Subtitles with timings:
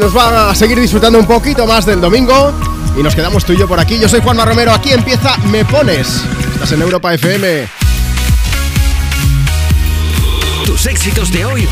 [0.00, 2.52] Nos va a seguir disfrutando un poquito más del domingo
[2.98, 3.96] y nos quedamos tú y yo por aquí.
[3.98, 6.20] Yo soy Juanma Romero, aquí empieza Me Pones.
[6.52, 7.68] Estás en Europa FM.
[10.66, 11.68] Tus éxitos de hoy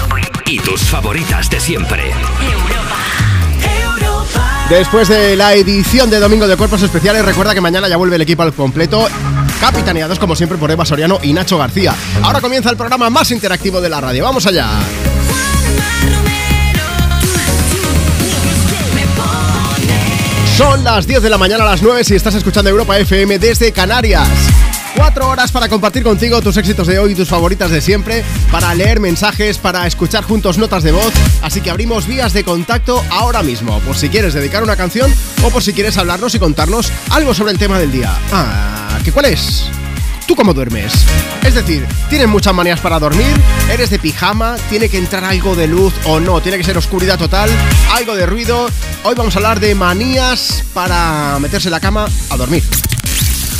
[0.46, 2.12] y tus favoritas de siempre.
[4.70, 8.22] Después de la edición de Domingo de Cuerpos Especiales, recuerda que mañana ya vuelve el
[8.22, 9.08] equipo al completo,
[9.60, 11.92] capitaneados como siempre por Eva Soriano y Nacho García.
[12.22, 14.22] Ahora comienza el programa más interactivo de la radio.
[14.22, 14.68] ¡Vamos allá!
[20.62, 23.72] Son las 10 de la mañana a las 9 si estás escuchando Europa FM desde
[23.72, 24.28] Canarias.
[24.94, 28.72] Cuatro horas para compartir contigo tus éxitos de hoy y tus favoritas de siempre, para
[28.72, 31.12] leer mensajes, para escuchar juntos notas de voz.
[31.42, 35.12] Así que abrimos vías de contacto ahora mismo, por si quieres dedicar una canción
[35.42, 38.16] o por si quieres hablarnos y contarnos algo sobre el tema del día.
[38.32, 39.64] Ah, ¿qué cuál es?
[40.26, 40.92] ¿Tú cómo duermes?
[41.44, 43.26] Es decir, ¿tienes muchas manías para dormir?
[43.70, 44.56] ¿Eres de pijama?
[44.70, 46.40] ¿Tiene que entrar algo de luz o no?
[46.40, 47.50] ¿Tiene que ser oscuridad total?
[47.92, 48.68] ¿Algo de ruido?
[49.04, 52.62] Hoy vamos a hablar de manías para meterse en la cama a dormir.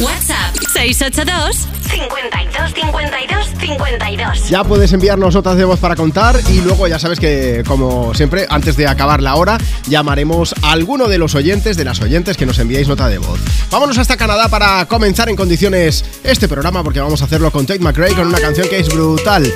[0.00, 4.48] WhatsApp 682 52 52 52.
[4.48, 8.46] Ya puedes enviarnos notas de voz para contar y luego ya sabes que, como siempre,
[8.48, 12.46] antes de acabar la hora, llamaremos a alguno de los oyentes, de las oyentes que
[12.46, 13.38] nos enviéis nota de voz.
[13.70, 17.80] Vámonos hasta Canadá para comenzar en condiciones este programa porque vamos a hacerlo con Tate
[17.80, 19.52] McRae con una canción que es brutal.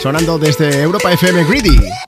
[0.00, 2.07] Sonando desde Europa FM Greedy.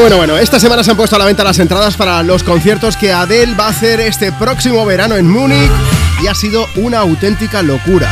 [0.00, 2.96] Bueno, bueno, esta semana se han puesto a la venta las entradas para los conciertos
[2.96, 5.70] que Adele va a hacer este próximo verano en Múnich
[6.22, 8.08] y ha sido una auténtica locura.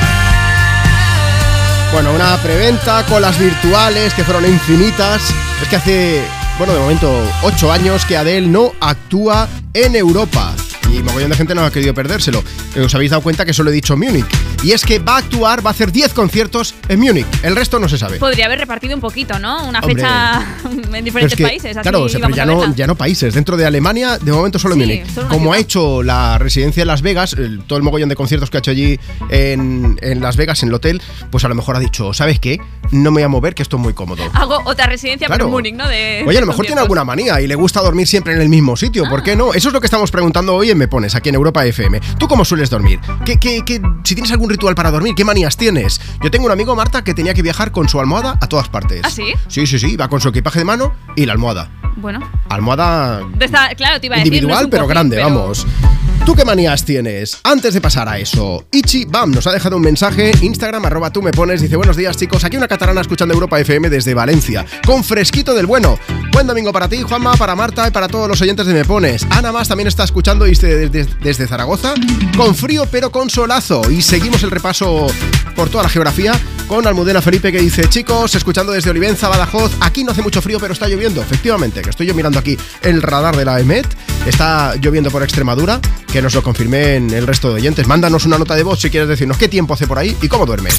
[1.92, 5.22] Bueno, una preventa con las virtuales que fueron infinitas.
[5.62, 6.22] Es que hace,
[6.58, 10.54] bueno, de momento, 8 años que Adele no actúa en Europa.
[10.92, 12.42] Y mogollón de gente no ha querido perdérselo.
[12.84, 14.26] Os habéis dado cuenta que solo he dicho Múnich.
[14.62, 17.26] Y es que va a actuar, va a hacer 10 conciertos en Múnich.
[17.42, 18.18] El resto no se sabe.
[18.18, 19.66] Podría haber repartido un poquito, ¿no?
[19.68, 19.94] Una Hombre.
[19.96, 20.44] fecha
[20.94, 21.76] en diferentes es que, países.
[21.76, 23.34] Así claro, o sea, pero ya no, ya no países.
[23.34, 25.04] Dentro de Alemania, de momento solo Sí, Múnich.
[25.28, 28.56] Como ha hecho la residencia en Las Vegas, el- todo el mogollón de conciertos que
[28.58, 28.98] ha hecho allí
[29.30, 31.00] en, en Las Vegas, en el hotel,
[31.30, 32.58] pues a lo mejor ha dicho, ¿sabes qué?
[32.90, 34.22] No me voy a mover, que esto es muy cómodo.
[34.32, 35.46] Hago otra residencia, Claro.
[35.46, 35.88] pero en Múnich, ¿no?
[35.88, 38.48] De Oye, a lo mejor tiene alguna manía y le gusta dormir siempre en el
[38.48, 39.04] mismo sitio.
[39.08, 39.52] ¿Por qué no?
[39.54, 42.00] Eso es lo que estamos preguntando hoy en Me Pones, aquí en Europa FM.
[42.18, 43.00] ¿Tú cómo sueles dormir?
[43.24, 46.00] ¿Qué, qué- qué- si tienes algún ritual para dormir, ¿qué manías tienes?
[46.22, 49.00] Yo tengo un amigo, Marta, que tenía que viajar con su almohada a todas partes.
[49.04, 49.32] ¿Ah, sí?
[49.48, 49.96] Sí, sí, sí.
[49.96, 51.70] Va con su equipaje de mano y la almohada.
[51.96, 52.20] Bueno,
[52.50, 54.32] Almohada de esta- claro, te iba a decir.
[54.34, 55.66] individual, pero cojín, grande, pero- vamos.
[56.24, 57.38] ¿Tú qué manías tienes?
[57.44, 61.22] Antes de pasar a eso, Ichi Bam nos ha dejado un mensaje, Instagram, arroba tú
[61.22, 65.04] me pones, dice buenos días chicos, aquí una catalana escuchando Europa FM desde Valencia, con
[65.04, 65.96] fresquito del bueno.
[66.32, 69.24] Buen domingo para ti, Juanma, para Marta y para todos los oyentes de Me Pones.
[69.30, 71.94] Ana Más también está escuchando desde, desde, desde Zaragoza,
[72.36, 73.90] con frío pero con solazo.
[73.90, 75.06] Y seguimos el repaso
[75.54, 76.38] por toda la geografía
[76.68, 80.58] con Almudena Felipe que dice, chicos, escuchando desde Olivenza, Badajoz, aquí no hace mucho frío
[80.60, 81.22] pero está lloviendo.
[81.22, 83.86] Efectivamente, que estoy yo mirando aquí el radar de la EMET,
[84.26, 85.80] está lloviendo por Extremadura,
[86.12, 87.86] que nos lo confirmen el resto de oyentes.
[87.86, 90.46] Mándanos una nota de voz si quieres decirnos qué tiempo hace por ahí y cómo
[90.46, 90.78] duermes.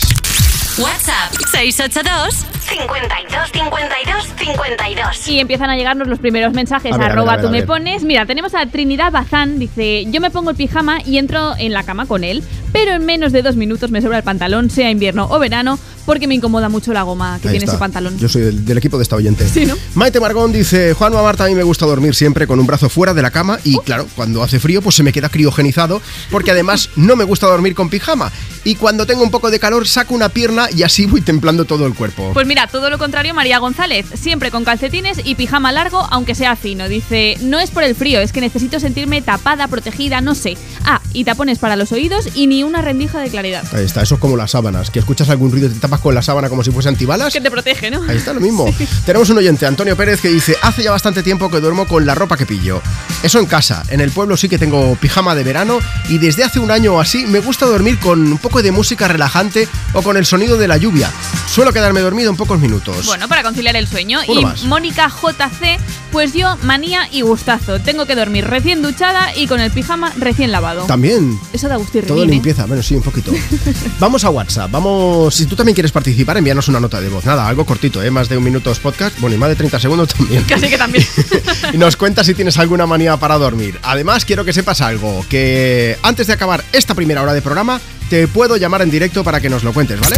[0.79, 5.27] WhatsApp 682 52 52 52.
[5.29, 6.93] Y empiezan a llegarnos los primeros mensajes.
[6.93, 8.03] A ver, a ver, arroba a ver, tú me pones.
[8.03, 9.57] Mira, tenemos a Trinidad Bazán.
[9.57, 12.43] Dice: Yo me pongo el pijama y entro en la cama con él.
[12.74, 16.27] Pero en menos de dos minutos me sobra el pantalón, sea invierno o verano, porque
[16.27, 17.72] me incomoda mucho la goma que Ahí tiene está.
[17.72, 18.17] ese pantalón.
[18.19, 19.48] Yo soy del, del equipo de esta oyente.
[19.48, 19.75] Sí, ¿no?
[19.96, 22.89] Maite Margón dice, Juan o Marta, a mí me gusta dormir siempre con un brazo
[22.89, 26.51] fuera de la cama y claro, cuando hace frío pues se me queda criogenizado porque
[26.51, 28.31] además no me gusta dormir con pijama
[28.65, 31.86] y cuando tengo un poco de calor saco una pierna y así voy templando todo
[31.86, 32.31] el cuerpo.
[32.33, 36.55] Pues mira, todo lo contrario, María González, siempre con calcetines y pijama largo, aunque sea
[36.55, 36.88] fino.
[36.88, 40.57] Dice, no es por el frío, es que necesito sentirme tapada, protegida, no sé.
[40.86, 43.63] Ah, y tapones para los oídos y ni una rendija de claridad.
[43.74, 46.13] Ahí está, eso es como las sábanas, que escuchas algún ruido y te tapas con
[46.15, 47.33] la sábana como si fuese antibalas.
[47.33, 48.03] Que te protege, ¿no?
[48.07, 48.65] Ahí está lo mismo.
[49.05, 52.15] Tenemos un oyente, Antonio Pérez, que dice, hace ya bastante tiempo que duermo con la
[52.15, 52.81] ropa que pillo.
[53.24, 56.59] Eso en casa, en el pueblo sí que tengo pijama de verano y desde hace
[56.59, 60.17] un año o así me gusta dormir con un poco de música relajante o con
[60.17, 61.12] el sonido de la lluvia.
[61.48, 63.06] Suelo quedarme dormido en pocos minutos.
[63.06, 64.20] Bueno, para conciliar el sueño.
[64.28, 64.64] Uno y más.
[64.64, 65.80] Mónica JC,
[66.12, 67.80] pues yo, manía y gustazo.
[67.80, 70.84] Tengo que dormir recién duchada y con el pijama recién lavado.
[70.84, 71.40] También.
[71.54, 72.28] Eso da gusto Todo ¿eh?
[72.28, 73.32] limpieza, bueno, sí, un poquito.
[74.00, 77.26] Vamos a WhatsApp, vamos, si tú también quieres participar, envíanos una nota de voz.
[77.26, 78.12] Nada, algo cortito, ¿eh?
[78.12, 80.44] Más de un minuto es podcast, bueno, y más de 30 segundos también.
[80.48, 81.06] Casi que también.
[81.74, 83.80] y nos cuentas si tienes alguna manía para dormir.
[83.84, 88.28] Además, quiero que sepas algo, que antes de acabar esta primera hora de programa, te
[88.28, 90.18] puedo llamar en directo para que nos lo cuentes, ¿vale?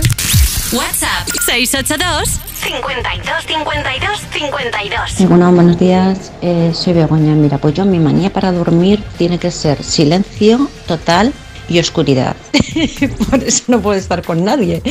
[0.71, 5.29] WhatsApp 682 52 52 52.
[5.29, 7.33] Bueno, buenos días, eh, soy Begoña.
[7.33, 11.33] Mira, pues yo mi manía para dormir tiene que ser silencio total
[11.67, 12.35] y oscuridad.
[13.29, 14.81] Por eso no puedo estar con nadie.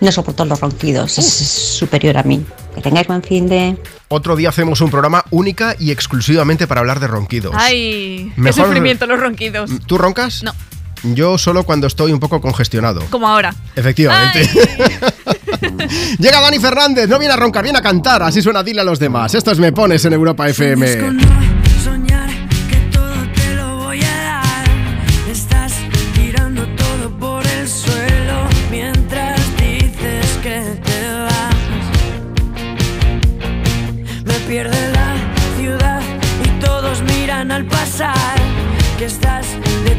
[0.00, 2.44] No soporto los ronquidos, es, superior a mí.
[2.74, 3.76] Que tengáis buen fin de...
[4.08, 7.54] Otro día hacemos un programa única y exclusivamente para hablar de ronquidos.
[7.56, 9.70] Ay, qué sufrimiento los ronquidos.
[9.86, 10.42] ¿Tú roncas?
[10.42, 10.52] No.
[11.02, 13.02] Yo solo cuando estoy un poco congestionado.
[13.10, 13.54] Como ahora.
[13.74, 14.48] Efectivamente.
[14.48, 15.88] Ay.
[16.18, 18.22] Llega Dani Fernández, no viene a roncar, viene a cantar.
[18.22, 19.34] Así suena Dile a los demás.
[19.34, 21.51] Esto es Me Pones en Europa FM.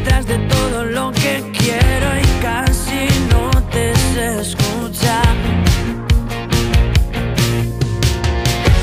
[0.03, 5.35] Detrás de todo lo que quiero y casi no te sé escuchar.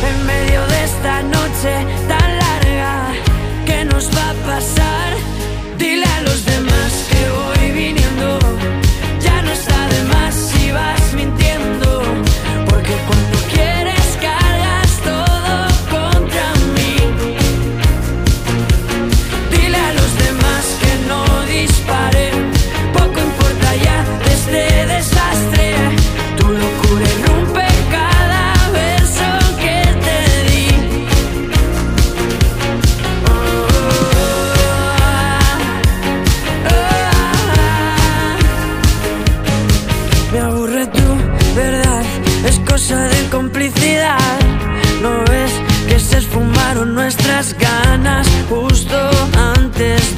[0.09, 3.13] En medio de esta noche tan larga,
[3.67, 5.00] ¿qué nos va a pasar?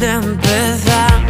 [0.02, 1.21] empezar.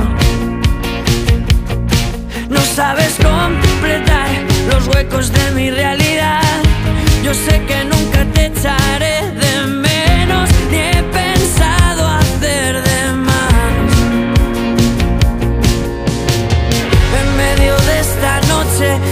[2.49, 4.29] No sabes completar
[4.71, 6.41] los huecos de mi realidad.
[7.23, 13.93] Yo sé que nunca te echaré de menos, ni he pensado hacer de más.
[17.21, 19.12] En medio de esta noche.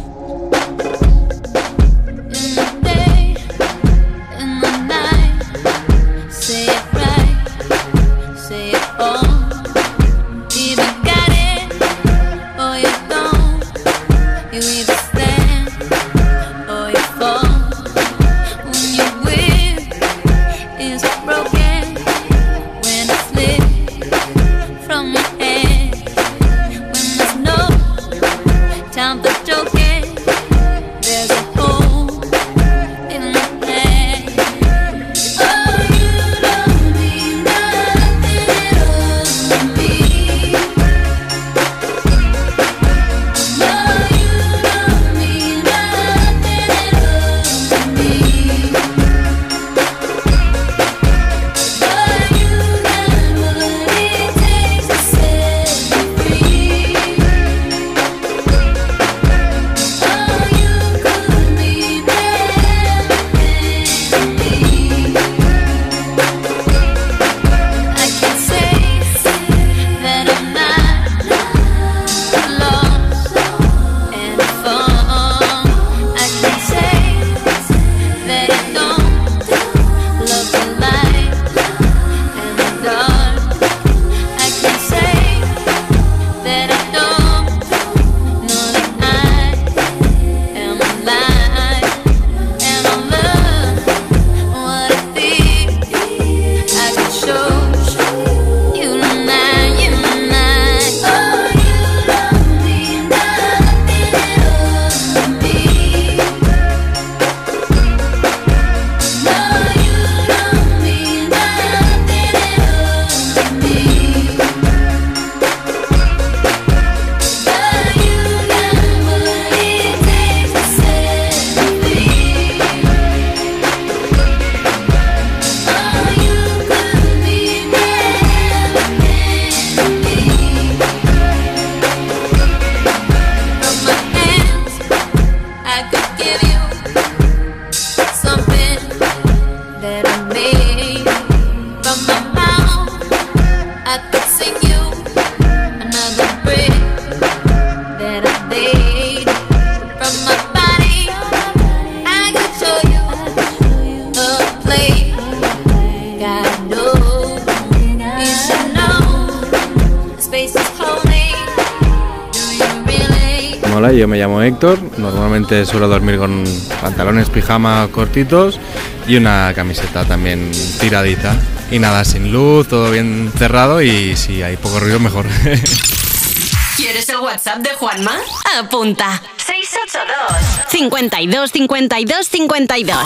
[164.41, 164.79] llamo Héctor.
[164.97, 166.43] Normalmente suelo dormir con
[166.81, 168.59] pantalones, pijama cortitos
[169.07, 171.35] y una camiseta también tiradita.
[171.69, 175.25] Y nada, sin luz, todo bien cerrado y si hay poco ruido, mejor.
[176.75, 178.17] ¿Quieres el WhatsApp de Juanma?
[178.59, 179.21] Apunta.
[179.37, 182.97] 682 52 52 52.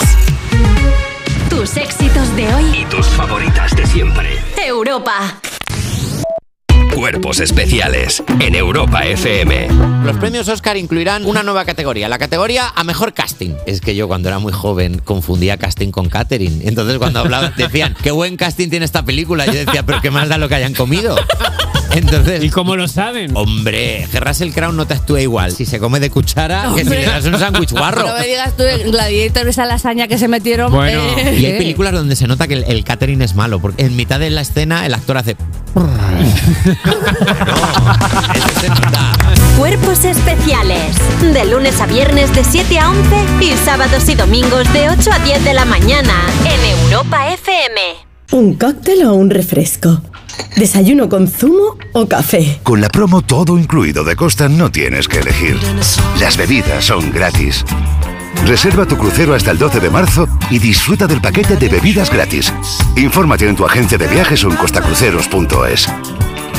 [1.49, 2.79] Tus éxitos de hoy.
[2.81, 4.39] Y tus favoritas de siempre.
[4.57, 5.39] Europa.
[6.95, 9.67] Cuerpos especiales en Europa FM.
[10.05, 13.51] Los premios Oscar incluirán una nueva categoría, la categoría a mejor casting.
[13.65, 16.61] Es que yo cuando era muy joven confundía casting con catering.
[16.63, 19.45] Entonces cuando hablaban decían, qué buen casting tiene esta película.
[19.45, 21.17] Yo decía, pero qué más da lo que hayan comido.
[21.91, 23.35] Entonces, ¿Y cómo lo saben?
[23.37, 25.51] hombre, que Russell Crowe no te actúa igual.
[25.53, 28.07] Si se come de cuchara, que si le das un sándwich guarro.
[28.07, 30.71] No me digas tú, Gladiator, esa lasaña que se metieron.
[30.71, 33.85] Bueno, eh, y hay películas donde se nota que el, el catering es malo, porque
[33.85, 35.37] en mitad de la escena el actor hace...
[39.57, 40.95] Cuerpos especiales.
[41.21, 45.19] De lunes a viernes de 7 a 11 y sábados y domingos de 8 a
[45.19, 47.79] 10 de la mañana en Europa FM.
[48.31, 50.01] ¿Un cóctel o un refresco?
[50.57, 52.59] ¿Desayuno con zumo o café?
[52.63, 55.59] Con la promo todo incluido de Costa no tienes que elegir.
[56.19, 57.63] Las bebidas son gratis.
[58.45, 62.53] Reserva tu crucero hasta el 12 de marzo y disfruta del paquete de bebidas gratis.
[62.95, 65.87] Infórmate en tu agencia de viajes o en costacruceros.es.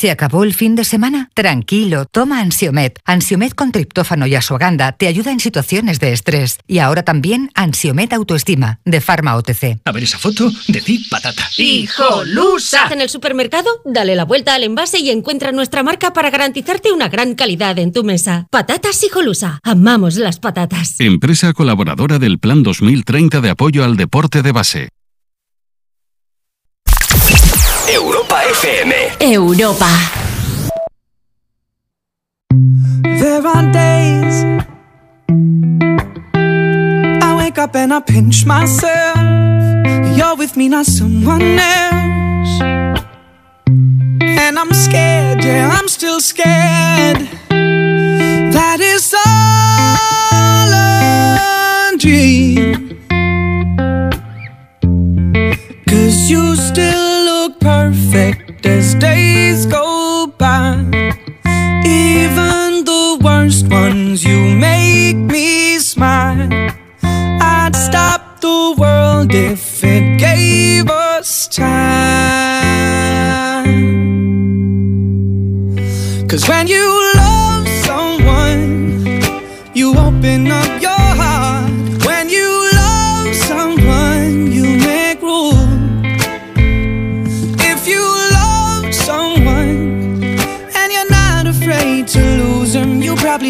[0.00, 1.28] ¿Se acabó el fin de semana?
[1.34, 2.98] Tranquilo, toma Ansiomet.
[3.04, 6.58] Ansiomet con triptófano y asuaganda te ayuda en situaciones de estrés.
[6.66, 9.82] Y ahora también Ansiomet Autoestima, de Pharma OTC.
[9.84, 11.46] A ver esa foto, decid patata.
[11.58, 12.88] ¡Hijolusa!
[12.90, 17.10] En el supermercado, dale la vuelta al envase y encuentra nuestra marca para garantizarte una
[17.10, 18.46] gran calidad en tu mesa.
[18.50, 19.60] Patatas Hijolusa.
[19.62, 20.98] Amamos las patatas.
[20.98, 24.88] Empresa colaboradora del Plan 2030 de apoyo al deporte de base.
[28.62, 28.92] FM.
[29.32, 29.88] Europa.
[33.02, 34.44] There are days
[37.22, 39.16] I wake up and I pinch myself.
[40.14, 42.60] You're with me, not someone else.
[44.20, 47.28] And I'm scared, yeah, I'm still scared.
[47.48, 52.98] That is all a dream.
[55.88, 60.76] Cause you still look perfect as days go by.
[61.84, 66.48] Even the worst ones, you make me smile.
[67.02, 72.70] I'd stop the world if it gave us time.
[76.28, 76.99] Cause when you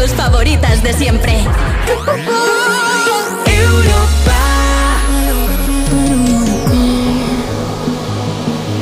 [0.00, 1.34] Tus favoritas de siempre.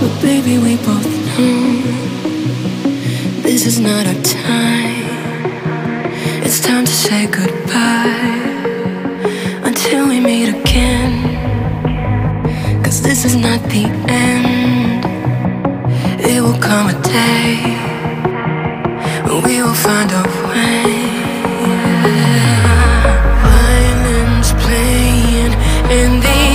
[0.00, 1.82] But baby, we both know
[3.42, 5.06] this is not our time.
[6.44, 8.54] It's time to say goodbye
[9.64, 11.14] until we meet again.
[12.84, 15.04] Cause this is not the end.
[16.20, 17.97] It will come a day
[19.28, 20.84] we will find a way.
[23.42, 25.52] Violins playing
[25.90, 26.47] in the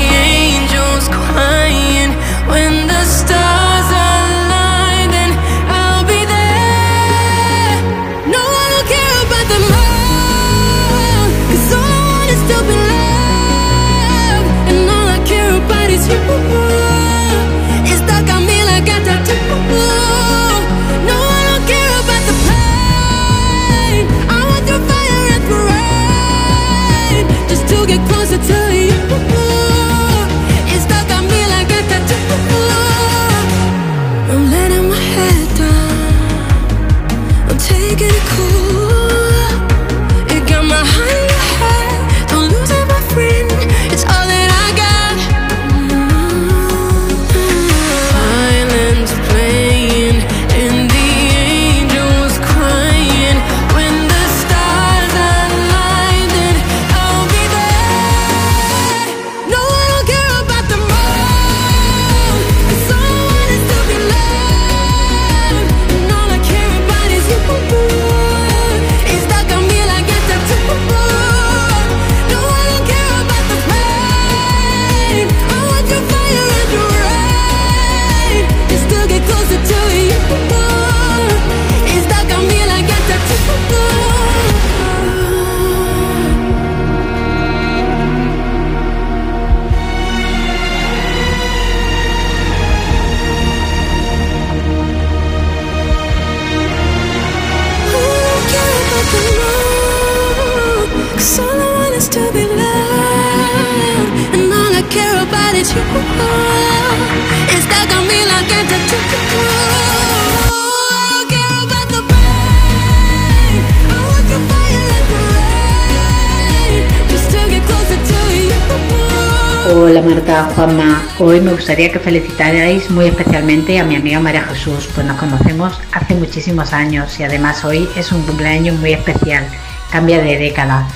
[121.73, 126.71] gustaría que felicitarais muy especialmente a mi amiga María Jesús, pues nos conocemos hace muchísimos
[126.71, 129.49] años y además hoy es un cumpleaños muy especial,
[129.89, 130.87] cambia de década.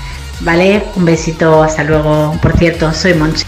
[0.42, 2.38] Vale, un besito, hasta luego.
[2.44, 3.44] Por cierto, soy Monchi.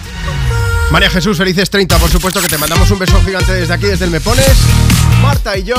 [0.89, 4.05] María Jesús, felices 30, por supuesto que te mandamos un beso gigante desde aquí, desde
[4.05, 4.57] el Me Pones.
[5.21, 5.75] Marta y yo,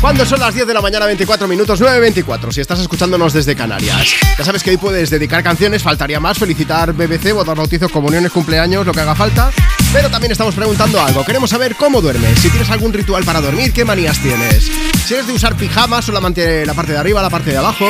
[0.00, 4.14] cuando son las 10 de la mañana, 24 minutos, 9.24, si estás escuchándonos desde Canarias.
[4.38, 8.86] Ya sabes que hoy puedes dedicar canciones, faltaría más, felicitar BBC, bodas, bautizos, comuniones, cumpleaños,
[8.86, 9.50] lo que haga falta.
[9.94, 13.72] Pero también estamos preguntando algo, queremos saber cómo duermes, si tienes algún ritual para dormir,
[13.72, 14.70] qué manías tienes.
[15.06, 17.88] Si eres de usar pijama, solamente la parte de arriba, la parte de abajo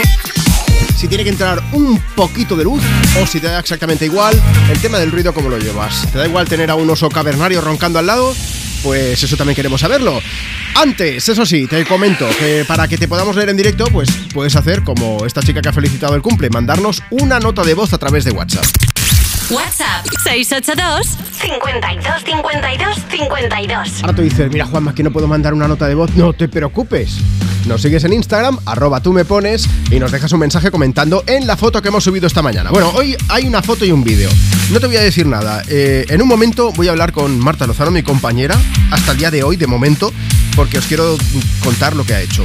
[0.97, 2.83] si tiene que entrar un poquito de luz
[3.21, 4.41] o si te da exactamente igual
[4.71, 6.07] el tema del ruido como lo llevas.
[6.13, 8.35] ¿Te da igual tener a un oso cavernario roncando al lado?
[8.83, 10.21] Pues eso también queremos saberlo.
[10.75, 14.57] Antes, eso sí, te comento que para que te podamos leer en directo, pues puedes
[14.57, 17.99] hacer como esta chica que ha felicitado el cumple, mandarnos una nota de voz a
[17.99, 18.65] través de WhatsApp.
[19.51, 24.03] WhatsApp 682 52 52 52.
[24.03, 26.11] Ahora tú dices, mira Juanma, que no puedo mandar una nota de voz.
[26.17, 27.19] No te preocupes.
[27.67, 31.47] Nos sigues en Instagram, arroba tú me pones y nos dejas un mensaje comentando en
[31.47, 32.71] la foto que hemos subido esta mañana.
[32.71, 34.29] Bueno, hoy hay una foto y un vídeo.
[34.71, 35.63] No te voy a decir nada.
[35.69, 38.59] Eh, en un momento voy a hablar con Marta Lozano, mi compañera,
[38.91, 40.13] hasta el día de hoy, de momento,
[40.55, 41.17] porque os quiero
[41.63, 42.45] contar lo que ha hecho.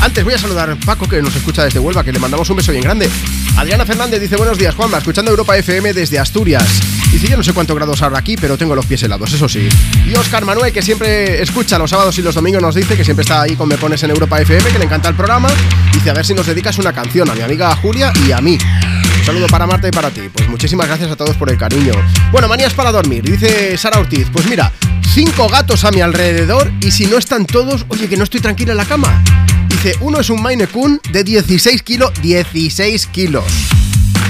[0.00, 2.56] Antes voy a saludar a Paco, que nos escucha desde Huelva, que le mandamos un
[2.56, 3.08] beso bien grande.
[3.56, 6.64] Adriana Fernández dice buenos días, Juanma, escuchando Europa FM desde Asturias.
[7.12, 9.68] Dice, yo no sé cuántos grados habrá aquí, pero tengo los pies helados, eso sí.
[10.06, 13.22] Y Oscar Manuel, que siempre escucha los sábados y los domingos, nos dice que siempre
[13.22, 15.50] está ahí con Me Pones en Europa FM, que le encanta el programa.
[15.92, 18.56] Dice, a ver si nos dedicas una canción a mi amiga Julia y a mí.
[19.20, 20.22] Un saludo para Marta y para ti.
[20.32, 21.92] Pues muchísimas gracias a todos por el cariño.
[22.32, 24.28] Bueno, manías para dormir, dice Sara Ortiz.
[24.32, 24.72] Pues mira,
[25.12, 28.72] cinco gatos a mi alrededor y si no están todos, oye, que no estoy tranquila
[28.72, 29.22] en la cama.
[29.68, 33.44] Dice, uno es un Maine Coon de 16 kilos, 16 kilos.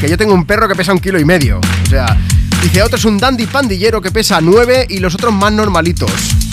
[0.00, 1.60] Que yo tengo un perro que pesa un kilo y medio.
[1.60, 2.16] O sea,
[2.62, 6.10] dice, otro es un dandy pandillero que pesa 9 y los otros más normalitos.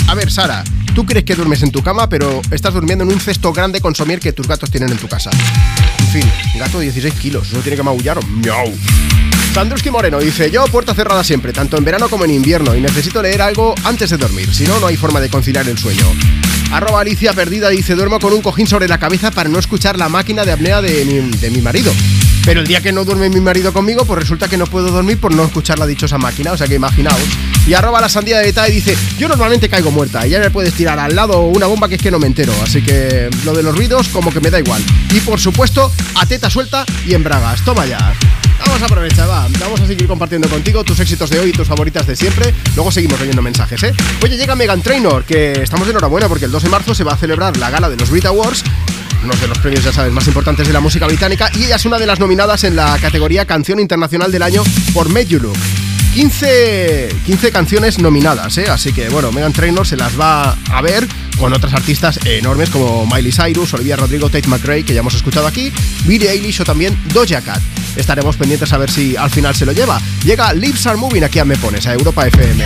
[0.07, 0.63] A ver, Sara,
[0.93, 3.95] tú crees que duermes en tu cama, pero estás durmiendo en un cesto grande con
[3.95, 5.29] somier que tus gatos tienen en tu casa.
[6.56, 8.23] Gato de 16 kilos, eso tiene que maullar.
[8.25, 8.73] ¡Miau!
[9.53, 13.21] Sandruski Moreno dice, yo puerta cerrada siempre, tanto en verano como en invierno, y necesito
[13.23, 16.06] leer algo antes de dormir, si no, no hay forma de conciliar el sueño.
[16.71, 20.10] Arroba Alicia Perdida dice, duermo con un cojín sobre la cabeza para no escuchar la
[20.10, 21.91] máquina de apnea de mi, de mi marido.
[22.45, 25.17] Pero el día que no duerme mi marido conmigo, pues resulta que no puedo dormir
[25.17, 27.19] por no escuchar la dichosa máquina, o sea que imaginaos.
[27.67, 30.73] Y arroba la sandía de detalle dice, yo normalmente caigo muerta, y ya me puedes
[30.73, 33.62] tirar al lado una bomba que es que no me entero, así que lo de
[33.62, 34.82] los ruidos como que me da igual.
[35.13, 38.13] Y por supuesto, a teta suelta y en bragas, toma ya.
[38.65, 39.47] Vamos a aprovechar, va.
[39.60, 42.53] Vamos a seguir compartiendo contigo tus éxitos de hoy y tus favoritas de siempre.
[42.75, 43.93] Luego seguimos leyendo mensajes, ¿eh?
[44.23, 47.13] Oye, llega Megan Trainor, que estamos de enhorabuena porque el 2 de marzo se va
[47.13, 48.63] a celebrar la gala de los Brit Awards
[49.23, 51.86] uno de los premios, ya sabes, más importantes de la música británica y ella es
[51.86, 55.87] una de las nominadas en la categoría Canción Internacional del Año por Made You Look.
[56.17, 58.67] 15, 15 canciones nominadas, ¿eh?
[58.71, 63.06] así que bueno, Megan Trainor se las va a ver con otras artistas enormes como
[63.06, 65.71] Miley Cyrus, Olivia Rodrigo, Tate McRae, que ya hemos escuchado aquí,
[66.06, 67.62] Billie Eilish o también Doja Cat.
[67.95, 70.01] Estaremos pendientes a ver si al final se lo lleva.
[70.23, 72.65] Llega Lips Are Moving aquí a Me Pones, a Europa FM.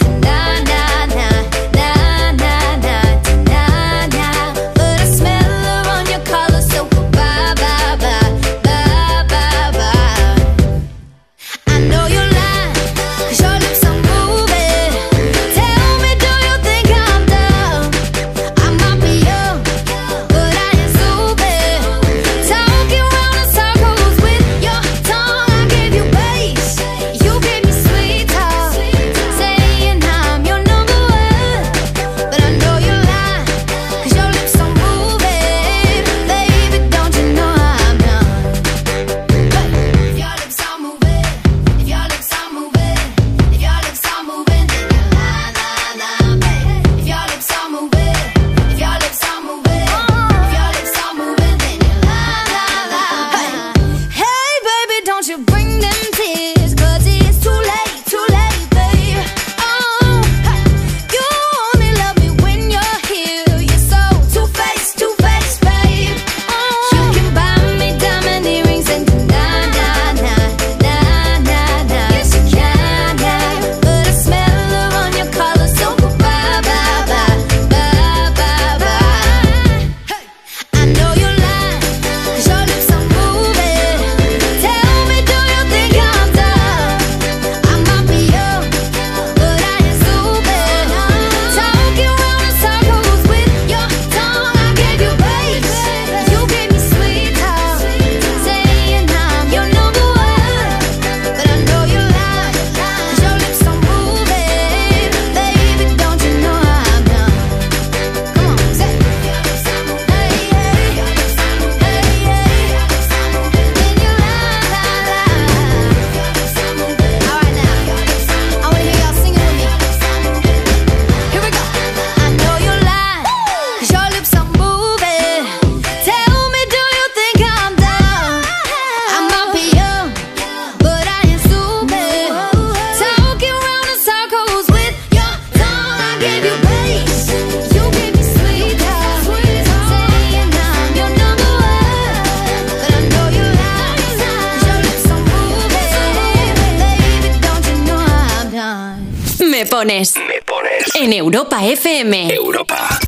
[149.81, 150.13] pones.
[150.15, 150.95] Me pones.
[150.95, 152.35] En Europa FM.
[152.35, 152.99] Europa.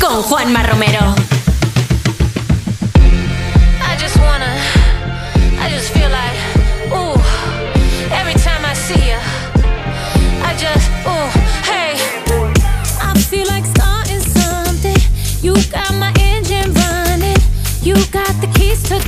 [0.00, 1.14] Con Juanma Romero.
[3.82, 4.56] I just wanna,
[5.60, 6.36] I just feel like,
[6.90, 7.20] ooh,
[8.10, 9.18] every time I see you,
[10.42, 11.28] I just, ooh,
[11.68, 11.96] hey.
[13.02, 14.96] I feel like starting something.
[15.42, 17.36] You got my engine running.
[17.82, 19.00] You got the keys to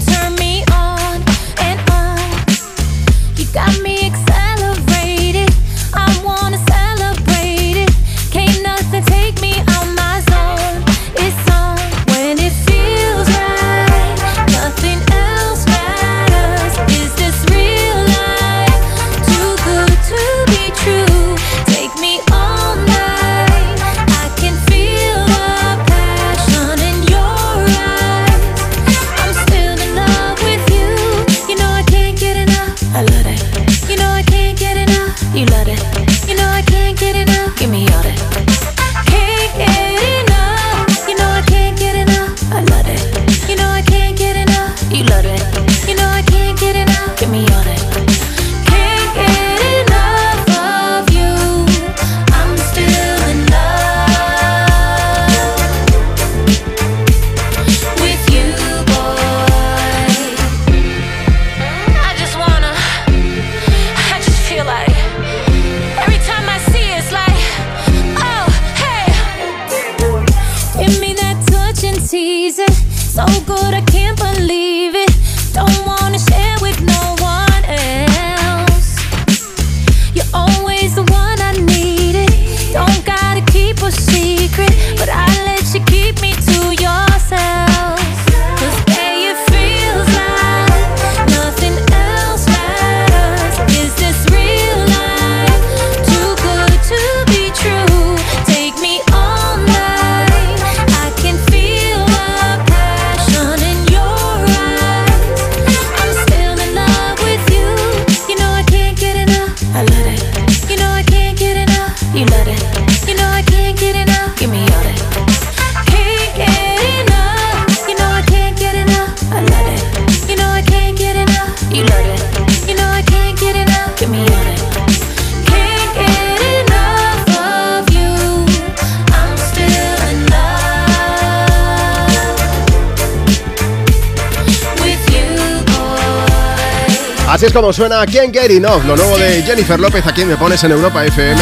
[137.54, 140.72] como suena Can't Get Enough, lo nuevo de Jennifer López, a quien me pones en
[140.72, 141.40] Europa FM.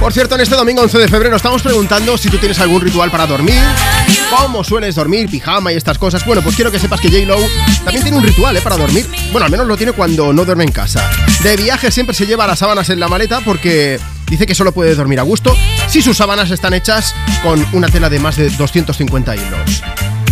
[0.00, 3.12] Por cierto, en este domingo 11 de febrero estamos preguntando si tú tienes algún ritual
[3.12, 3.62] para dormir,
[4.28, 6.26] cómo sueles dormir, pijama y estas cosas.
[6.26, 7.36] Bueno, pues quiero que sepas que J-Lo
[7.84, 8.60] también tiene un ritual ¿eh?
[8.60, 9.06] para dormir.
[9.30, 11.08] Bueno, al menos lo tiene cuando no duerme en casa.
[11.44, 14.96] De viaje siempre se lleva las sábanas en la maleta porque dice que solo puede
[14.96, 19.36] dormir a gusto si sus sábanas están hechas con una tela de más de 250
[19.36, 19.82] hilos.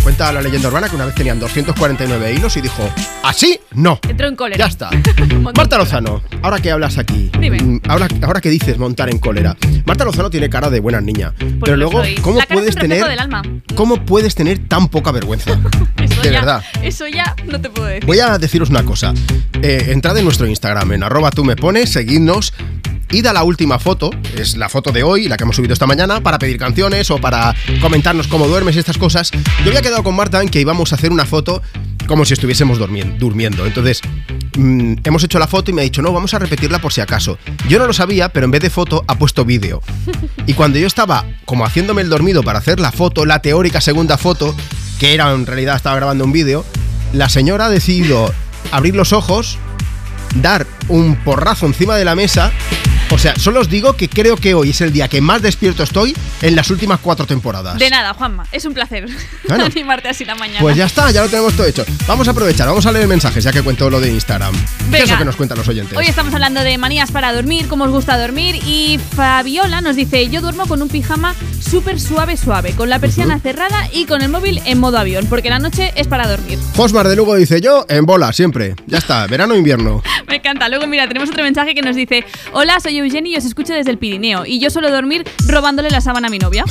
[0.03, 2.83] Cuenta la leyenda urbana que una vez tenían 249 hilos y dijo,
[3.23, 3.57] ¿así?
[3.73, 3.99] No.
[4.07, 4.57] Entró en cólera.
[4.65, 4.89] Ya está.
[5.55, 7.57] Marta Lozano, ahora que hablas aquí, Dime.
[7.61, 9.55] mm, ahora, ahora que dices montar en cólera.
[9.85, 12.01] Marta Lozano tiene cara de buena niña, Pues pero luego.
[12.21, 13.43] ¿cómo puedes tener del alma.
[13.75, 15.51] cómo puedes tener tan poca vergüenza?
[16.01, 16.63] Eso de ya, verdad.
[16.81, 18.05] Eso ya no te puedo decir.
[18.05, 19.13] Voy a deciros una cosa.
[19.61, 22.53] Eh, entrad en nuestro Instagram, en arroba tú me pones, seguidnos.
[23.13, 25.85] Id a la última foto, es la foto de hoy, la que hemos subido esta
[25.85, 29.29] mañana, para pedir canciones o para comentarnos cómo duermes y estas cosas.
[29.63, 31.61] Yo había quedado con Marta en que íbamos a hacer una foto
[32.07, 33.67] como si estuviésemos durmiendo.
[33.67, 34.01] Entonces,
[34.57, 37.01] mm, hemos hecho la foto y me ha dicho, no, vamos a repetirla por si
[37.01, 37.37] acaso.
[37.69, 39.81] Yo no lo sabía, pero en vez de foto ha puesto vídeo.
[40.45, 44.17] Y cuando yo estaba como haciéndome el dormido para hacer la foto, la teórica segunda
[44.17, 44.53] foto,
[44.99, 46.65] que era en realidad estaba grabando un vídeo,
[47.13, 48.33] la señora ha decidido
[48.71, 49.57] abrir los ojos,
[50.35, 52.51] dar un porrazo encima de la mesa.
[53.23, 55.81] O sea, solo os digo que creo que hoy es el día que más despierto
[55.83, 57.79] estoy en las últimas cuatro temporadas.
[57.79, 58.45] De nada, Juanma.
[58.51, 59.05] Es un placer
[59.47, 59.63] Bueno.
[59.73, 60.59] animarte así la mañana.
[60.59, 61.85] Pues ya está, ya lo tenemos todo hecho.
[62.05, 64.53] Vamos a aprovechar, vamos a leer mensajes ya que cuento lo de Instagram.
[64.53, 65.13] ¿Qué es Venga.
[65.13, 65.97] lo que nos cuentan los oyentes?
[65.97, 70.27] Hoy estamos hablando de manías para dormir, cómo os gusta dormir y Fabiola nos dice,
[70.27, 74.27] yo duermo con un pijama súper suave suave, con la persiana cerrada y con el
[74.27, 76.59] móvil en modo avión, porque la noche es para dormir.
[76.75, 78.75] Josmar de Lugo dice yo en bola, siempre.
[78.85, 80.03] Ya está, verano o invierno.
[80.27, 80.67] Me encanta.
[80.67, 83.91] Luego, mira, tenemos otro mensaje que nos dice, hola, soy Eugenie y os escucho desde
[83.91, 86.65] el Pirineo y yo suelo dormir robándole la sábana a mi novia.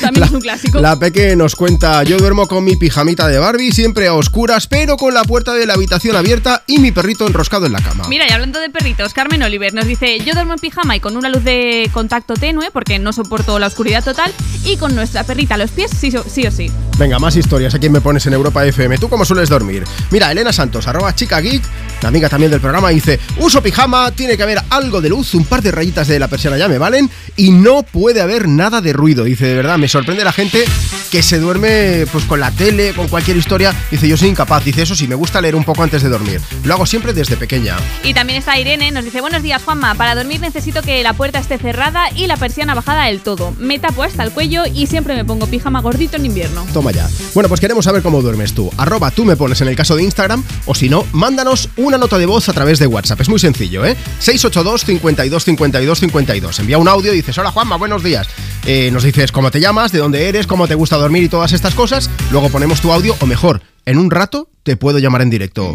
[0.00, 0.78] También es un clásico.
[0.80, 4.98] La Peque nos cuenta, yo duermo con mi pijamita de Barbie, siempre a oscuras, pero
[4.98, 8.04] con la puerta de la habitación abierta y mi perrito enroscado en la cama.
[8.08, 11.16] Mira, y hablando de perritos, Carmen Oliver nos dice, yo duermo en pijama y con
[11.16, 14.30] una luz de contacto tenue porque no soporto la oscuridad total
[14.66, 16.70] y con nuestra perrita a los pies sí, o- sí o sí.
[16.98, 17.74] Venga, más historias.
[17.74, 18.98] Aquí me pones en Europa FM.
[18.98, 19.84] ¿Tú cómo sueles dormir?
[20.10, 21.62] Mira, Elena Santos, arroba chica geek,
[22.08, 25.62] amiga también del programa, dice, uso pijama, tiene que haber algo de luz, un par
[25.62, 29.24] de rayitas de la persiana ya me valen y no puede haber nada de ruido.
[29.24, 30.64] Dice, de verdad, me sorprende la gente
[31.10, 33.74] que se duerme pues con la tele, con cualquier historia.
[33.90, 34.64] Dice, yo soy incapaz.
[34.64, 36.40] Dice, eso sí, me gusta leer un poco antes de dormir.
[36.64, 37.76] Lo hago siempre desde pequeña.
[38.02, 41.38] Y también está Irene, nos dice, buenos días Juanma, para dormir necesito que la puerta
[41.38, 43.54] esté cerrada y la persiana bajada del todo.
[43.58, 46.66] Me tapo hasta el cuello y siempre me pongo pijama gordito en invierno.
[46.72, 47.08] Toma ya.
[47.34, 48.70] Bueno, pues queremos saber cómo duermes tú.
[48.76, 52.18] Arroba tú me pones en el caso de Instagram o si no, mándanos una nota
[52.18, 53.22] de voz a través de WhatsApp.
[53.22, 53.96] Es muy sencillo, ¿eh?
[54.18, 56.58] 682 52 52 52.
[56.58, 58.28] Envía un audio y dices, hola Juanma, buenos días.
[58.66, 61.54] Eh, nos dices cómo te llamas, de dónde eres, cómo te gusta dormir y todas
[61.54, 62.10] estas cosas.
[62.30, 65.74] Luego ponemos tu audio o mejor, en un rato te puedo llamar en directo.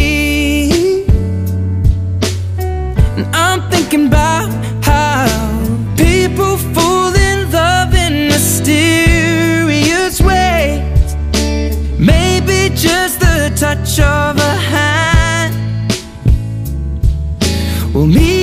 [3.91, 4.49] Thinking about
[4.85, 5.27] how
[5.97, 11.15] people fall in love in mysterious ways.
[11.99, 15.53] Maybe just the touch of a hand.
[17.93, 18.40] Well, me,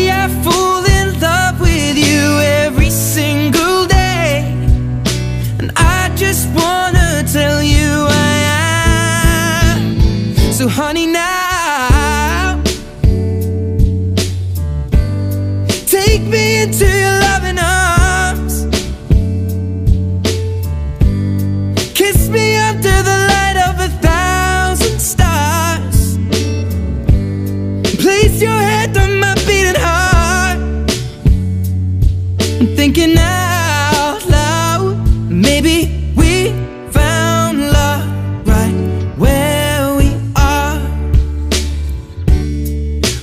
[32.78, 34.96] thinking out loud.
[35.28, 36.52] Maybe we
[36.92, 38.06] found love
[38.46, 38.72] right
[39.16, 40.78] where we are.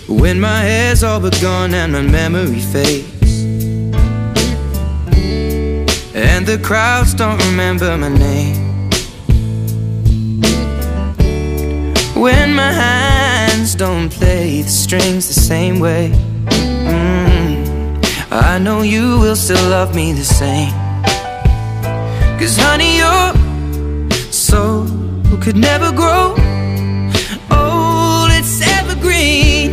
[0.10, 3.46] When my hair's all but gone and my memory fades.
[6.14, 8.90] And the crowds don't remember my name.
[12.14, 16.35] When my hands don't play the strings the same way.
[18.44, 20.74] I know you will still love me the same.
[22.38, 23.34] Cause honey, your
[24.30, 24.88] soul
[25.42, 26.36] could never grow
[27.50, 29.72] old, it's evergreen.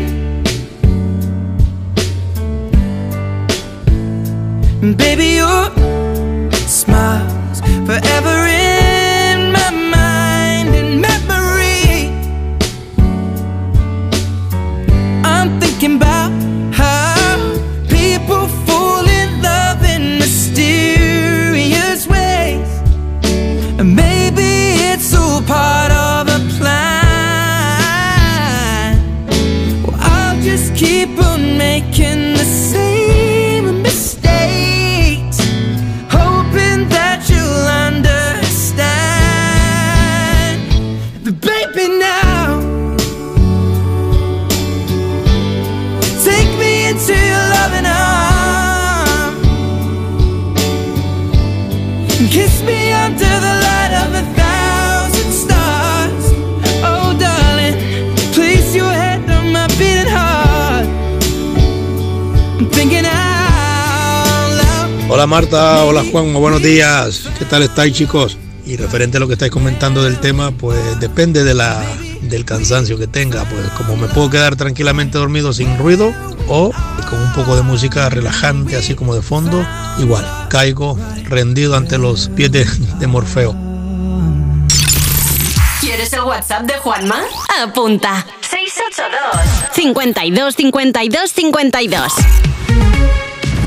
[4.81, 5.71] And Baby, your
[6.69, 8.72] smile's forever in
[65.23, 67.29] Hola Marta, hola Juan, buenos días.
[67.39, 68.37] ¿Qué tal estáis chicos?
[68.67, 71.81] Y referente a lo que estáis comentando del tema, pues depende de la,
[72.23, 73.45] del cansancio que tenga.
[73.45, 76.13] Pues como me puedo quedar tranquilamente dormido sin ruido
[76.49, 76.73] o
[77.09, 79.65] con un poco de música relajante, así como de fondo,
[80.01, 80.99] igual, caigo
[81.29, 82.65] rendido ante los pies de,
[82.99, 83.55] de Morfeo.
[85.81, 87.23] ¿Quieres el WhatsApp de Juanma?
[87.63, 88.27] Apunta.
[88.41, 92.13] 682 52 52 52.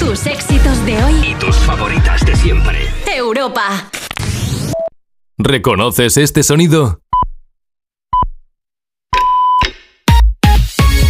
[0.06, 1.32] Tus éxitos de hoy.
[1.32, 2.78] Y tus favoritas de siempre.
[3.12, 3.90] Europa.
[5.36, 7.02] ¿Reconoces este sonido?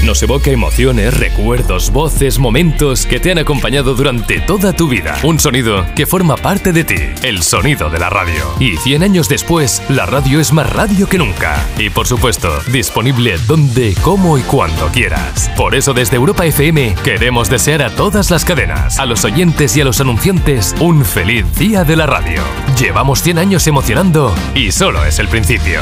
[0.05, 5.17] Nos evoca emociones, recuerdos, voces, momentos que te han acompañado durante toda tu vida.
[5.23, 8.45] Un sonido que forma parte de ti, el sonido de la radio.
[8.59, 11.67] Y 100 años después, la radio es más radio que nunca.
[11.77, 15.49] Y por supuesto, disponible donde, cómo y cuando quieras.
[15.57, 19.81] Por eso desde Europa FM queremos desear a todas las cadenas, a los oyentes y
[19.81, 22.41] a los anunciantes un feliz día de la radio.
[22.79, 25.81] Llevamos 100 años emocionando y solo es el principio.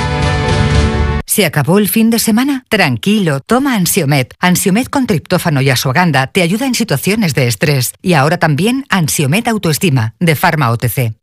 [1.31, 2.65] ¿Se acabó el fin de semana?
[2.67, 4.33] Tranquilo, toma Ansiomet.
[4.41, 7.93] Ansiomet con triptófano y asuaganda te ayuda en situaciones de estrés.
[8.01, 11.13] Y ahora también Ansiomet Autoestima, de Pharma OTC.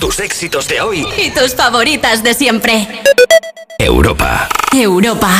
[0.00, 1.06] Tus éxitos de hoy.
[1.16, 2.88] Y tus favoritas de siempre.
[3.78, 4.48] Europa.
[4.72, 5.30] Europa.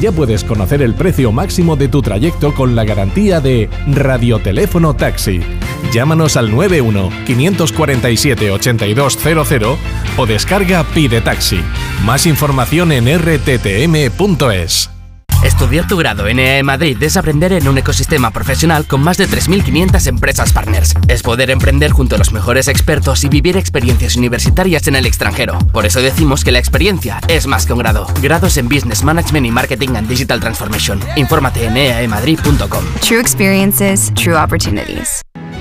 [0.00, 5.40] Ya puedes conocer el precio máximo de tu trayecto con la garantía de Radioteléfono Taxi.
[5.92, 9.78] Llámanos al 91 547 8200
[10.16, 11.60] o descarga Pide Taxi.
[12.04, 14.97] Más información en rttm.es.
[15.42, 19.28] Estudiar tu grado en EAE Madrid es aprender en un ecosistema profesional con más de
[19.28, 20.94] 3.500 empresas partners.
[21.06, 25.58] Es poder emprender junto a los mejores expertos y vivir experiencias universitarias en el extranjero.
[25.72, 28.06] Por eso decimos que la experiencia es más que un grado.
[28.20, 31.00] Grados en Business Management y Marketing and Digital Transformation.
[31.16, 32.84] Infórmate en eaemadrid.com.
[33.00, 35.22] True experiences, true opportunities.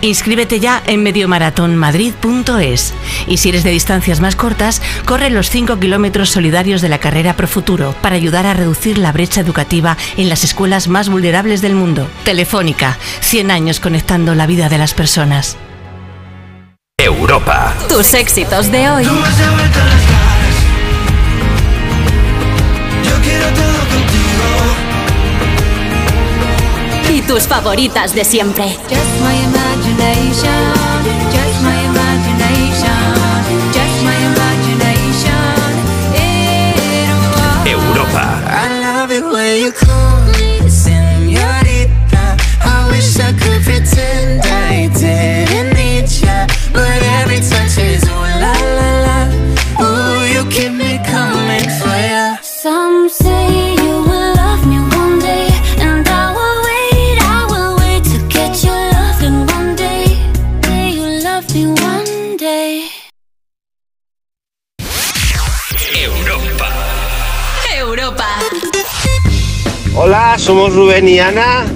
[0.00, 2.94] Inscríbete ya en mediomaratonmadrid.es
[3.26, 7.34] y si eres de distancias más cortas, corre los 5 kilómetros solidarios de la carrera
[7.36, 11.74] Pro Futuro para ayudar a reducir la brecha educativa en las escuelas más vulnerables del
[11.74, 12.08] mundo.
[12.24, 15.56] Telefónica, 100 años conectando la vida de las personas.
[16.98, 17.74] Europa.
[17.88, 19.08] Tus éxitos de hoy.
[27.10, 28.76] Y tus favoritas de siempre.
[29.98, 30.62] Just my imagination,
[31.34, 33.02] just my imagination,
[33.74, 35.74] just my imagination.
[37.66, 38.38] It Europa.
[70.08, 71.66] Hola, somos Rubén y Ana.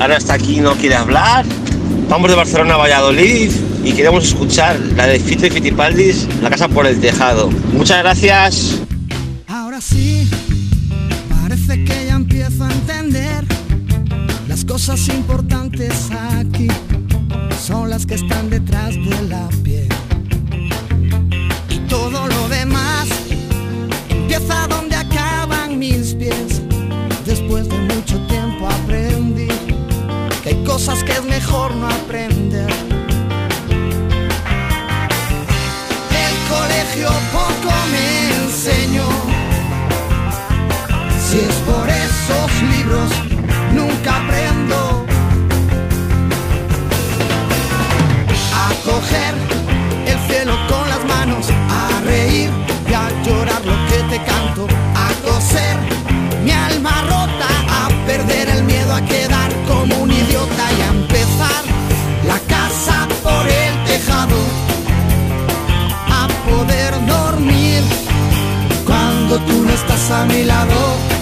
[0.00, 1.44] Ana está aquí y no quiere hablar.
[2.08, 3.52] Vamos de Barcelona a Valladolid
[3.84, 7.50] y queremos escuchar la de Fito y Fitipaldis, La casa por el tejado.
[7.74, 8.80] Muchas gracias.
[9.46, 10.26] Ahora sí,
[11.28, 13.44] parece que ya empiezo a entender.
[14.48, 16.68] Las cosas importantes aquí
[17.62, 19.91] son las que están detrás de la piel.
[30.72, 32.70] Cosas que es mejor no aprender.
[36.24, 38.06] El colegio poco me
[38.42, 39.06] enseñó.
[41.24, 43.10] Si es por esos libros,
[43.74, 45.04] nunca aprendo
[48.54, 49.51] a coger
[69.38, 71.21] tú no estás a mi lado.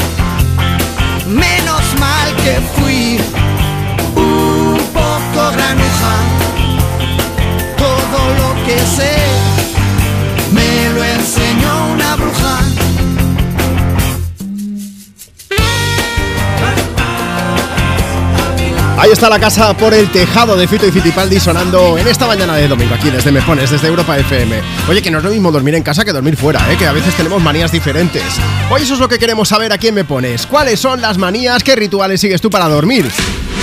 [3.01, 3.40] Que
[19.01, 22.53] Ahí está la casa por el tejado de Fito y Fitipaldi sonando en esta mañana
[22.55, 24.61] de domingo aquí desde Me Pones, desde Europa FM.
[24.87, 26.77] Oye, que no es lo mismo dormir en casa que dormir fuera, ¿eh?
[26.77, 28.21] que a veces tenemos manías diferentes.
[28.69, 30.45] Hoy eso es lo que queremos saber aquí en Me Pones.
[30.45, 31.63] ¿Cuáles son las manías?
[31.63, 33.09] ¿Qué rituales sigues tú para dormir?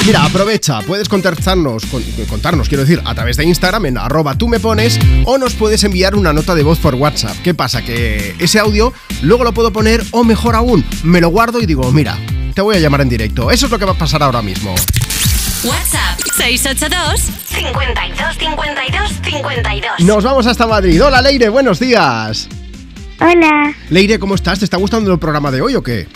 [0.07, 4.49] Mira, aprovecha, puedes contactarnos, con- contarnos, quiero decir, a través de Instagram en arroba tú
[4.49, 7.36] me pones o nos puedes enviar una nota de voz por WhatsApp.
[7.45, 7.82] ¿Qué pasa?
[7.82, 11.93] Que ese audio luego lo puedo poner o mejor aún, me lo guardo y digo,
[11.93, 12.18] mira,
[12.55, 13.53] te voy a llamar en directo.
[13.53, 14.74] Eso es lo que va a pasar ahora mismo.
[15.64, 20.00] WhatsApp 682 52 52 52.
[20.00, 21.02] Nos vamos hasta Madrid.
[21.02, 22.48] Hola Leire, buenos días.
[23.20, 24.61] Hola, Leire, ¿cómo estás?
[24.61, 26.06] ¿Te está gustando el programa de hoy o qué?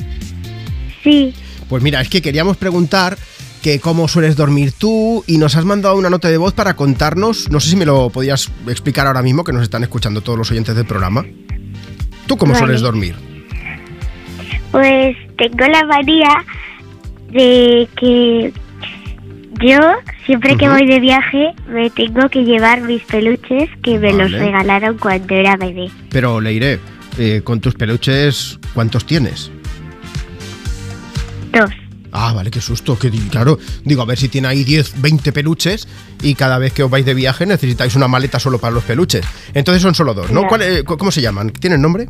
[1.02, 1.34] sí,
[1.68, 3.18] Pues mira, es que queríamos preguntar
[3.60, 7.50] que cómo sueles dormir tú y nos has mandado una nota de voz para contarnos,
[7.50, 10.50] no sé si me lo podías explicar ahora mismo que nos están escuchando todos los
[10.52, 11.24] oyentes del programa.
[12.26, 12.64] ¿Tú cómo Vale.
[12.64, 13.16] sueles dormir?
[14.70, 16.44] pues tengo la manía
[17.30, 18.50] de que
[19.60, 19.78] yo
[20.26, 24.96] siempre que voy de viaje me tengo que llevar mis peluches que me los regalaron
[24.98, 25.90] cuando era bebé.
[26.10, 26.78] Pero Leire,
[27.18, 29.50] eh, con tus peluches, ¿cuántos tienes?
[31.52, 31.70] Dos.
[32.14, 32.98] Ah, vale, qué susto.
[32.98, 35.88] Que, claro, digo, a ver si tiene ahí 10, 20 peluches
[36.22, 39.24] y cada vez que os vais de viaje necesitáis una maleta solo para los peluches.
[39.54, 40.46] Entonces son solo dos, ¿no?
[40.46, 41.50] ¿Cuál, eh, cu- ¿Cómo se llaman?
[41.50, 42.08] ¿Tienen nombre?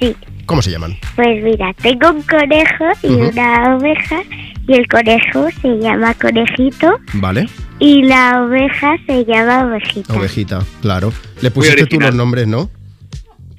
[0.00, 0.16] Sí.
[0.46, 0.96] ¿Cómo se llaman?
[1.16, 4.22] Pues mira, tengo un conejo y una oveja
[4.68, 7.48] y el conejo se llama conejito Vale.
[7.78, 10.14] y la oveja se llama ovejita.
[10.14, 11.12] Ovejita, claro.
[11.40, 12.70] Le pusiste tú los nombres, ¿no?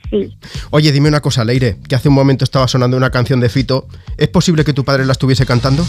[0.09, 0.37] Sí.
[0.69, 3.87] Oye, dime una cosa, Leire, que hace un momento estaba sonando una canción de Fito.
[4.17, 5.85] ¿Es posible que tu padre la estuviese cantando?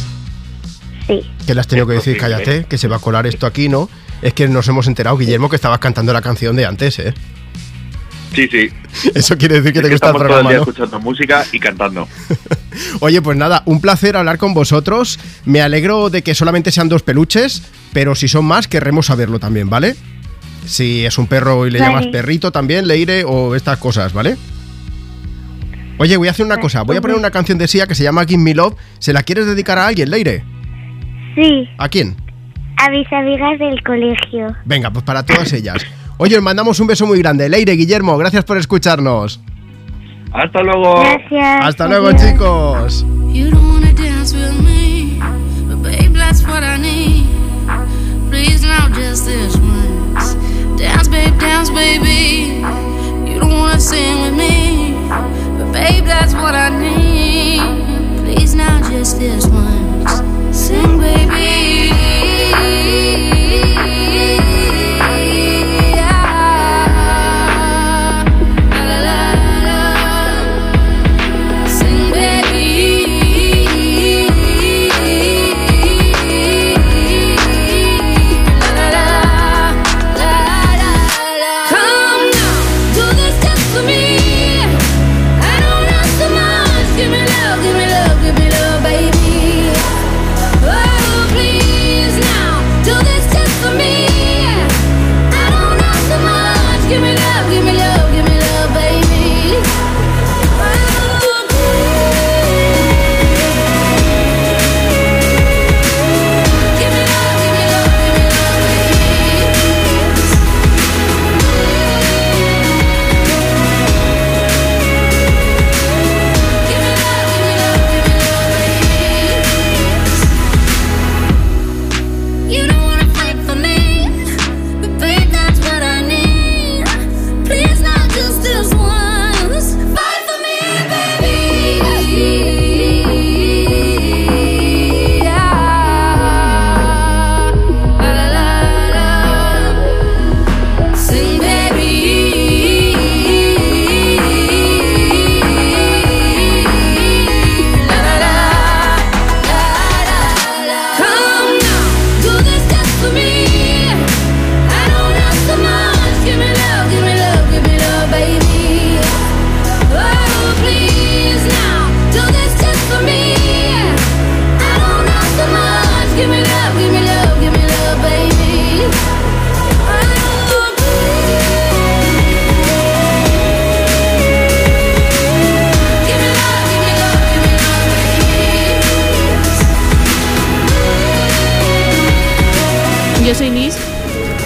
[1.07, 1.21] Sí.
[1.47, 2.37] Que le has tenido que decir, posible.
[2.37, 3.89] cállate, que se va a colar esto aquí, ¿no?
[4.23, 7.15] Es que nos hemos enterado, Guillermo, que estabas cantando la canción de antes, ¿eh?
[8.35, 8.69] Sí, sí.
[9.15, 10.63] Eso quiere decir que Es te gusta el estamos todo el programa, día ¿no?
[10.65, 12.09] escuchando música y cantando.
[13.01, 15.19] Oye, pues nada, un placer hablar con vosotros.
[15.45, 17.63] Me alegro de que solamente sean dos peluches,
[17.93, 19.97] pero si son más, querremos saberlo también, ¿vale?
[20.67, 21.91] Si es un perro y le Vale.
[21.93, 24.37] llamas perrito también, Leire o estas cosas, ¿vale?
[25.99, 26.83] Oye, voy a hacer una cosa.
[26.83, 28.75] Voy a poner una canción de Sia que se llama Give Me Love.
[29.01, 30.45] ¿Se la quieres dedicar a alguien, Leire?
[31.35, 32.17] Sí, ¿A quién?
[32.77, 34.57] a mis amigas del colegio.
[34.65, 35.85] Venga, pues para todas ellas.
[36.23, 37.49] Oye, os mandamos un beso muy grande.
[37.49, 39.41] Leire, Guillermo, gracias por escucharnos.
[40.35, 41.01] Hasta luego.
[41.01, 41.65] Gracias.
[41.67, 43.07] Hasta luego, chicos.
[43.33, 43.71] You don't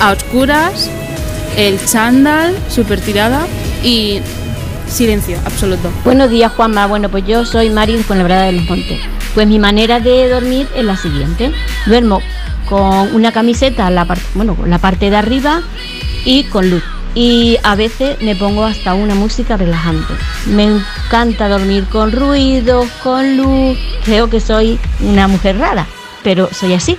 [0.05, 0.91] a oscuras,
[1.57, 3.47] el chándal, super tirada
[3.83, 4.21] y
[4.87, 5.91] silencio absoluto.
[6.05, 6.87] Buenos días, Juanma.
[6.87, 9.01] Bueno, pues yo soy Mari con la Brada de los Montes.
[9.33, 11.53] Pues mi manera de dormir es la siguiente.
[11.87, 12.21] Duermo
[12.69, 14.25] con una camiseta, la parte,
[14.67, 15.63] la parte de arriba
[16.27, 16.83] y con luz.
[17.15, 20.13] Y a veces me pongo hasta una música relajante.
[20.45, 23.79] Me encanta dormir con ruido, con luz.
[24.05, 25.87] Creo que soy una mujer rara,
[26.23, 26.99] pero soy así.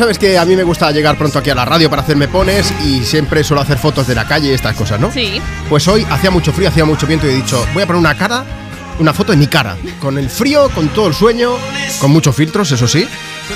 [0.00, 2.72] sabes que a mí me gusta llegar pronto aquí a la radio para hacerme pones
[2.86, 5.12] y siempre suelo hacer fotos de la calle y estas cosas, ¿no?
[5.12, 5.42] Sí.
[5.68, 8.16] Pues hoy hacía mucho frío, hacía mucho viento y he dicho, voy a poner una
[8.16, 8.46] cara,
[8.98, 11.52] una foto de mi cara, con el frío, con todo el sueño,
[12.00, 13.06] con muchos filtros, eso sí.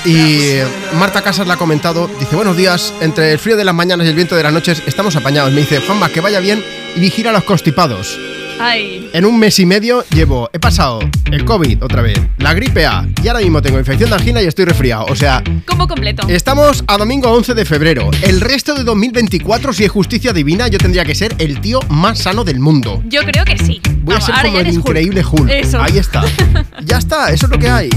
[0.04, 0.58] Y
[0.98, 4.10] Marta Casas la ha comentado, dice, buenos días, entre el frío de las mañanas y
[4.10, 5.50] el viento de las noches estamos apañados.
[5.50, 6.62] Me dice, Juanma, que vaya bien
[6.94, 8.18] y vigila a los constipados.
[8.60, 9.10] Ay.
[9.12, 11.00] En un mes y medio llevo, he pasado
[11.30, 14.46] el COVID otra vez, la gripe A y ahora mismo tengo infección de angina y
[14.46, 15.06] estoy resfriado.
[15.08, 16.26] O sea, Combo completo.
[16.28, 18.10] Estamos a domingo 11 de febrero.
[18.22, 22.18] El resto de 2024, si es justicia divina, yo tendría que ser el tío más
[22.18, 23.02] sano del mundo.
[23.08, 23.80] Yo creo que sí.
[24.02, 24.76] Voy a ser como el Hulk.
[24.76, 25.50] increíble Hulk.
[25.50, 25.80] Eso.
[25.82, 26.22] Ahí está.
[26.84, 27.90] ya está, eso es lo que hay.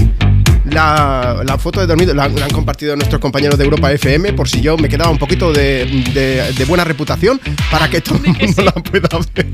[0.64, 4.48] La, la foto de dormido la, la han compartido nuestros compañeros de Europa FM por
[4.50, 7.40] si yo me quedaba un poquito de, de- de buena reputación
[7.70, 9.46] para que todo el mundo la pueda ver.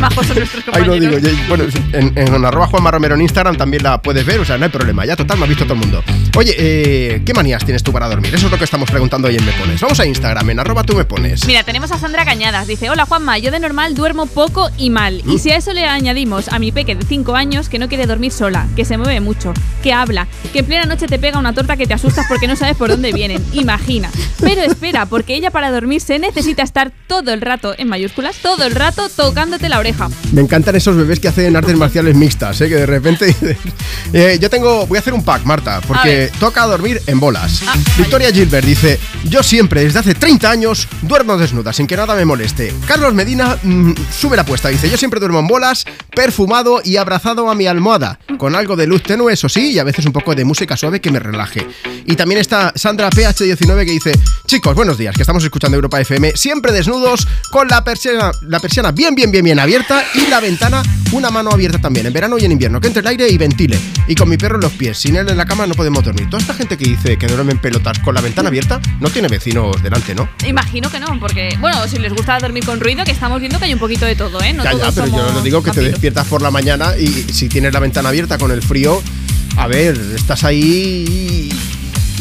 [0.00, 1.22] Majos son nuestros Ahí lo compañeros.
[1.22, 1.36] digo.
[1.36, 4.58] ya- Bueno, en, en arroba Juanma Romero en Instagram también la puedes ver, o sea,
[4.58, 5.04] no hay problema.
[5.06, 6.02] Ya total, me ha visto todo el mundo.
[6.36, 8.34] Oye, eh, ¿qué manías tienes tú para dormir?
[8.34, 9.80] Eso es lo que estamos preguntando hoy en Me Pones.
[9.80, 11.46] Vamos a Instagram, en arroba tú me pones.
[11.46, 12.66] Mira, tenemos a Sandra Cañadas.
[12.66, 15.22] Dice, hola Juanma, yo de normal duermo poco y mal.
[15.26, 15.38] Y Mm.
[15.38, 18.32] si a eso le añadimos a mi peque de 5 años que no quiere dormir
[18.32, 21.76] sola, que se mueve mucho, que habla, que en plena noche te pega una torta
[21.76, 23.44] que te asustas porque no sabes por dónde vienen.
[23.52, 24.10] Imagina.
[24.40, 28.74] Pero espera, porque ella para dormirse necesita estar todo el rato, en mayúsculas, todo el
[28.74, 30.08] rato tocándote la oreja.
[30.32, 32.68] Me encantan esos bebés que hacen artes marciales mixtas, ¿eh?
[32.68, 33.56] que de repente dicen,
[34.12, 37.62] eh, yo tengo, voy a hacer un pack, Marta, porque toca dormir en bolas.
[37.66, 42.14] Ah, Victoria Gilbert dice, yo siempre, desde hace 30 años, duermo desnuda, sin que nada
[42.14, 42.72] me moleste.
[42.86, 45.84] Carlos Medina mm, sube la apuesta, dice, yo siempre duermo en bolas,
[46.18, 49.84] perfumado y abrazado a mi almohada, con algo de luz tenue, eso sí, y a
[49.84, 51.64] veces un poco de música suave que me relaje.
[52.06, 54.12] Y también está Sandra PH19 que dice,
[54.48, 58.92] chicos, buenos días, que estamos escuchando Europa FM, siempre desnudos, con la persiana, la persiana
[58.92, 60.82] bien, bien, bien, bien abierta y la ventana
[61.12, 63.78] una mano abierta también, en verano y en invierno, que entre el aire y ventile.
[64.06, 66.30] Y con mi perro en los pies, sin él en la cama no podemos dormir.
[66.30, 69.28] Toda esta gente que dice que duerme en pelotas con la ventana abierta, no tiene
[69.28, 70.30] vecinos delante, ¿no?
[70.46, 73.66] Imagino que no, porque, bueno, si les gusta dormir con ruido, que estamos viendo que
[73.66, 74.54] hay un poquito de todo, ¿eh?
[74.54, 77.50] No ya, ya, pero yo no digo que te despiertas por la mañana y si
[77.50, 79.02] tienes la ventana abierta con el frío,
[79.58, 81.50] a ver, estás ahí...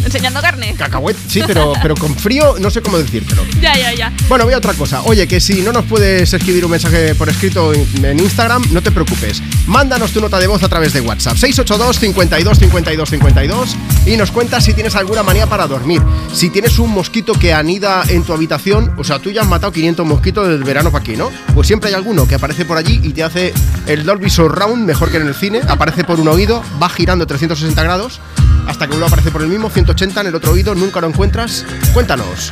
[0.06, 0.76] Enseñando carne.
[0.78, 3.44] Cacahuete, sí, pero, pero con frío no sé cómo decírtelo.
[3.62, 4.14] Ya, ya, ya.
[4.30, 5.02] Bueno, voy a otra cosa.
[5.02, 8.82] Oye, que si no nos puedes escribir un mensaje por escrito en en Instagram, no
[8.82, 9.42] te preocupes.
[9.66, 11.38] Mándanos tu nota de voz a través de WhatsApp.
[11.38, 13.76] 682 52 52 52
[14.06, 16.02] y nos cuentas si tienes alguna manía para dormir.
[16.34, 19.72] Si tienes un mosquito que anida en tu habitación, o sea, tú ya has matado
[19.72, 21.32] 500 mosquitos del verano para aquí, ¿no?
[21.54, 23.54] Pues siempre hay alguno que aparece por allí y te hace
[23.88, 25.62] el Dolby Surround mejor que en el cine.
[25.68, 28.20] Aparece por un oído, va girando 360 grados
[28.68, 31.66] hasta que uno aparece por el mismo 180 en el otro oído, nunca lo encuentras.
[31.94, 32.52] Cuéntanos.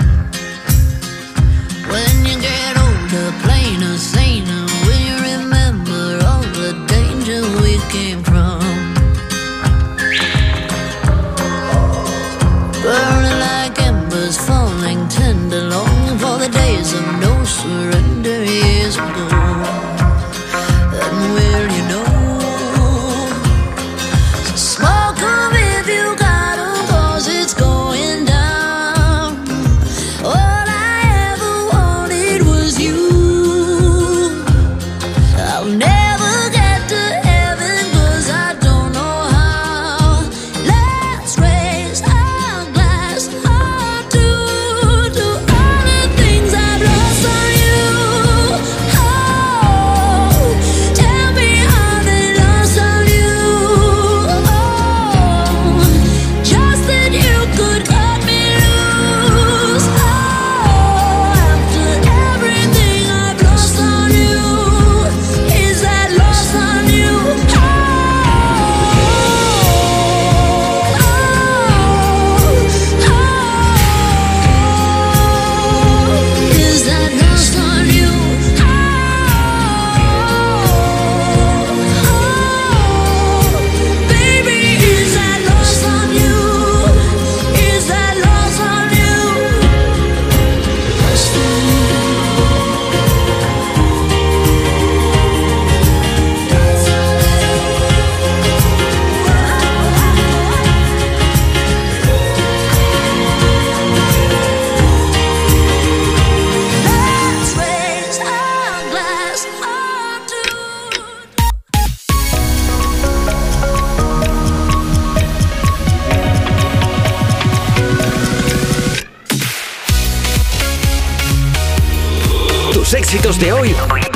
[123.05, 123.75] Éxitos de hoy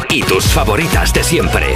[0.10, 1.76] y tus favoritas de siempre.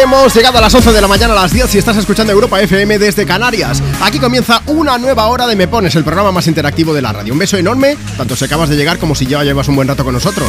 [0.00, 2.60] Hemos llegado a las 11 de la mañana a las 10 si estás escuchando Europa
[2.60, 3.82] FM desde Canarias.
[4.00, 7.32] Aquí comienza una nueva hora de Me Pones, el programa más interactivo de la radio.
[7.32, 10.04] Un beso enorme, tanto si acabas de llegar como si ya llevas un buen rato
[10.04, 10.48] con nosotros.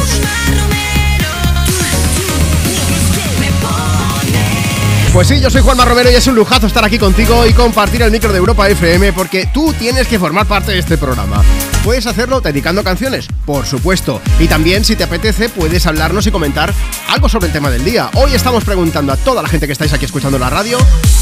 [5.12, 8.02] Pues sí, yo soy Juanma Romero y es un lujazo estar aquí contigo y compartir
[8.02, 11.42] el micro de Europa FM porque tú tienes que formar parte de este programa.
[11.84, 14.20] Puedes hacerlo dedicando canciones, por supuesto.
[14.38, 16.74] Y también, si te apetece, puedes hablarnos y comentar
[17.08, 18.10] algo sobre el tema del día.
[18.14, 20.76] Hoy estamos preguntando a toda la gente que estáis aquí escuchando la radio,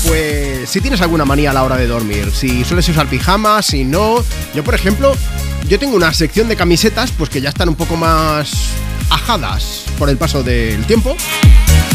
[0.04, 2.32] pues si tienes alguna manía a la hora de dormir.
[2.34, 4.24] Si sueles usar pijamas, si no.
[4.52, 5.14] Yo, por ejemplo,
[5.68, 8.50] yo tengo una sección de camisetas, pues que ya están un poco más
[9.11, 11.16] ajadas por el paso del tiempo.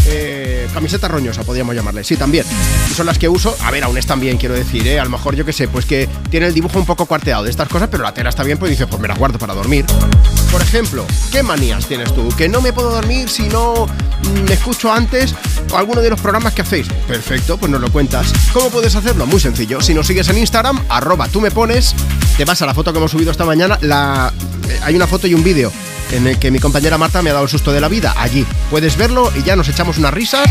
[0.08, 2.04] Eh, camiseta roñosa, podríamos llamarle.
[2.04, 2.46] Sí, también.
[2.90, 3.56] Y son las que uso.
[3.62, 5.00] A ver, aún están bien, quiero decir, ¿eh?
[5.00, 7.50] A lo mejor yo que sé, pues que tiene el dibujo un poco cuarteado de
[7.50, 9.86] estas cosas, pero la tela está bien, pues dice, pues me la guardo para dormir.
[10.54, 12.30] Por ejemplo, ¿qué manías tienes tú?
[12.38, 15.34] Que no me puedo dormir si no mm, escucho antes
[15.76, 16.88] alguno de los programas que hacéis.
[17.08, 18.32] Perfecto, pues nos lo cuentas.
[18.54, 19.26] ¿Cómo puedes hacerlo?
[19.26, 19.82] Muy sencillo.
[19.82, 21.96] Si nos sigues en Instagram, arroba tú me pones,
[22.38, 23.80] te vas a la foto que hemos subido esta mañana.
[23.82, 24.32] La,
[24.70, 25.72] eh, hay una foto y un vídeo
[26.12, 28.14] en el que mi compañera Marta me ha dado el susto de la vida.
[28.16, 30.48] Allí puedes verlo y ya nos echamos unas risas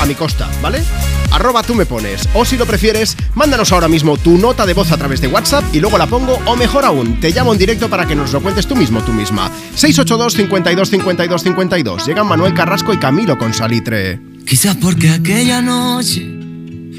[0.00, 0.82] a mi costa, ¿vale?
[1.30, 2.28] Arroba tú me pones.
[2.34, 5.64] O si lo prefieres, mándanos ahora mismo tu nota de voz a través de WhatsApp
[5.72, 6.38] y luego la pongo.
[6.46, 9.12] O mejor aún, te llamo en directo para que nos lo cuentes tú mismo, tú
[9.30, 9.50] misma.
[9.74, 12.06] 682 52 52 52.
[12.06, 14.20] Llegan Manuel Carrasco y Camilo con Salitre.
[14.46, 16.22] Quizás porque aquella noche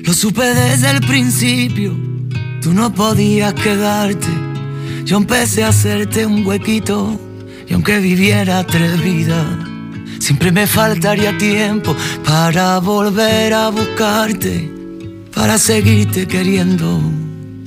[0.04, 1.96] lo supe desde el principio.
[2.62, 4.28] Tú no podías quedarte.
[5.04, 7.20] Yo empecé a hacerte un huequito.
[7.68, 9.46] Y aunque viviera tres vidas,
[10.20, 14.70] siempre me faltaría tiempo para volver a buscarte,
[15.34, 17.21] para seguirte queriendo.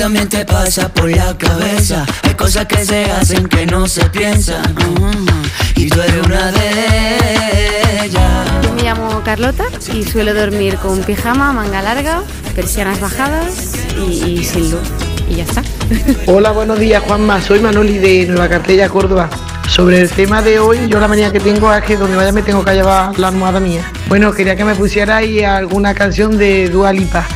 [0.00, 4.74] También te pasa por la cabeza, hay cosas que se hacen que no se piensan.
[5.76, 8.62] Y tú eres una de ellas.
[8.62, 12.22] Yo me llamo Carlota y suelo dormir con pijama, manga larga,
[12.56, 14.80] persianas bajadas y, y sin luz.
[15.28, 15.62] Y ya está.
[16.26, 19.28] Hola, buenos días Juanma, soy Manoli de Nueva Cartella, Córdoba.
[19.68, 22.40] Sobre el tema de hoy, yo la manía que tengo es que donde vaya me
[22.40, 23.82] tengo que llevar la almohada mía.
[24.08, 27.26] Bueno, quería que me pusierais alguna canción de Dua Lipa.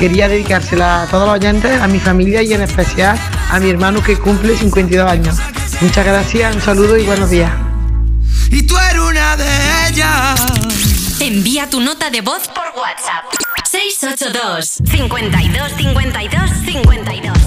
[0.00, 3.20] Quería dedicársela a todos los oyentes, a mi familia y en especial
[3.50, 5.36] a mi hermano que cumple 52 años.
[5.82, 7.52] Muchas gracias, un saludo y buenos días.
[8.50, 9.44] Y tú eres una de
[9.90, 10.40] ellas.
[11.20, 13.26] Envía tu nota de voz por WhatsApp.
[13.70, 17.39] 682 52 52 52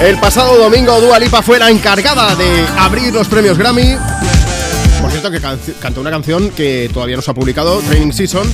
[0.00, 3.96] El pasado domingo Dua Lipa fue la encargada de abrir los premios Grammy.
[5.00, 8.46] Por cierto que can- cantó una canción que todavía no se ha publicado, Training Season.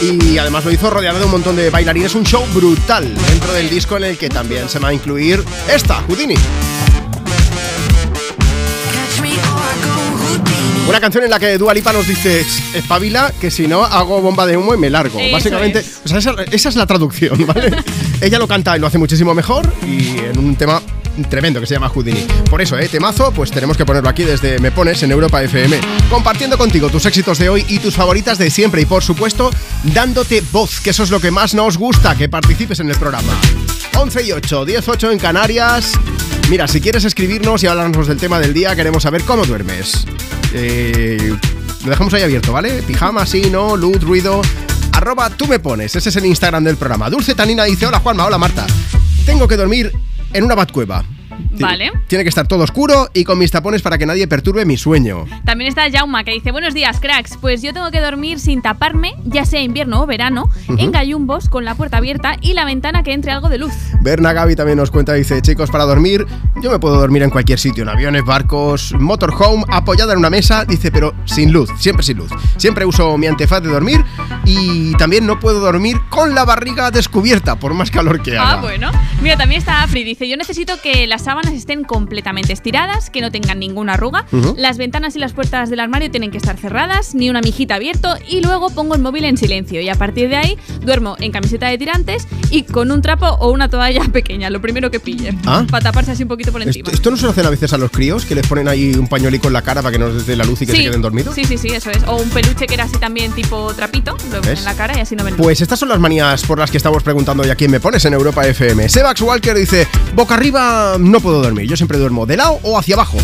[0.00, 3.68] Y además lo hizo rodeada de un montón de bailarines, un show brutal dentro del
[3.70, 6.34] disco en el que también se va a incluir esta, Houdini.
[10.88, 12.44] Una canción en la que Dua Lipa nos dice
[12.74, 15.18] espabila que si no hago bomba de humo y me largo.
[15.18, 16.00] Eso Básicamente, es.
[16.04, 17.70] o sea, esa, esa es la traducción, ¿vale?
[18.20, 20.82] Ella lo canta y lo hace muchísimo mejor y en un tema
[21.30, 22.26] tremendo que se llama Houdini.
[22.50, 22.88] Por eso, ¿eh?
[22.88, 25.78] Temazo, pues tenemos que ponerlo aquí desde Me Pones en Europa FM.
[26.10, 29.50] Compartiendo contigo tus éxitos de hoy y tus favoritas de siempre y por supuesto
[29.84, 33.32] dándote voz, que eso es lo que más nos gusta, que participes en el programa.
[33.94, 35.92] 11 y 8, 10, 8 en Canarias.
[36.50, 40.06] Mira, si quieres escribirnos y hablarnos del tema del día, queremos saber cómo duermes.
[40.54, 41.34] Eh,
[41.84, 42.82] lo dejamos ahí abierto, ¿vale?
[42.82, 44.42] Pijama, sí, no, luz, ruido.
[44.92, 47.10] Arroba tú me pones, ese es el Instagram del programa.
[47.10, 48.66] Dulce Tanina dice, hola Juanma, hola Marta.
[49.24, 49.92] Tengo que dormir
[50.32, 51.04] en una batcueva.
[51.52, 51.92] Vale.
[52.06, 55.26] Tiene que estar todo oscuro y con mis tapones para que nadie perturbe mi sueño.
[55.44, 57.36] También está Jauma que dice, buenos días, cracks.
[57.40, 60.48] Pues yo tengo que dormir sin taparme, ya sea invierno o verano,
[60.78, 63.72] en gallumbos, con la puerta abierta y la ventana que entre algo de luz.
[64.00, 66.26] Berna Gaby también nos cuenta, dice, chicos, para dormir,
[66.62, 70.64] yo me puedo dormir en cualquier sitio, en aviones, barcos, motorhome, apoyada en una mesa,
[70.64, 72.30] dice, pero sin luz, siempre sin luz.
[72.56, 74.04] Siempre uso mi antefaz de dormir
[74.44, 78.52] y también no puedo dormir con la barriga descubierta, por más calor que haga.
[78.52, 78.90] Ah, bueno.
[79.20, 83.30] Mira, también está Afri, dice, yo necesito que las sábanas estén completamente estiradas, que no
[83.30, 84.26] tengan ninguna arruga,
[84.58, 88.14] las ventanas y las puertas del armario tienen que estar cerradas, ni una mijita abierto
[88.28, 91.68] y luego pongo el móvil en silencio y a partir de ahí duermo en camiseta
[91.68, 95.64] de tirantes y con un trapo o una toalla pequeña, lo primero que pille, Ah.
[95.70, 96.84] para taparse así un poquito por encima.
[96.84, 98.92] Esto, esto no se lo hacen a veces a los críos, que les ponen ahí
[98.94, 100.82] un pañuelico en la cara para que no les dé la luz y que se
[100.82, 101.34] queden dormidos.
[101.34, 102.02] Sí, sí, sí, eso es.
[102.06, 104.58] O un peluche que era así también tipo trapito, lo ponen ¿Ves?
[104.58, 105.34] en la cara y así no ven.
[105.36, 108.04] Pues estas son las manías por las que estamos preguntando hoy a quién me pones
[108.04, 108.86] en Europa FM.
[108.90, 112.94] Sebax Walker dice, boca arriba no puedo dormir, yo siempre duermo de lado o hacia
[112.94, 113.18] abajo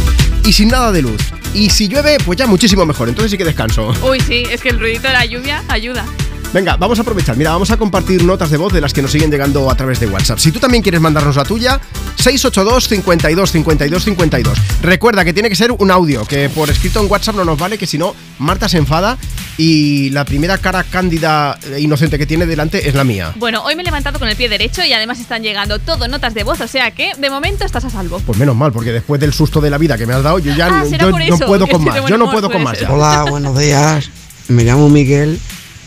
[0.44, 1.20] y sin nada de luz.
[1.54, 3.92] Y si llueve, pues ya muchísimo mejor, entonces sí que descanso.
[4.02, 6.04] Uy, sí, es que el ruidito de la lluvia ayuda.
[6.52, 7.36] Venga, vamos a aprovechar.
[7.36, 10.00] Mira, vamos a compartir notas de voz de las que nos siguen llegando a través
[10.00, 10.38] de WhatsApp.
[10.38, 11.78] Si tú también quieres mandarnos la tuya,
[12.16, 14.58] 682 52 52 52.
[14.80, 17.76] Recuerda que tiene que ser un audio, que por escrito en WhatsApp no nos vale,
[17.76, 19.18] que si no, Marta se enfada
[19.58, 23.32] y la primera cara cándida e inocente que tiene delante es la mía.
[23.36, 26.32] Bueno, hoy me he levantado con el pie derecho y además están llegando todo notas
[26.32, 28.20] de voz, o sea que de momento estás a salvo.
[28.24, 30.54] Pues menos mal, porque después del susto de la vida que me has dado, yo
[30.54, 32.06] ya Ah, no- yo puedo con más.
[32.08, 32.90] Yo no puedo con puede más.
[32.90, 34.10] Hola, buenos días.
[34.48, 35.38] Me llamo Miguel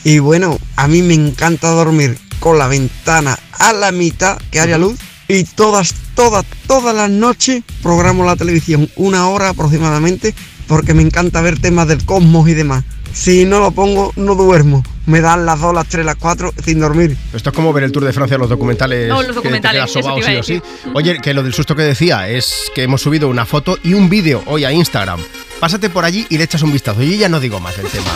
[0.04, 4.78] y bueno, a mí me encanta dormir con la ventana a la mitad que haya
[4.78, 4.98] luz
[5.28, 10.34] y todas, todas, todas las noches programo la televisión una hora aproximadamente
[10.68, 12.84] porque me encanta ver temas del cosmos y demás.
[13.14, 14.84] Si no lo pongo, no duermo.
[15.06, 17.18] Me dan las 2, las 3, las 4 sin dormir.
[17.34, 19.10] Esto es como ver el Tour de Francia, los documentales.
[19.10, 20.54] No, los que te documentales, quedas eso te sobao iba a sí o sí.
[20.54, 20.92] decir.
[20.94, 24.10] Oye, que lo del susto que decía es que hemos subido una foto y un
[24.10, 25.20] vídeo hoy a Instagram.
[25.60, 27.04] Pásate por allí y le echas un vistazo.
[27.04, 28.10] Yo ya no digo más del tema.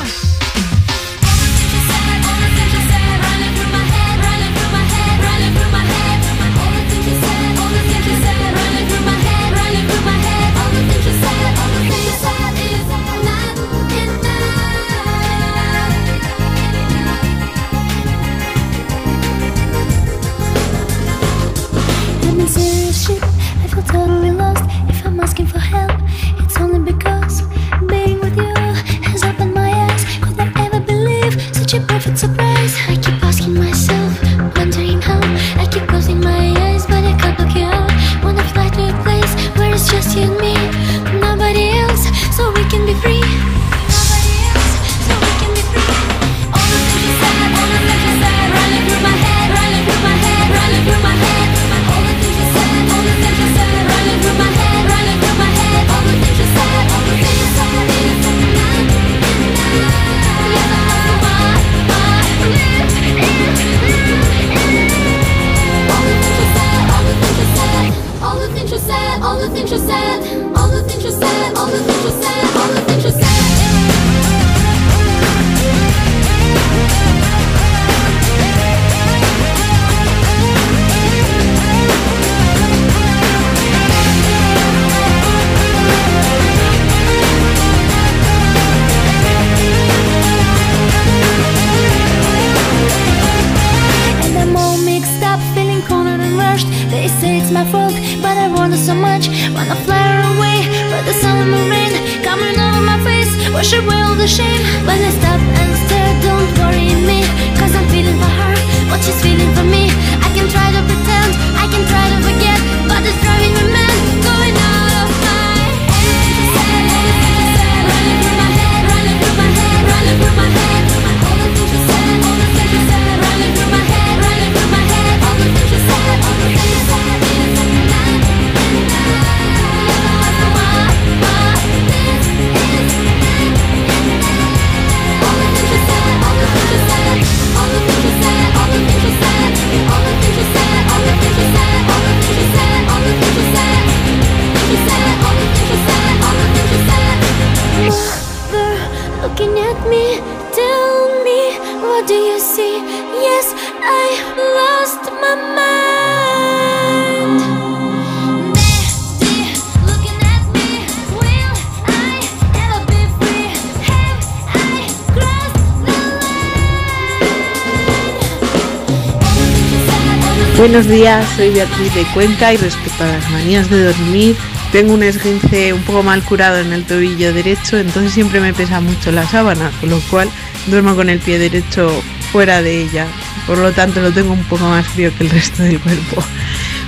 [171.05, 174.35] Soy Beatriz de Cuenca y respecto a las manías de dormir,
[174.71, 178.81] tengo un esguince un poco mal curado en el tobillo derecho, entonces siempre me pesa
[178.81, 180.31] mucho la sábana, con lo cual
[180.65, 181.91] duermo con el pie derecho
[182.31, 183.05] fuera de ella.
[183.45, 186.23] Por lo tanto, lo tengo un poco más frío que el resto del cuerpo.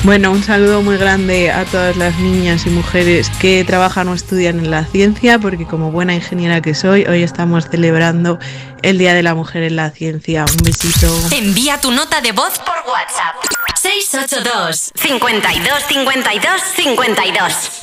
[0.03, 4.57] Bueno, un saludo muy grande a todas las niñas y mujeres que trabajan o estudian
[4.57, 8.39] en la ciencia, porque como buena ingeniera que soy, hoy estamos celebrando
[8.81, 10.43] el Día de la Mujer en la Ciencia.
[10.49, 11.07] Un besito.
[11.31, 13.56] Envía tu nota de voz por WhatsApp.
[13.87, 17.76] 682 52 52 52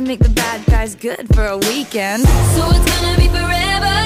[0.00, 2.22] can make the bad guys good for a weekend.
[2.56, 3.96] So it's gonna be forever,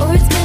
[0.00, 0.43] or it's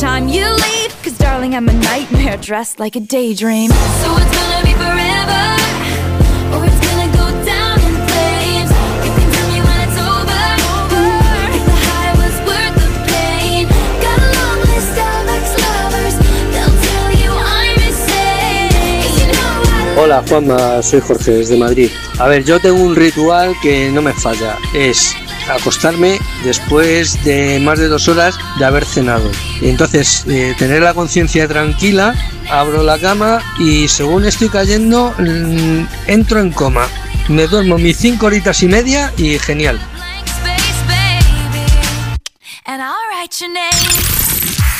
[0.00, 1.02] time you leave.
[1.02, 3.70] Cause darling, I'm a nightmare dressed like a daydream.
[3.70, 5.44] So it's gonna be forever,
[6.54, 7.05] or it's gonna
[19.98, 21.90] Hola Juanma, soy Jorge desde Madrid.
[22.18, 24.58] A ver, yo tengo un ritual que no me falla.
[24.74, 25.16] Es
[25.48, 29.30] acostarme después de más de dos horas de haber cenado.
[29.62, 32.14] Y entonces, eh, tener la conciencia tranquila,
[32.50, 36.88] abro la cama y según estoy cayendo, mm, entro en coma.
[37.28, 39.80] Me duermo mis cinco horitas y media y genial.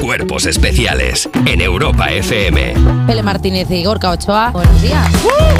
[0.00, 2.74] Cuerpos especiales en Europa FM.
[3.06, 4.50] Pele Martínez y Gorka Ochoa.
[4.50, 5.08] Buenos días.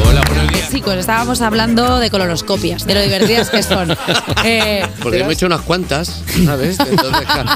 [0.06, 0.70] Hola, buenos días.
[0.70, 3.96] Chicos, estábamos hablando de colonoscopias, de lo divertidas que son.
[4.46, 6.78] Eh, Porque yo me he hecho unas cuantas, ¿sabes?
[6.90, 7.50] Entonces, claro,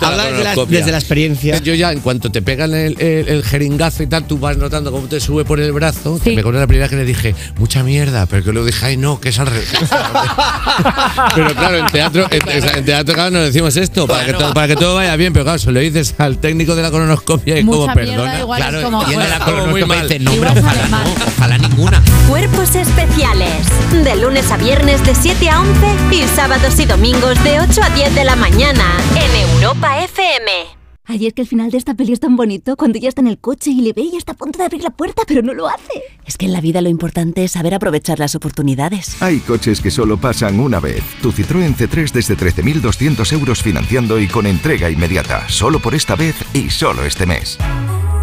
[0.00, 1.58] Habla desde la- desde la experiencia.
[1.58, 4.92] Yo ya, en cuanto te pegan el, el- el jeringazo y tal, tú vas notando
[4.92, 6.20] cómo te sube por el brazo.
[6.24, 8.96] Me acuerdo la primera vez que le dije, mucha mierda, pero que luego dije, ay,
[8.96, 9.68] no, que es al revés.
[11.34, 14.68] pero claro, en teatro, en, en teatro, claro, nos decimos esto, para, que todo, para
[14.68, 17.64] que todo vaya bien, pero claro, se lo dices al técnico de la colonoscopia y
[17.64, 18.38] Mucha como, mierda perdona.
[18.40, 20.08] igual es claro, como, y en bueno, la muy colonoscopia mal.
[20.08, 21.04] dice, no, hombre, Igual ojalá sale mal.
[21.04, 22.02] no, ojalá ninguna.
[22.28, 23.66] Cuerpos especiales.
[24.04, 25.70] De lunes a viernes de 7 a 11
[26.12, 28.84] y sábados y domingos de 8 a 10 de la mañana
[29.16, 30.81] en Europa FM.
[31.04, 33.26] Ay, es que el final de esta peli es tan bonito cuando ella está en
[33.26, 35.52] el coche y le ve y está a punto de abrir la puerta, pero no
[35.52, 36.00] lo hace.
[36.24, 39.20] Es que en la vida lo importante es saber aprovechar las oportunidades.
[39.20, 41.02] Hay coches que solo pasan una vez.
[41.20, 45.48] Tu Citroën C3 desde 13.200 euros financiando y con entrega inmediata.
[45.48, 47.58] Solo por esta vez y solo este mes.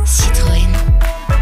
[0.05, 0.69] Citroën.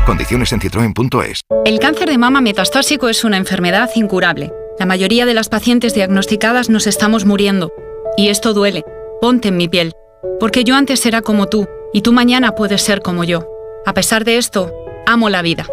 [0.08, 1.42] Condiciones en citroen.es.
[1.66, 4.52] El cáncer de mama metastásico es una enfermedad incurable.
[4.80, 7.72] La mayoría de las pacientes diagnosticadas nos estamos muriendo.
[8.18, 8.84] Y esto duele.
[9.22, 9.94] Ponte en mi piel.
[10.40, 13.48] Porque yo antes era como tú, y tú mañana puedes ser como yo.
[13.86, 14.74] A pesar de esto,
[15.06, 15.66] amo la vida.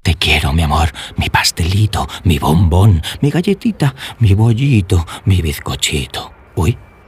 [0.02, 6.34] Te quiero, mi amor, mi pastelito, mi bombón, mi galletita, mi bollito, mi bizcochito.
[6.56, 6.76] Uy,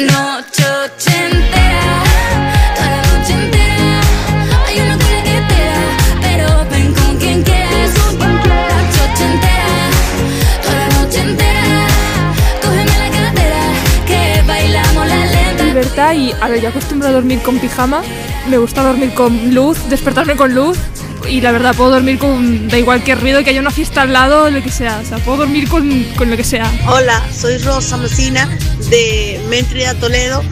[0.00, 2.02] Noche ochentera,
[2.74, 4.00] toda la noche entera.
[4.66, 5.84] Hay una cola que te da,
[6.22, 7.90] pero ven con quien quieras.
[8.18, 9.88] Noche ochentera,
[10.62, 11.86] toda la noche entera.
[12.62, 13.62] Cógeme la cartera,
[14.06, 15.64] que bailamos la lenta.
[15.64, 18.02] libertad y, a ver, yo acostumbro a dormir con pijama,
[18.48, 20.78] me gusta dormir con luz, despertarme con luz
[21.28, 24.12] y la verdad puedo dormir con, da igual que ruido, que haya una fiesta al
[24.12, 26.70] lado, lo que sea, o sea, puedo dormir con, con lo que sea.
[26.86, 28.48] Hola, soy Rosa Mesina
[28.90, 30.42] de Mentria Toledo.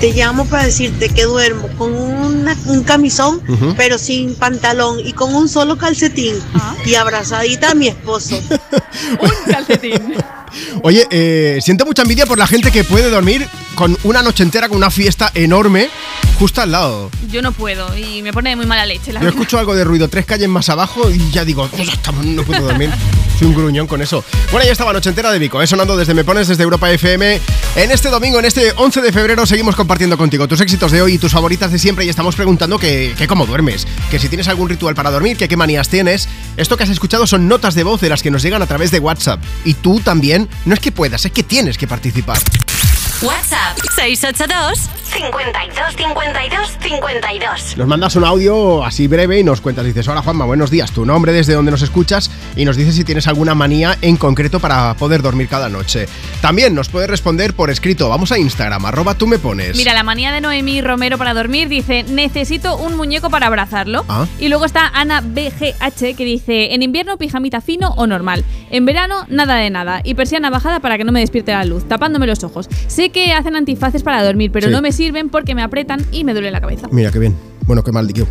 [0.00, 3.40] Te llamo para decirte que duermo con una- un camisón,
[3.76, 6.34] pero sin pantalón y con un solo calcetín
[6.84, 8.38] y abrazadita a mi esposo.
[10.82, 14.68] Oye, eh, siento mucha envidia por la gente que puede dormir con una noche entera
[14.68, 15.88] con una fiesta enorme
[16.38, 17.10] justo al lado.
[17.30, 19.40] Yo no puedo y me pone de muy mala leche, la Yo verdad.
[19.40, 22.62] escucho algo de ruido tres calles más abajo y ya digo, "Ya estamos, no puedo
[22.62, 22.90] dormir.
[23.38, 24.24] Soy un gruñón con eso.
[24.50, 25.66] Bueno, ya estaba Noche Entera de Vico, ¿eh?
[25.66, 27.40] sonando desde Me Pones, desde Europa FM.
[27.76, 31.14] En este domingo, en este 11 de febrero, seguimos compartiendo contigo tus éxitos de hoy
[31.14, 34.48] y tus favoritas de siempre y estamos preguntando que, que cómo duermes, que si tienes
[34.48, 36.28] algún ritual para dormir, que qué manías tienes.
[36.56, 38.90] Esto que has escuchado son notas de voz de las que nos llegan a través
[38.90, 39.42] de WhatsApp.
[39.64, 42.38] Y tú también, no es que puedas, es que tienes que participar.
[43.22, 47.76] WhatsApp 682 52 52 52.
[47.76, 51.04] Nos mandas un audio así breve y nos cuentas, dices, hola Juanma, buenos días, tu
[51.04, 54.94] nombre, desde donde nos escuchas y nos dices si tienes alguna manía en concreto para
[54.94, 56.06] poder dormir cada noche.
[56.40, 59.76] También nos puedes responder por escrito, vamos a Instagram, arroba tú me pones.
[59.76, 64.04] Mira, la manía de Noemí Romero para dormir dice, necesito un muñeco para abrazarlo.
[64.08, 64.26] Ah.
[64.40, 68.44] Y luego está Ana BGH que dice, en invierno pijamita fino o normal.
[68.70, 70.00] En verano nada de nada.
[70.02, 72.68] Y persiana bajada para que no me despierte la luz, tapándome los ojos.
[72.88, 73.54] Sé que hacen
[74.02, 74.72] para dormir, pero Sí.
[74.72, 76.88] no me sirven porque me apretan y me duele la cabeza.
[76.90, 77.34] Mira, qué bien.
[77.66, 78.26] Bueno, qué mal, tío.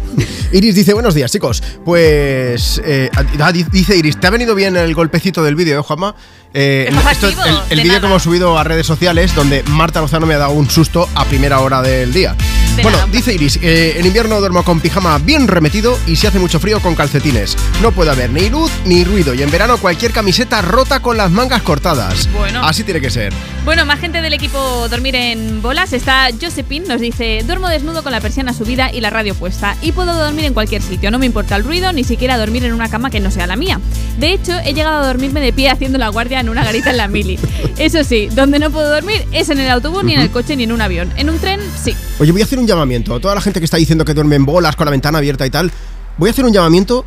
[0.51, 1.63] Iris dice, buenos días, chicos.
[1.83, 3.09] Pues, eh,
[3.39, 6.15] ah, di- dice Iris, ¿te ha venido bien el golpecito del vídeo, eh, Juanma?
[6.55, 10.01] Eh, esto es el el de vídeo que hemos subido a redes sociales donde Marta
[10.01, 12.35] Lozano me ha dado un susto a primera hora del día.
[12.75, 13.09] De bueno, nada.
[13.11, 16.79] dice Iris, eh, en invierno duermo con pijama bien remetido y si hace mucho frío
[16.79, 17.55] con calcetines.
[17.81, 21.31] No puede haber ni luz ni ruido y en verano cualquier camiseta rota con las
[21.31, 22.29] mangas cortadas.
[22.31, 22.63] Bueno.
[22.63, 23.33] Así tiene que ser.
[23.65, 25.93] Bueno, más gente del equipo dormir en bolas.
[25.93, 29.75] Está Josephine, nos dice, duermo desnudo con la persiana subida y la radio puesta.
[29.81, 32.73] Y puedo dormir en cualquier sitio, no me importa el ruido, ni siquiera dormir en
[32.73, 33.79] una cama que no sea la mía.
[34.17, 36.97] De hecho, he llegado a dormirme de pie haciendo la guardia en una garita en
[36.97, 37.39] la mili.
[37.77, 40.63] Eso sí, donde no puedo dormir es en el autobús, ni en el coche, ni
[40.63, 41.11] en un avión.
[41.17, 41.95] En un tren, sí.
[42.19, 44.35] Oye, voy a hacer un llamamiento a toda la gente que está diciendo que duerme
[44.35, 45.71] en bolas con la ventana abierta y tal.
[46.17, 47.05] Voy a hacer un llamamiento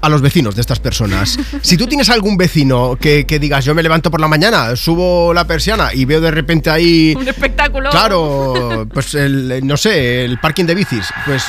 [0.00, 1.38] a los vecinos de estas personas.
[1.62, 5.32] Si tú tienes algún vecino que, que digas, yo me levanto por la mañana, subo
[5.34, 7.90] la persiana y veo de repente ahí, Un espectáculo.
[7.90, 11.44] claro, pues el, no sé, el parking de bicis, pues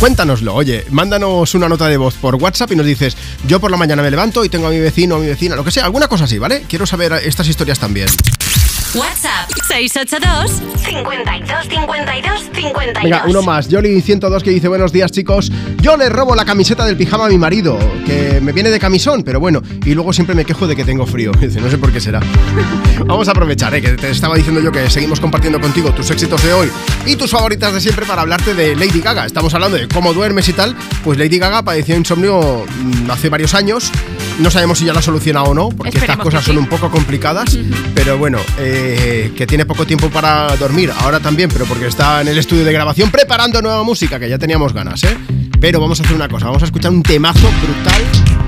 [0.00, 0.54] cuéntanoslo.
[0.54, 3.16] Oye, mándanos una nota de voz por WhatsApp y nos dices,
[3.46, 5.62] yo por la mañana me levanto y tengo a mi vecino, a mi vecina, lo
[5.62, 6.64] que sea, alguna cosa así, ¿vale?
[6.66, 8.08] Quiero saber estas historias también.
[8.94, 10.50] WhatsApp 682
[10.84, 13.02] 52 52 52.
[13.04, 13.70] Venga, uno más.
[13.70, 15.52] Yoli102 que dice buenos días chicos.
[15.80, 19.22] Yo le robo la camiseta del pijama a mi marido, que me viene de camisón,
[19.22, 19.62] pero bueno.
[19.84, 21.30] Y luego siempre me quejo de que tengo frío.
[21.40, 22.20] Dice, no sé por qué será.
[23.06, 23.80] Vamos a aprovechar, ¿eh?
[23.80, 26.68] que te estaba diciendo yo que seguimos compartiendo contigo tus éxitos de hoy
[27.06, 29.24] y tus favoritas de siempre para hablarte de Lady Gaga.
[29.24, 30.74] Estamos hablando de cómo duermes y tal.
[31.04, 33.92] Pues Lady Gaga padeció insomnio mm, hace varios años.
[34.40, 36.50] No sabemos si ya lo ha solucionado o no, porque estas Esperemos que cosas sí.
[36.50, 37.58] son un poco complicadas.
[37.94, 38.79] Pero bueno, eh,
[39.36, 40.92] que tiene poco tiempo para dormir.
[41.00, 44.38] Ahora también, pero porque está en el estudio de grabación preparando nueva música, que ya
[44.38, 45.16] teníamos ganas, ¿eh?
[45.60, 48.02] Pero vamos a hacer una cosa, vamos a escuchar un temazo brutal.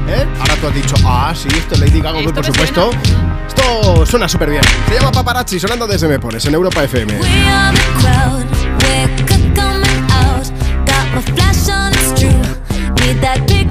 [0.08, 0.26] ¿eh?
[0.40, 2.90] Ahora tú has dicho, ah, sí, esto es Lady Gaga, hombre, por supuesto.
[3.46, 4.62] Esto suena súper bien.
[4.88, 7.12] Se llama Paparazzi, sonando desde Me Pones, en Europa FM.
[13.20, 13.61] We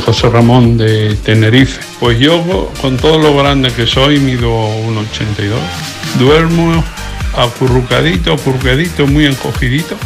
[0.00, 1.80] José Ramón de Tenerife.
[2.00, 6.18] Pues yo, con todo lo grande que soy, mido 1,82.
[6.18, 6.82] Duermo
[7.36, 9.96] acurrucadito, acurrucadito, muy encogidito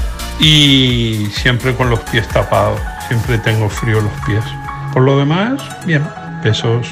[0.40, 2.80] y siempre con los pies tapados.
[3.08, 4.44] Siempre tengo frío los pies.
[4.92, 6.02] Por lo demás, bien,
[6.42, 6.86] pesos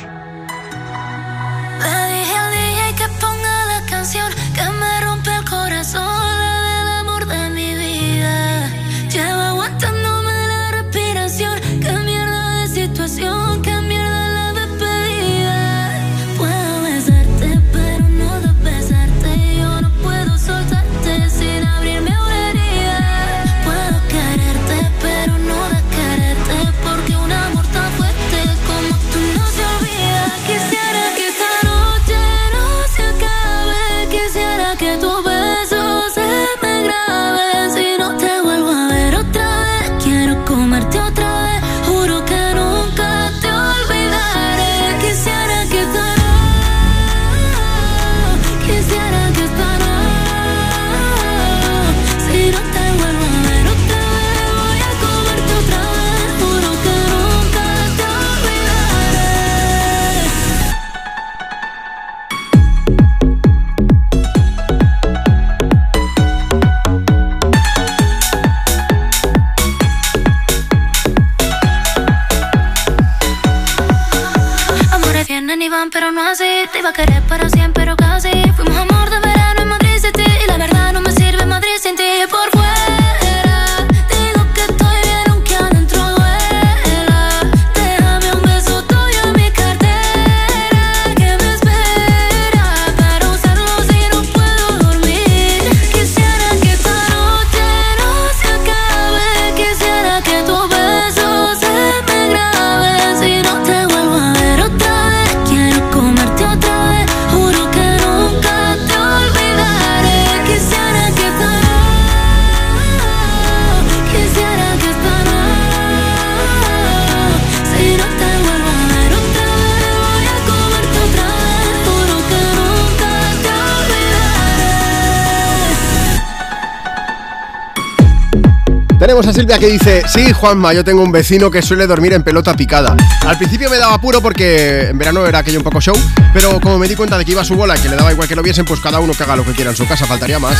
[129.34, 132.94] Silvia que dice, sí, Juanma, yo tengo un vecino que suele dormir en pelota picada.
[133.26, 135.96] Al principio me daba puro porque en verano era aquello un poco show,
[136.32, 138.12] pero como me di cuenta de que iba a su bola y que le daba
[138.12, 140.06] igual que lo viesen, pues cada uno que haga lo que quiera en su casa,
[140.06, 140.56] faltaría más.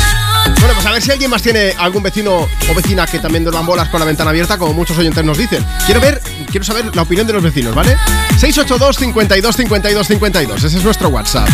[0.59, 3.65] Bueno, pues a ver si alguien más tiene algún vecino o vecina que también duerman
[3.65, 5.65] bolas con la ventana abierta, como muchos oyentes nos dicen.
[5.87, 6.21] Quiero ver,
[6.51, 7.97] quiero saber la opinión de los vecinos, ¿vale?
[8.39, 11.49] 682 52 52 52, ese es nuestro WhatsApp.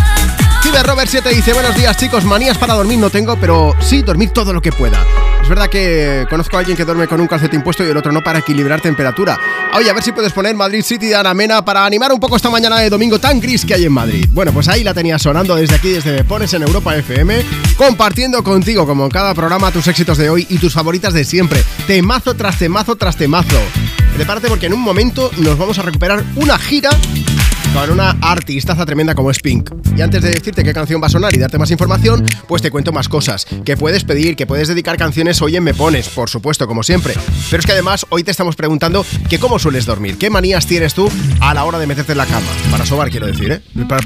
[0.84, 4.54] Robert 7 dice, buenos días chicos, manías para dormir no tengo, pero sí dormir todo
[4.54, 5.04] lo que pueda.
[5.50, 8.22] Verdad que conozco a alguien que duerme con un calcetín puesto y el otro no
[8.22, 9.36] para equilibrar temperatura.
[9.74, 12.36] Oye, a ver si puedes poner Madrid City de Ana Mena para animar un poco
[12.36, 14.28] esta mañana de domingo tan gris que hay en Madrid.
[14.30, 17.44] Bueno, pues ahí la tenía sonando desde aquí, desde Me Pones en Europa FM,
[17.76, 21.64] compartiendo contigo, como en cada programa, tus éxitos de hoy y tus favoritas de siempre.
[21.88, 23.58] Temazo tras temazo tras temazo.
[24.14, 26.90] Prepárate porque en un momento nos vamos a recuperar una gira
[27.72, 29.70] con una artistaza tremenda como es Pink.
[29.96, 32.70] Y antes de decirte qué canción va a sonar y darte más información, pues te
[32.70, 33.46] cuento más cosas.
[33.64, 37.14] Que puedes pedir, que puedes dedicar canciones hoy en Me Pones, por supuesto, como siempre.
[37.50, 40.94] Pero es que además hoy te estamos preguntando que cómo sueles dormir, qué manías tienes
[40.94, 41.10] tú
[41.40, 42.46] a la hora de meterte en la cama.
[42.70, 43.60] Para sobar, quiero decir, ¿eh?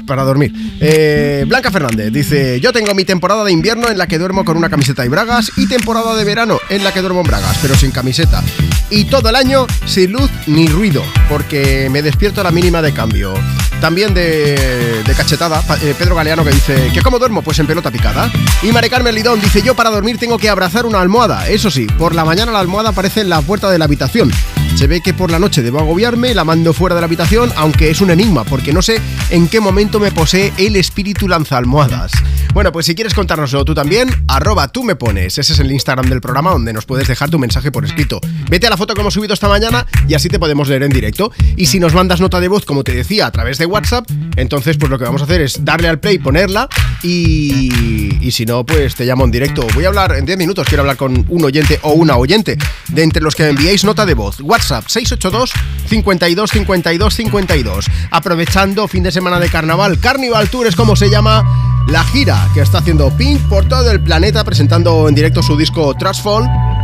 [0.05, 0.53] Para, dormir.
[0.79, 4.57] Eh, Blanca Fernández dice, yo tengo mi temporada de invierno en la que duermo con
[4.57, 7.75] una camiseta y bragas y temporada de verano en la que duermo en bragas, pero
[7.75, 8.43] sin camiseta.
[8.89, 12.93] Y todo el año sin luz ni ruido, porque me despierto a la mínima de
[12.93, 13.33] cambio.
[13.81, 17.41] También de, de cachetada, eh, Pedro Galeano que dice, ¿que cómo duermo?
[17.41, 18.31] Pues en pelota picada.
[18.63, 21.47] Y Mari Carmen Lidón dice, yo para dormir tengo que abrazar una almohada.
[21.49, 24.31] Eso sí, por la mañana la almohada aparece en la puerta de la habitación.
[24.75, 27.89] Se ve que por la noche debo agobiarme, la mando fuera de la habitación, aunque
[27.89, 32.11] es un enigma, porque no sé en qué momento me posee el espíritu lanza almohadas.
[32.53, 35.37] Bueno, pues si quieres contárnoslo tú también, arroba tú me pones.
[35.37, 38.19] Ese es el Instagram del programa donde nos puedes dejar tu mensaje por escrito.
[38.49, 40.91] Vete a la foto que hemos subido esta mañana y así te podemos leer en
[40.91, 41.31] directo.
[41.55, 44.05] Y si nos mandas nota de voz, como te decía, a través de WhatsApp,
[44.35, 46.69] entonces pues lo que vamos a hacer es darle al play, ponerla
[47.03, 49.65] y, y si no, pues te llamo en directo.
[49.73, 52.57] Voy a hablar en 10 minutos, quiero hablar con un oyente o una oyente
[52.89, 54.39] de entre los que me enviéis nota de voz.
[54.41, 55.51] WhatsApp 682
[55.87, 57.85] 52 52 52.
[58.11, 61.43] Aprovechando fin de semana de carnaval, Carnival Tour es como se llama
[61.87, 65.93] la gira que está haciendo Pink por todo el planeta presentando en directo su disco
[65.95, 66.74] Trashfall.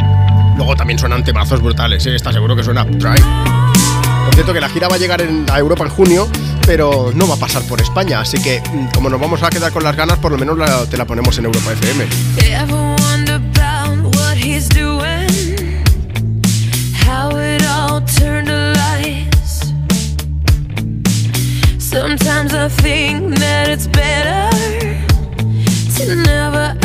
[0.57, 2.15] Luego también suenan temazos brutales, ¿eh?
[2.15, 3.23] está seguro que suena Drive.
[4.25, 6.27] Por cierto que la gira va a llegar en- a Europa en junio,
[6.65, 9.71] pero no va a pasar por España, así que mm, como nos vamos a quedar
[9.71, 12.05] con las ganas, por lo menos la- te la ponemos en Europa FM.
[21.77, 24.49] Sometimes I think that it's better
[25.97, 26.77] to never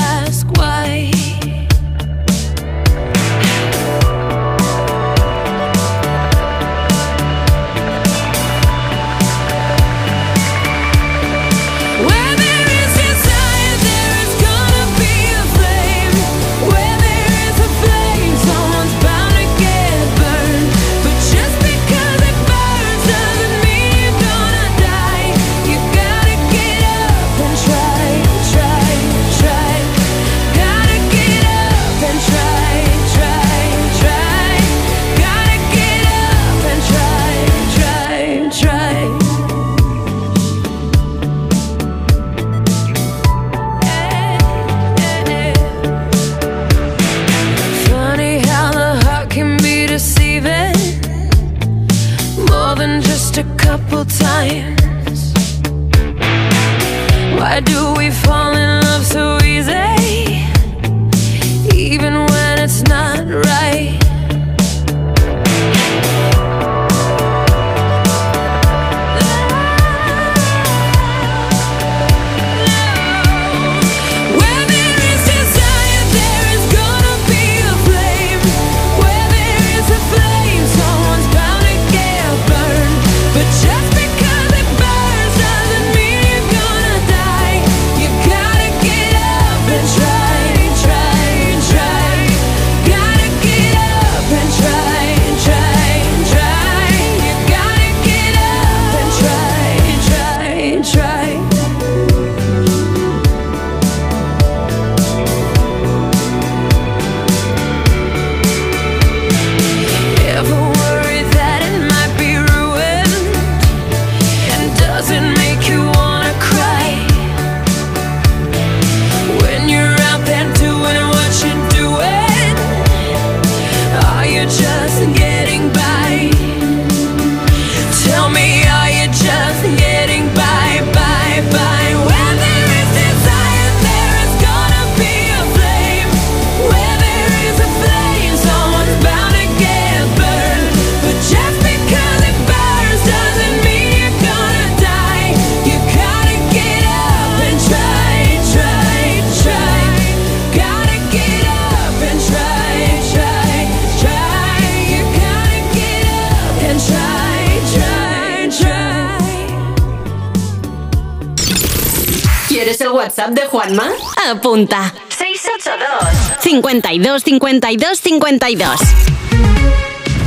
[166.97, 168.81] 52 52 52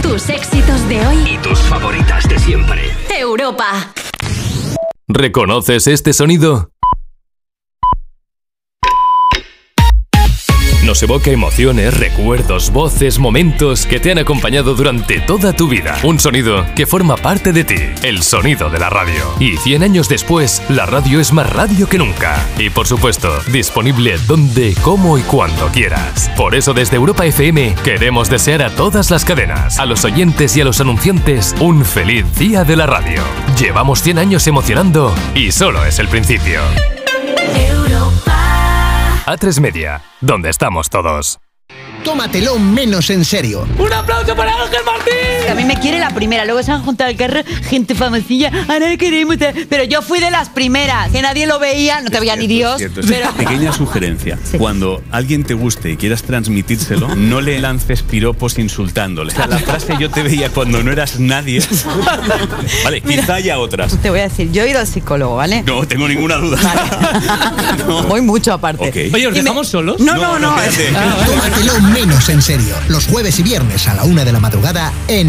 [0.04, 1.34] Tus éxitos de hoy.
[1.34, 2.82] Y tus favoritas de siempre.
[3.10, 3.92] Europa.
[5.08, 6.70] ¿Reconoces este sonido?
[11.00, 15.98] Nos evoca emociones, recuerdos, voces, momentos que te han acompañado durante toda tu vida.
[16.04, 19.24] Un sonido que forma parte de ti, el sonido de la radio.
[19.40, 22.46] Y 100 años después, la radio es más radio que nunca.
[22.58, 26.30] Y por supuesto, disponible donde, cómo y cuando quieras.
[26.36, 30.60] Por eso desde Europa FM queremos desear a todas las cadenas, a los oyentes y
[30.60, 33.22] a los anunciantes un feliz día de la radio.
[33.58, 36.60] Llevamos 100 años emocionando y solo es el principio.
[39.30, 41.38] A3 Media, donde estamos todos.
[42.04, 43.68] Tómatelo menos en serio.
[43.78, 45.29] ¡Un aplauso para Ángel Martín!
[45.48, 48.96] A mí me quiere la primera, luego se han juntado al carro gente famosilla, ahora
[48.98, 49.36] queremos.
[49.42, 49.66] eh.
[49.70, 52.78] Pero yo fui de las primeras, que nadie lo veía, no te veía ni Dios.
[52.78, 54.38] Cierto, pero- Pequeña sugerencia.
[54.58, 59.34] Cuando alguien te guste y quieras transmitírselo, no le lances piropos insultándole.
[59.34, 61.62] O sea, la frase yo te veía cuando no eras nadie.
[62.84, 63.98] Vale, quizá haya otras.
[64.02, 65.64] Te voy a decir, yo he ido al psicólogo, ¿vale?
[65.64, 66.60] No tengo ninguna duda.
[68.08, 68.90] Voy mucho aparte.
[68.90, 69.14] Ok.
[69.16, 70.00] Oye, ¿os me- dejamos solos?
[70.00, 70.62] No, no, no.
[70.62, 71.26] espérate.
[71.26, 72.76] Tómatelo menos en serio.
[72.88, 75.29] Los jueves y viernes a la una de la madrugada en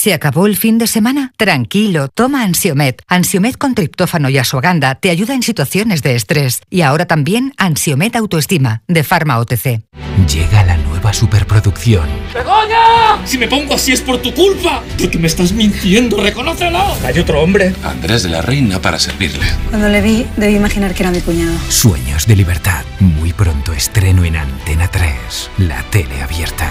[0.00, 1.34] ¿Se acabó el fin de semana?
[1.36, 3.02] Tranquilo, toma Ansiomet.
[3.06, 6.62] Ansiomet con triptófano y asuaganda te ayuda en situaciones de estrés.
[6.70, 9.82] Y ahora también Ansiomet Autoestima, de Pharma OTC.
[10.26, 12.08] Llega la nueva superproducción.
[12.32, 13.26] ¡Begoña!
[13.26, 14.82] Si me pongo así es por tu culpa.
[14.98, 16.82] Porque me estás mintiendo, reconócelo.
[17.04, 17.74] Hay otro hombre.
[17.82, 19.44] Andrés de la Reina para servirle.
[19.68, 21.52] Cuando le vi, debí imaginar que era mi cuñado.
[21.68, 22.86] Sueños de libertad.
[23.00, 26.70] Muy pronto estreno en Antena 3, la tele abierta.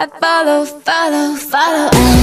[0.00, 2.17] I follow, follow, follow.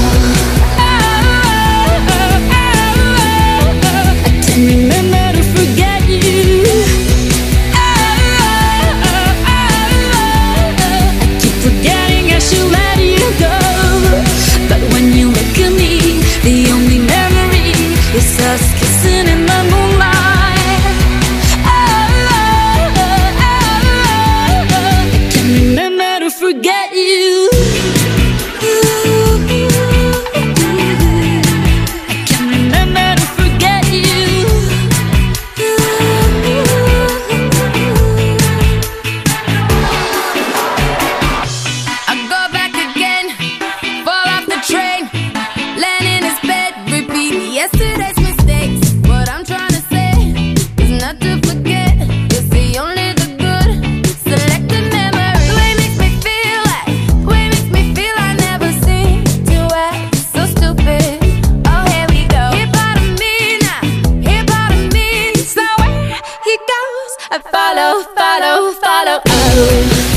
[67.86, 69.22] Follow, follow, follow.
[69.28, 70.15] Oh.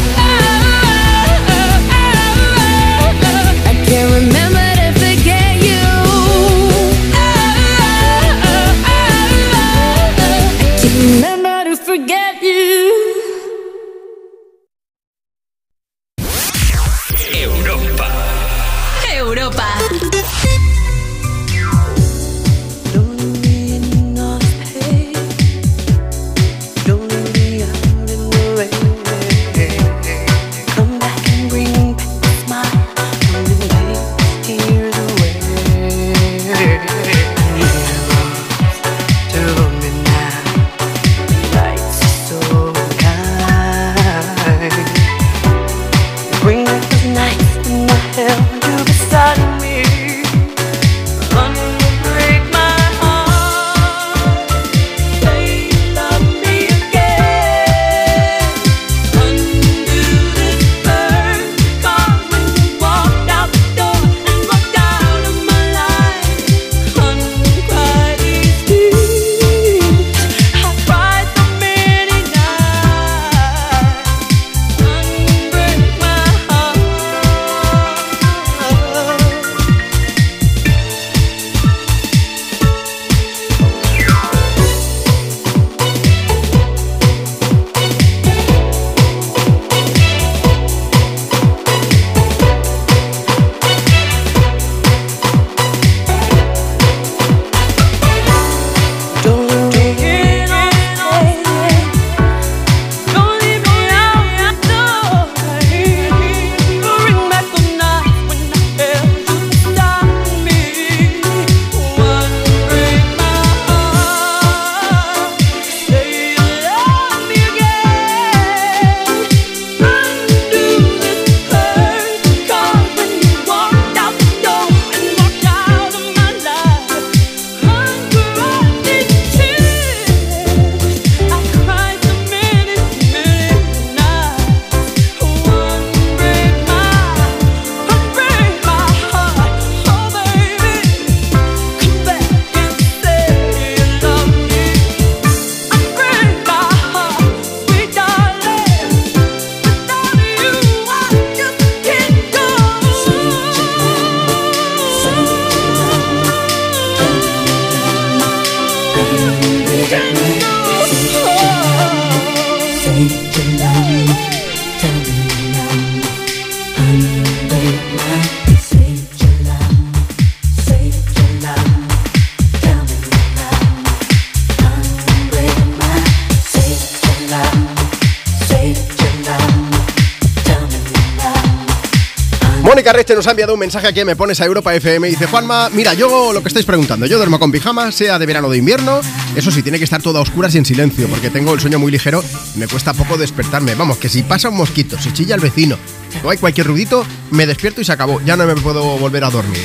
[183.28, 186.32] Ha enviado un mensaje aquí, me pones a Europa FM y dice, Juanma, mira, yo
[186.32, 189.00] lo que estáis preguntando, yo duermo con pijama, sea de verano o de invierno,
[189.36, 191.78] eso sí, tiene que estar todo a oscuras y en silencio, porque tengo el sueño
[191.78, 192.22] muy ligero
[192.56, 193.74] me cuesta poco despertarme.
[193.74, 195.76] Vamos, que si pasa un mosquito, si chilla el vecino,
[196.24, 199.30] o hay cualquier ruidito, me despierto y se acabó, ya no me puedo volver a
[199.30, 199.62] dormir.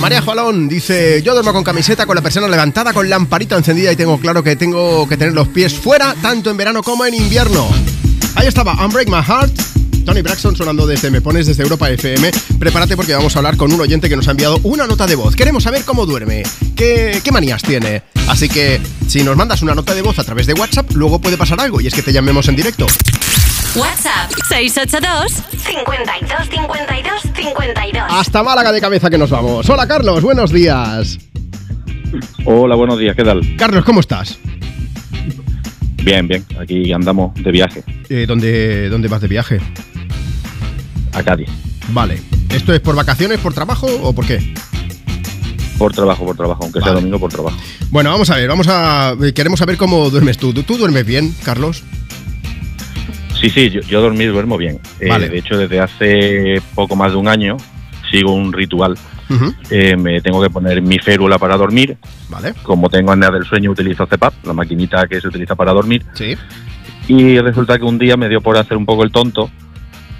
[0.00, 3.96] María Jualón dice, yo duermo con camiseta, con la persona levantada, con lamparita encendida y
[3.96, 7.68] tengo claro que tengo que tener los pies fuera, tanto en verano como en invierno.
[8.34, 9.63] Ahí estaba, Unbreak My Heart.
[10.04, 12.30] Tony Braxton sonando desde Me Pones desde Europa FM.
[12.58, 15.14] Prepárate porque vamos a hablar con un oyente que nos ha enviado una nota de
[15.16, 15.34] voz.
[15.34, 16.42] Queremos saber cómo duerme,
[16.76, 18.02] qué, qué manías tiene.
[18.28, 21.36] Así que si nos mandas una nota de voz a través de WhatsApp, luego puede
[21.36, 22.86] pasar algo y es que te llamemos en directo.
[23.74, 25.32] WhatsApp 682
[25.64, 28.04] 52 52 52.
[28.10, 29.68] Hasta Málaga de cabeza que nos vamos.
[29.68, 31.18] Hola Carlos, buenos días.
[32.44, 33.40] Hola, buenos días, ¿qué tal?
[33.56, 34.38] Carlos, ¿cómo estás?
[36.04, 39.58] Bien, bien, aquí andamos de viaje Eh, ¿dónde, ¿Dónde vas de viaje?
[41.14, 41.48] A Cádiz.
[41.90, 42.20] Vale.
[42.50, 44.54] ¿Esto es por vacaciones, por trabajo o por qué?
[45.78, 47.56] Por trabajo, por trabajo, aunque sea domingo, por trabajo.
[47.90, 49.14] Bueno, vamos a ver, vamos a.
[49.22, 50.52] eh, Queremos saber cómo duermes tú.
[50.54, 51.82] ¿Tú, tú duermes bien, Carlos?
[53.40, 54.78] Sí, sí, yo, yo dormir duermo bien.
[55.00, 55.28] Eh, Vale.
[55.28, 57.56] De hecho, desde hace poco más de un año
[58.10, 58.96] sigo un ritual.
[59.70, 61.96] Eh, me tengo que poner mi férula para dormir.
[62.28, 62.54] Vale.
[62.62, 66.04] Como tengo apnea del sueño, utilizo CPAP, la maquinita que se utiliza para dormir.
[66.14, 66.36] Sí.
[67.08, 69.50] Y resulta que un día me dio por hacer un poco el tonto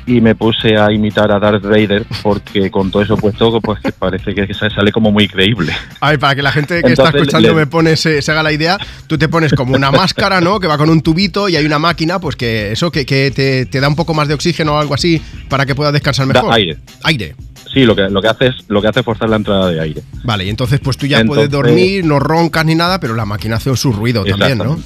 [0.07, 4.35] y me puse a imitar a Darth Vader porque con todo eso puesto, pues parece
[4.35, 5.73] que sale como muy creíble.
[6.01, 8.53] Ay, para que la gente que está escuchando le- me pone se, se haga la
[8.53, 10.61] idea, tú te pones como una máscara, ¿no?
[10.61, 13.67] Que va con un tubito y hay una máquina, pues que eso que, que te,
[13.67, 16.35] te da un poco más de oxígeno o algo así para que puedas descansar Da
[16.35, 16.53] mejor.
[16.55, 16.79] aire.
[17.05, 17.35] Aire.
[17.73, 19.81] Sí, lo que, lo que hace es lo que hace es forzar la entrada de
[19.81, 20.03] aire.
[20.23, 23.57] Vale, y entonces pues tú ya puedes dormir, no roncas ni nada, pero la máquina
[23.57, 24.79] hace su ruido también, ¿no?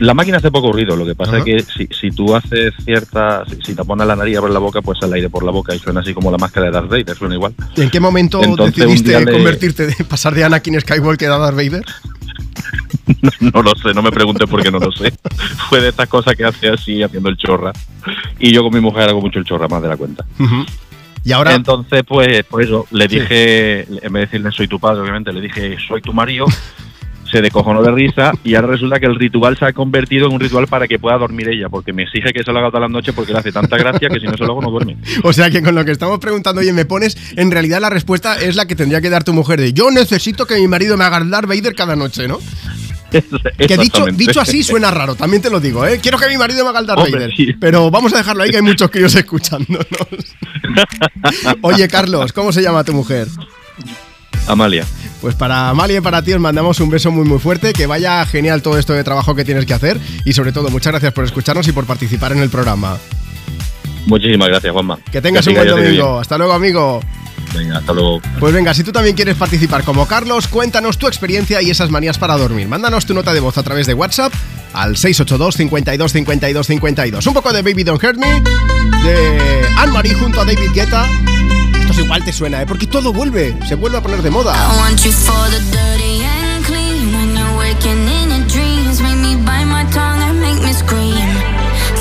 [0.00, 3.44] La máquina hace poco ruido, lo que pasa es que si, si tú haces cierta.
[3.46, 5.50] Si, si te pones la nariz y abres la boca, pues sale aire por la
[5.50, 7.54] boca y suena así como la máscara de Darth Vader, suena igual.
[7.76, 11.56] ¿Y ¿En qué momento Entonces, decidiste le- convertirte, de pasar de Anakin Skywalker a Darth
[11.56, 11.84] Vader?
[13.40, 15.12] No lo sé, no me preguntes por qué no lo sé.
[15.68, 17.72] Fue de estas cosas que hace así, haciendo el chorra.
[18.38, 20.24] Y yo con mi mujer hago mucho el chorra, más de la cuenta.
[21.24, 21.54] Y ahora.
[21.54, 23.18] Entonces, pues, pues eso, le Sí.
[23.18, 26.46] dije, en vez de decirle soy tu padre, obviamente, le dije soy tu marido.
[27.30, 30.40] Se decojonó de risa y ahora resulta que el ritual se ha convertido en un
[30.40, 32.90] ritual para que pueda dormir ella, porque me exige que se lo haga todas las
[32.90, 34.96] noches porque le hace tanta gracia que si no se lo hago no duerme.
[35.24, 38.36] O sea que con lo que estamos preguntando y me pones, en realidad la respuesta
[38.40, 41.04] es la que tendría que dar tu mujer de yo necesito que mi marido me
[41.04, 42.38] haga Darth Vader cada noche, ¿no?
[43.10, 45.98] Que dicho, dicho así suena raro, también te lo digo, ¿eh?
[46.02, 47.36] Quiero que mi marido me haga el Darth Hombre, Vader.
[47.36, 47.52] sí.
[47.58, 49.86] Pero vamos a dejarlo ahí que hay muchos críos escuchándonos.
[51.62, 53.28] Oye, Carlos, ¿cómo se llama tu mujer?
[54.46, 54.84] Amalia.
[55.20, 58.24] Pues para Amalia y para ti os mandamos un beso muy muy fuerte, que vaya
[58.24, 61.24] genial todo esto de trabajo que tienes que hacer y sobre todo muchas gracias por
[61.24, 62.98] escucharnos y por participar en el programa.
[64.06, 64.98] Muchísimas gracias, Juanma.
[65.10, 66.18] Que tengas Que un buen domingo.
[66.18, 67.00] Hasta luego, amigo.
[67.54, 68.20] Venga, hasta luego.
[68.38, 72.18] Pues venga, si tú también quieres participar como Carlos, cuéntanos tu experiencia y esas manías
[72.18, 72.68] para dormir.
[72.68, 74.32] Mándanos tu nota de voz a través de WhatsApp
[74.72, 77.26] al 682 52 52 52.
[77.26, 78.40] Un poco de Baby Don't Hurt Me,
[79.02, 81.06] de Anne-Marie junto a David Guetta.
[81.98, 82.64] Esto igual te suena, ¿eh?
[82.64, 84.54] Porque todo vuelve, se vuelve a poner de moda.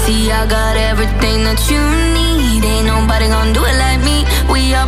[0.05, 1.81] See, I got everything that you
[2.13, 2.63] need.
[2.63, 4.23] Ain't nobody gonna do it like me.
[4.47, 4.87] We are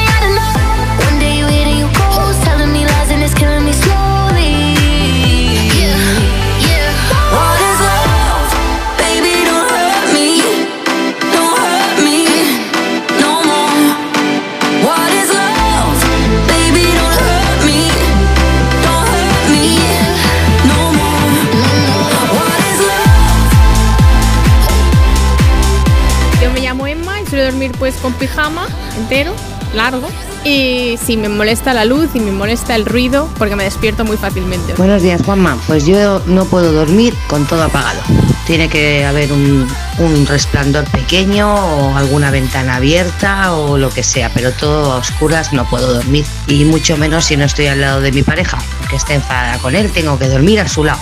[27.81, 29.33] pues con pijama entero,
[29.73, 30.07] largo.
[30.45, 34.17] Y si me molesta la luz y me molesta el ruido, porque me despierto muy
[34.17, 34.75] fácilmente.
[34.75, 35.57] Buenos días, Juanma.
[35.65, 37.99] Pues yo no puedo dormir con todo apagado.
[38.45, 39.67] Tiene que haber un,
[39.97, 45.51] un resplandor pequeño o alguna ventana abierta o lo que sea, pero todo a oscuras
[45.51, 46.23] no puedo dormir.
[46.45, 49.73] Y mucho menos si no estoy al lado de mi pareja, porque está enfadada con
[49.73, 50.99] él, tengo que dormir a su lado.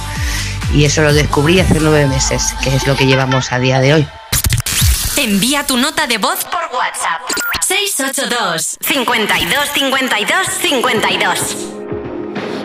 [0.73, 3.95] Y eso lo descubrí hace nueve meses, que es lo que llevamos a día de
[3.95, 4.07] hoy.
[5.21, 7.19] Envía tu nota de voz por WhatsApp.
[7.67, 11.55] 682 52 52 52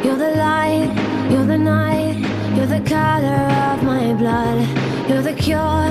[0.05, 0.89] You're the light,
[1.33, 2.17] you're the night,
[2.55, 4.69] you're the color of my blood.
[5.09, 5.91] You're the cure,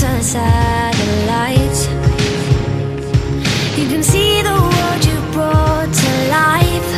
[0.00, 1.86] the satellites.
[3.78, 6.10] You can see the world you brought to
[6.40, 6.90] life,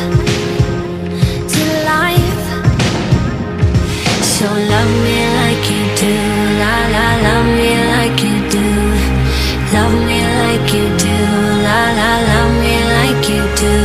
[1.53, 1.63] to
[1.93, 2.45] life.
[4.35, 6.13] So love me like you do,
[6.61, 8.67] la la, love me like you do,
[9.75, 11.17] love me like you do,
[11.67, 13.75] la la, love me like you do,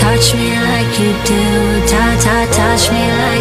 [0.00, 1.42] touch me like you do,
[1.90, 3.35] ta ta, touch me like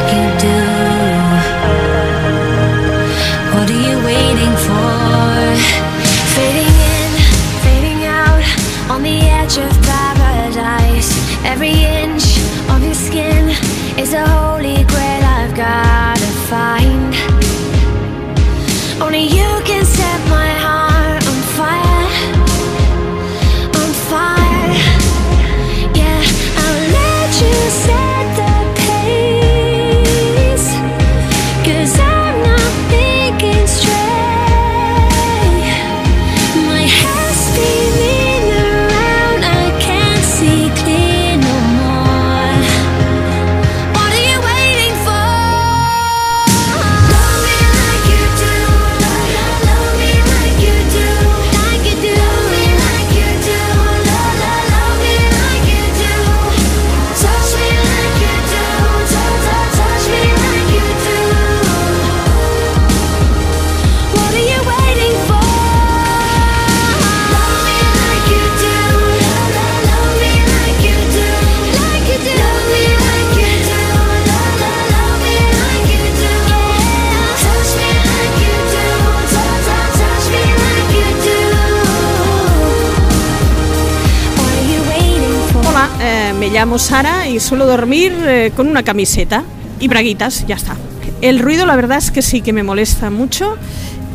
[86.66, 89.44] llamo Sara y suelo dormir eh, con una camiseta
[89.80, 90.76] y braguitas, ya está.
[91.22, 93.56] El ruido la verdad es que sí que me molesta mucho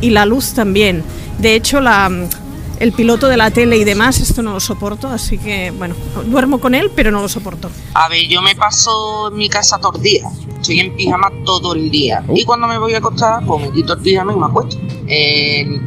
[0.01, 1.05] y la luz también.
[1.39, 2.11] De hecho, la,
[2.81, 5.95] el piloto de la tele y demás, esto no lo soporto, así que bueno,
[6.27, 7.71] duermo con él, pero no lo soporto.
[7.95, 10.29] A ver, yo me paso en mi casa todo el día.
[10.61, 12.25] Estoy en pijama todo el día.
[12.35, 14.77] Y cuando me voy a acostar, pues me quito el pijama y me acuesto.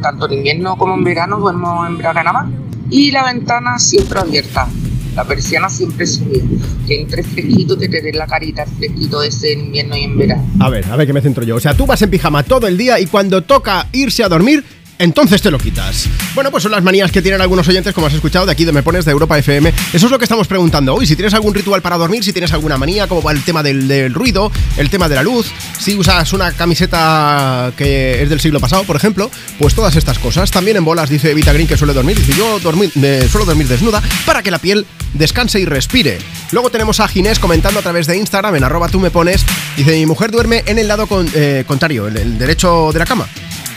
[0.00, 2.50] Tanto en invierno como en verano duermo en braga nada más.
[2.88, 4.66] Y la ventana siempre abierta.
[5.14, 6.44] La persiana siempre subida.
[6.86, 10.46] Que entre fresquito, que te dé la carita fresquito ese en invierno y en verano.
[10.60, 11.56] A ver, a ver qué me centro yo.
[11.56, 14.64] O sea, tú vas en pijama todo el día y cuando toca irse a dormir,
[15.04, 16.08] entonces te lo quitas.
[16.34, 18.72] Bueno, pues son las manías que tienen algunos oyentes, como has escuchado, de aquí de
[18.72, 19.72] Me Pones de Europa FM.
[19.92, 21.06] Eso es lo que estamos preguntando hoy.
[21.06, 24.50] Si tienes algún ritual para dormir, si tienes alguna manía, como el tema del, ruido,
[24.76, 25.46] el tema de la luz,
[25.78, 30.50] si usas una camiseta que es del siglo pasado, por ejemplo, pues todas estas cosas.
[30.50, 32.16] También en bolas, dice Vita Green, que suele dormir.
[32.18, 36.18] Dice, yo dormir, me suelo dormir desnuda para que la piel descanse y respire.
[36.52, 39.44] Luego tenemos a Ginés comentando a través de Instagram, en arroba tú me pones.
[39.76, 43.04] Dice, mi mujer duerme en el lado con- eh, contrario, en el derecho de la
[43.06, 43.26] cama.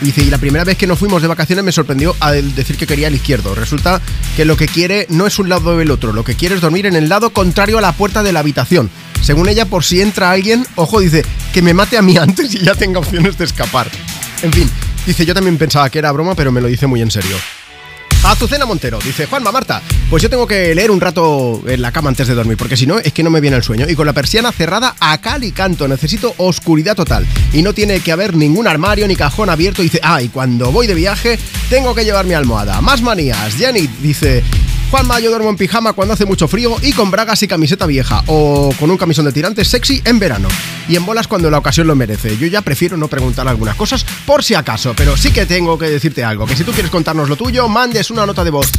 [0.00, 2.86] Dice, y la primera vez que nos fuimos de vacaciones me sorprendió al decir que
[2.86, 3.54] quería el izquierdo.
[3.54, 4.00] Resulta
[4.36, 6.60] que lo que quiere no es un lado o el otro, lo que quiere es
[6.60, 8.90] dormir en el lado contrario a la puerta de la habitación.
[9.22, 12.58] Según ella, por si entra alguien, ojo, dice, que me mate a mí antes y
[12.58, 13.90] ya tenga opciones de escapar.
[14.42, 14.70] En fin,
[15.04, 17.36] dice, yo también pensaba que era broma, pero me lo dice muy en serio.
[18.24, 19.80] Azucena Montero dice, Juanma Marta,
[20.10, 22.86] pues yo tengo que leer un rato en la cama antes de dormir, porque si
[22.86, 23.86] no es que no me viene el sueño.
[23.88, 27.26] Y con la persiana cerrada a cal y canto, necesito oscuridad total.
[27.52, 29.82] Y no tiene que haber ningún armario ni cajón abierto.
[29.82, 31.38] Dice, ah, y cuando voy de viaje
[31.70, 32.80] tengo que llevar mi almohada.
[32.80, 33.54] Más manías.
[33.54, 34.42] Jenny dice,
[34.90, 38.22] Juanma, yo duermo en pijama cuando hace mucho frío y con bragas y camiseta vieja.
[38.26, 40.48] O con un camisón de tirantes sexy en verano.
[40.88, 42.38] Y en bolas cuando la ocasión lo merece.
[42.38, 44.94] Yo ya prefiero no preguntar algunas cosas por si acaso.
[44.96, 46.46] Pero sí que tengo que decirte algo.
[46.46, 48.70] Que si tú quieres contarnos lo tuyo, mandes una nota de voz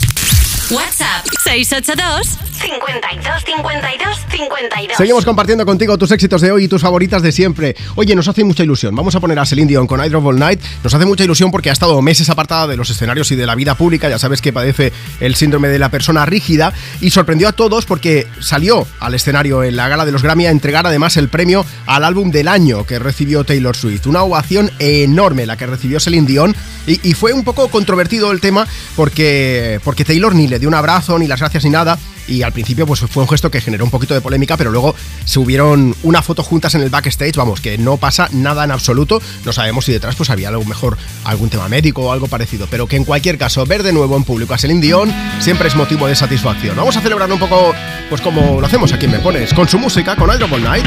[0.72, 4.98] WhatsApp 682 52 52 52.
[4.98, 7.76] Seguimos compartiendo contigo tus éxitos de hoy y tus favoritas de siempre.
[7.96, 8.96] Oye, nos hace mucha ilusión.
[8.96, 10.62] Vamos a poner a Celine Dion con I Drove All Night.
[10.84, 13.56] Nos hace mucha ilusión porque ha estado meses apartada de los escenarios y de la
[13.56, 14.10] vida pública.
[14.10, 16.72] Ya sabes que padece el síndrome de la persona rígida
[17.02, 20.52] y sorprendió a todos porque salió al escenario en la gala de los Grammy a
[20.52, 24.06] entregar además el premio al álbum del año que recibió Taylor Swift.
[24.06, 26.56] Una ovación enorme la que recibió Celine Dion
[26.86, 30.76] y, y fue un poco controvertido el tema porque, porque Taylor ni le dio un
[30.76, 31.98] abrazo ni las gracias ni nada
[32.30, 34.95] y al principio pues fue un gesto que generó un poquito de polémica, pero luego
[35.26, 39.52] subieron una foto juntas en el backstage, vamos, que no pasa nada en absoluto, no
[39.52, 42.95] sabemos si detrás pues había algo mejor, algún tema médico o algo parecido, pero que
[42.95, 46.15] en cualquier caso ver de nuevo en público a Celine Dion siempre es motivo de
[46.15, 46.76] satisfacción.
[46.76, 47.73] Vamos a celebrar un poco
[48.10, 50.86] pues como lo hacemos aquí en Me Pones, con su música, con All Night.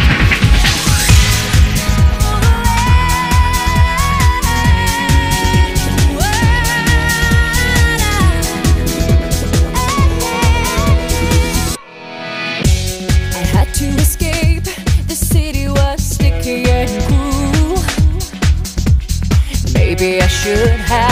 [20.42, 21.11] Should have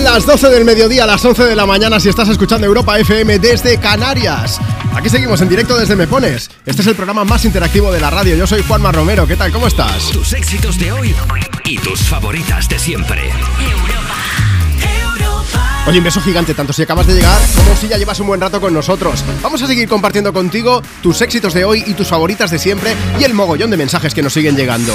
[0.00, 3.38] Son las 12 del mediodía, las 11 de la mañana si estás escuchando Europa FM
[3.38, 4.58] desde Canarias.
[4.94, 6.50] Aquí seguimos en directo desde Me Pones.
[6.64, 8.34] Este es el programa más interactivo de la radio.
[8.34, 9.26] Yo soy Juanma Romero.
[9.26, 9.52] ¿Qué tal?
[9.52, 10.10] ¿Cómo estás?
[10.10, 11.14] Tus éxitos de hoy
[11.66, 13.30] y tus favoritas de siempre.
[15.86, 18.40] Oye, un beso gigante, tanto si acabas de llegar como si ya llevas un buen
[18.40, 19.22] rato con nosotros.
[19.42, 23.24] Vamos a seguir compartiendo contigo tus éxitos de hoy y tus favoritas de siempre y
[23.24, 24.94] el mogollón de mensajes que nos siguen llegando.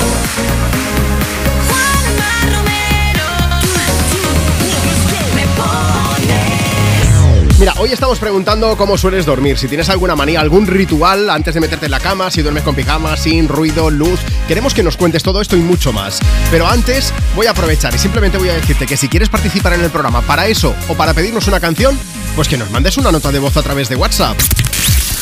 [7.65, 11.59] Mira, hoy estamos preguntando cómo sueles dormir, si tienes alguna manía, algún ritual antes de
[11.59, 14.19] meterte en la cama, si duermes con pijama, sin ruido, luz.
[14.47, 16.19] Queremos que nos cuentes todo esto y mucho más.
[16.51, 19.81] Pero antes voy a aprovechar y simplemente voy a decirte que si quieres participar en
[19.81, 21.97] el programa para eso o para pedirnos una canción,
[22.35, 24.37] pues que nos mandes una nota de voz a través de WhatsApp.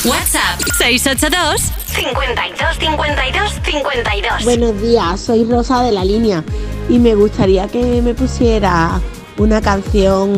[0.03, 1.61] WhatsApp 682
[1.95, 4.43] 52 52 52.
[4.43, 6.43] Buenos días, soy Rosa de la línea
[6.89, 8.99] y me gustaría que me pusiera
[9.37, 10.33] una canción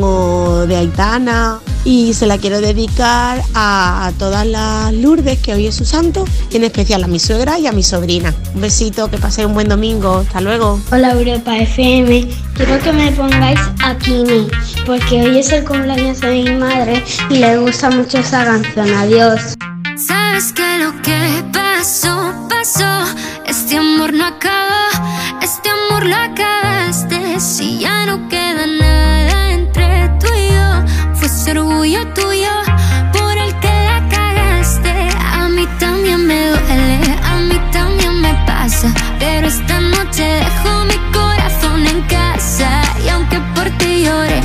[0.68, 5.84] de Aitana y se la quiero dedicar a todas las Lourdes que hoy es su
[5.84, 8.34] santo en especial a mi suegra y a mi sobrina.
[8.54, 10.80] Un besito, que paséis un buen domingo, hasta luego.
[10.90, 14.48] Hola Europa FM, quiero que me pongáis a Kimi,
[14.84, 18.92] porque hoy es el cumpleaños de mi madre y le gusta mucho esa canción.
[18.94, 19.56] Adiós.
[19.96, 23.04] Sabes que lo que pasó, pasó.
[23.46, 24.88] Este amor no acabó,
[25.40, 27.40] este amor lo acabaste.
[27.40, 32.50] Si ya no queda nada entre tú y yo, fue ese orgullo tuyo
[33.14, 35.08] por el que la cagaste.
[35.32, 38.92] A mí también me duele, a mí también me pasa.
[39.18, 42.82] Pero esta noche dejo mi corazón en casa.
[43.02, 44.42] Y aunque por ti lloré,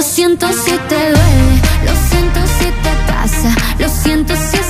[0.00, 4.69] Lo siento si te duele, lo siento si te pasa, lo siento si es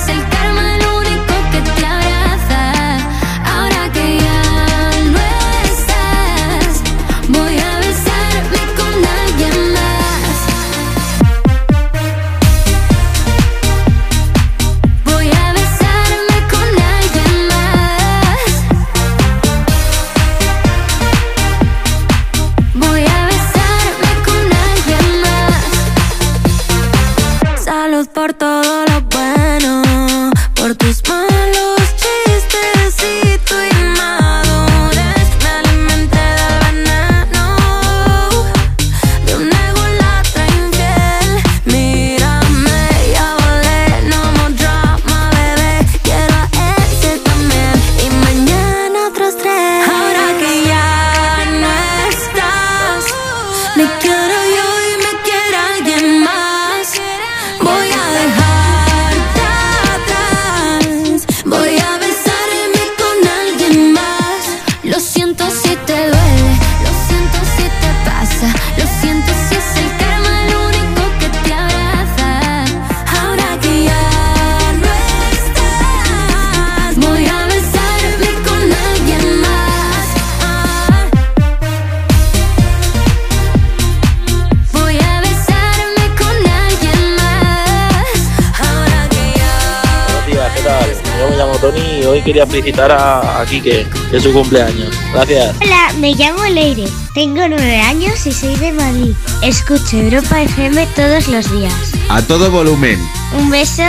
[92.23, 94.89] quería felicitar a, a Quique, que es su cumpleaños.
[95.13, 95.57] Gracias.
[95.61, 96.85] Hola, me llamo Leire,
[97.15, 99.15] tengo nueve años y soy de Madrid.
[99.43, 101.93] Escucho Europa FM todos los días.
[102.09, 102.99] A todo volumen.
[103.39, 103.83] Un beso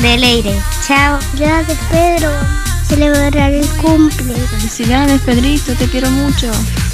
[0.00, 0.54] de Leire.
[0.86, 1.18] Chao.
[1.34, 2.30] Gracias, Pedro.
[2.86, 4.34] Celebrar el cumple.
[4.34, 6.50] Felicidades, Pedrito, te quiero mucho.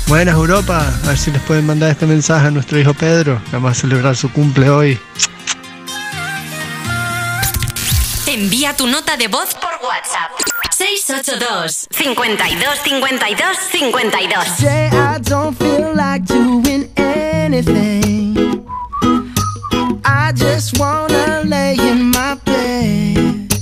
[0.07, 3.57] Buenas Europa, a ver si les pueden mandar este mensaje a nuestro hijo Pedro, que
[3.59, 4.99] va a celebrar su cumple hoy.
[8.27, 15.95] Envía tu nota de voz por WhatsApp 682 52 52 52 Say I don't feel
[15.95, 18.67] like doing anything.
[20.07, 23.53] I just wanna lay in my bed.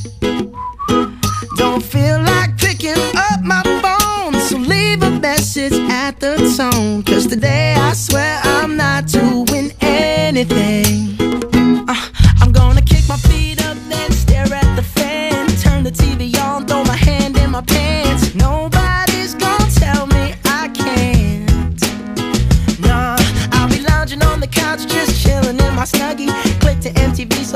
[1.56, 7.02] Don't feel like picking up my phone So leave a message at the tone.
[7.02, 10.77] Cause today I swear I'm not doing anything.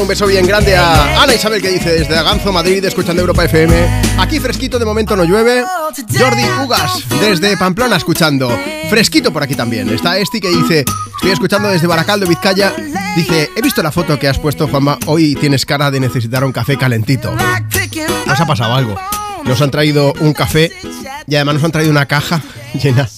[0.00, 4.02] Un beso bien grande a Ana Isabel que dice desde Aganzo, Madrid, escuchando Europa FM.
[4.18, 5.64] Aquí fresquito, de momento no llueve.
[6.18, 8.50] Jordi Ugas desde Pamplona escuchando.
[8.88, 9.90] Fresquito por aquí también.
[9.90, 10.84] Está Esti que dice,
[11.16, 12.72] estoy escuchando desde Baracaldo, Vizcaya.
[13.16, 14.98] Dice, he visto la foto que has puesto, Juanma.
[15.06, 17.34] Hoy tienes cara de necesitar un café calentito.
[18.26, 18.96] Nos ha pasado algo.
[19.44, 20.72] Nos han traído un café
[21.26, 22.42] y además nos han traído una caja
[22.74, 23.08] llena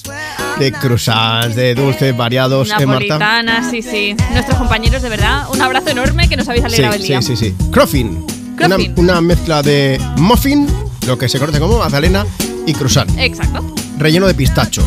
[0.59, 2.69] de croissants, de dulces variados.
[2.69, 2.87] ¿eh, Marta?
[2.87, 4.15] Napolitana, sí, sí.
[4.33, 7.23] Nuestros compañeros, de verdad, un abrazo enorme que nos habéis alegrado el Sí, día.
[7.23, 7.71] sí, sí, sí.
[7.71, 8.25] Croffin.
[8.65, 10.67] Una, una mezcla de muffin,
[11.07, 12.25] lo que se conoce como magdalena,
[12.67, 13.75] y croissant, Exacto.
[13.99, 14.85] relleno de pistacho.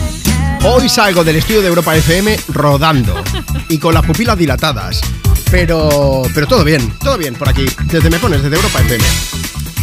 [0.64, 3.14] Hoy salgo del estudio de Europa FM rodando
[3.70, 5.02] y con las pupilas dilatadas.
[5.52, 9.04] Pero, pero todo bien, todo bien por aquí, desde Me Pones, desde Europa FM.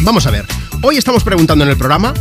[0.01, 0.45] Vamos a ver,
[0.81, 2.13] hoy estamos preguntando en el programa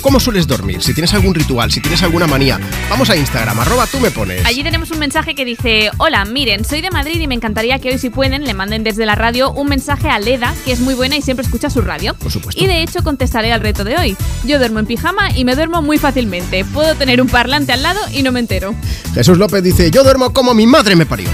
[0.00, 2.58] cómo sueles dormir, si tienes algún ritual, si tienes alguna manía.
[2.88, 4.44] Vamos a Instagram, arroba tú me pones.
[4.46, 7.90] Allí tenemos un mensaje que dice, hola, miren, soy de Madrid y me encantaría que
[7.90, 10.94] hoy si pueden le manden desde la radio un mensaje a Leda, que es muy
[10.94, 12.14] buena y siempre escucha su radio.
[12.14, 12.62] Por supuesto.
[12.62, 14.16] Y de hecho contestaré al reto de hoy.
[14.44, 16.64] Yo duermo en pijama y me duermo muy fácilmente.
[16.64, 18.74] Puedo tener un parlante al lado y no me entero.
[19.14, 21.28] Jesús López dice, yo duermo como mi madre me parió.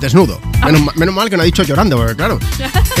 [0.00, 0.40] Desnudo.
[0.64, 2.38] Menos, ma- menos mal que no ha dicho llorando, porque claro.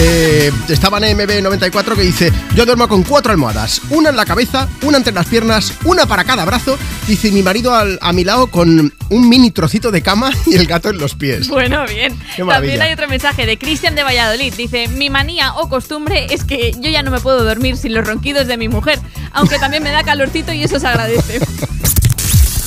[0.00, 3.80] Eh, estaba en MB94 que dice, yo duermo con cuatro almohadas.
[3.90, 6.78] Una en la cabeza, una entre las piernas, una para cada brazo.
[7.06, 10.66] Dice mi marido al- a mi lado con un mini trocito de cama y el
[10.66, 11.48] gato en los pies.
[11.48, 12.14] Bueno, bien.
[12.36, 14.52] También hay otro mensaje de Cristian de Valladolid.
[14.54, 18.06] Dice, mi manía o costumbre es que yo ya no me puedo dormir sin los
[18.06, 18.98] ronquidos de mi mujer,
[19.32, 21.40] aunque también me da calorcito y eso se agradece.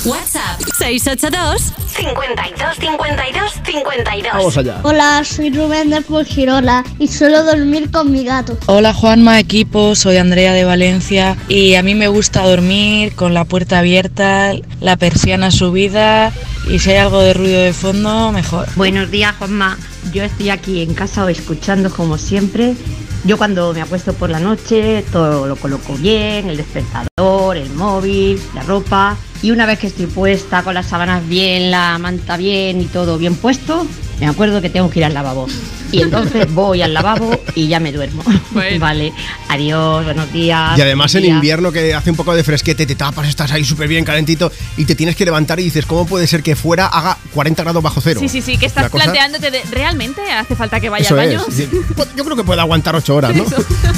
[0.06, 4.58] WhatsApp 682 52 52 52.
[4.58, 4.80] allá.
[4.82, 8.58] Hola, soy Rubén de Fuengirola y suelo dormir con mi gato.
[8.66, 13.46] Hola Juanma, equipo, soy Andrea de Valencia y a mí me gusta dormir con la
[13.46, 16.34] puerta abierta, la persiana subida
[16.68, 18.68] y si hay algo de ruido de fondo, mejor.
[18.76, 19.78] Buenos días, Juanma.
[20.12, 22.76] Yo estoy aquí en casa escuchando como siempre.
[23.24, 28.42] Yo cuando me acuesto por la noche todo lo coloco bien, el despertador, el móvil,
[28.56, 29.16] la ropa.
[29.42, 33.18] Y una vez que estoy puesta con las sábanas bien, la manta bien y todo
[33.18, 33.88] bien puesto,
[34.22, 35.48] me acuerdo que tengo que ir al lavabo.
[35.92, 38.24] Y entonces voy al lavabo y ya me duermo.
[38.80, 39.12] Vale,
[39.50, 40.78] adiós, buenos días.
[40.78, 41.36] Y además en días.
[41.36, 44.86] invierno que hace un poco de fresquete, te tapas, estás ahí súper bien calentito y
[44.86, 48.00] te tienes que levantar y dices, ¿cómo puede ser que fuera haga 40 grados bajo
[48.00, 48.20] cero?
[48.22, 51.28] Sí, sí, sí, que estás cosa- planteándote de, ¿realmente hace falta que vaya Eso al
[51.28, 51.42] baño?
[51.50, 51.68] es.
[51.96, 53.44] Pues Yo creo que puede aguantar 8 horas, ¿no?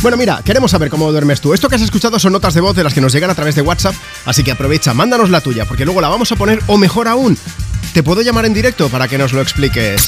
[0.01, 1.53] Bueno, mira, queremos saber cómo duermes tú.
[1.53, 3.55] Esto que has escuchado son notas de voz de las que nos llegan a través
[3.55, 3.93] de WhatsApp,
[4.25, 7.37] así que aprovecha, mándanos la tuya, porque luego la vamos a poner, o mejor aún,
[7.93, 10.07] te puedo llamar en directo para que nos lo expliques.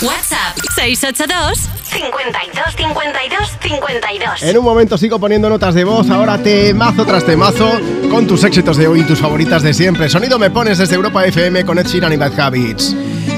[0.00, 4.42] WhatsApp 682 52 52 52.
[4.42, 7.78] En un momento sigo poniendo notas de voz, ahora temazo tras temazo,
[8.10, 10.08] con tus éxitos de hoy y tus favoritas de siempre.
[10.08, 12.94] Sonido me pones desde Europa FM con Ed Sheeran y Bad Habits.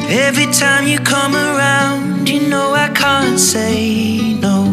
[0.09, 4.69] Every time you come around, you know I can't say no.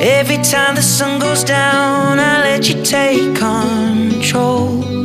[0.00, 5.01] Every time the sun goes down, I let you take control.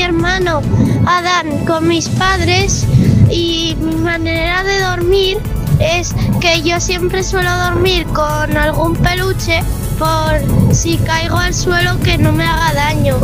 [0.00, 0.62] Mi hermano
[1.04, 2.86] Adán, con mis padres
[3.28, 5.36] y mi manera de dormir
[5.78, 9.62] es que yo siempre suelo dormir con algún peluche
[9.98, 13.18] por si caigo al suelo que no me haga daño.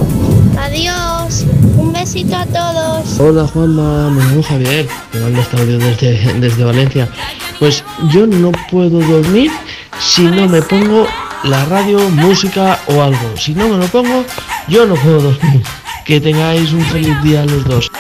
[0.58, 1.46] Adiós,
[1.78, 3.18] un besito a todos.
[3.20, 7.08] Hola Juanma, me llamo Javier, te mando este audio desde, desde Valencia.
[7.58, 9.50] Pues yo no puedo dormir
[9.98, 11.06] si no me pongo
[11.42, 13.34] la radio, música o algo.
[13.38, 14.26] Si no me lo pongo,
[14.68, 15.62] yo no puedo dormir.
[16.06, 17.90] Que tengáis un feliz día los dos.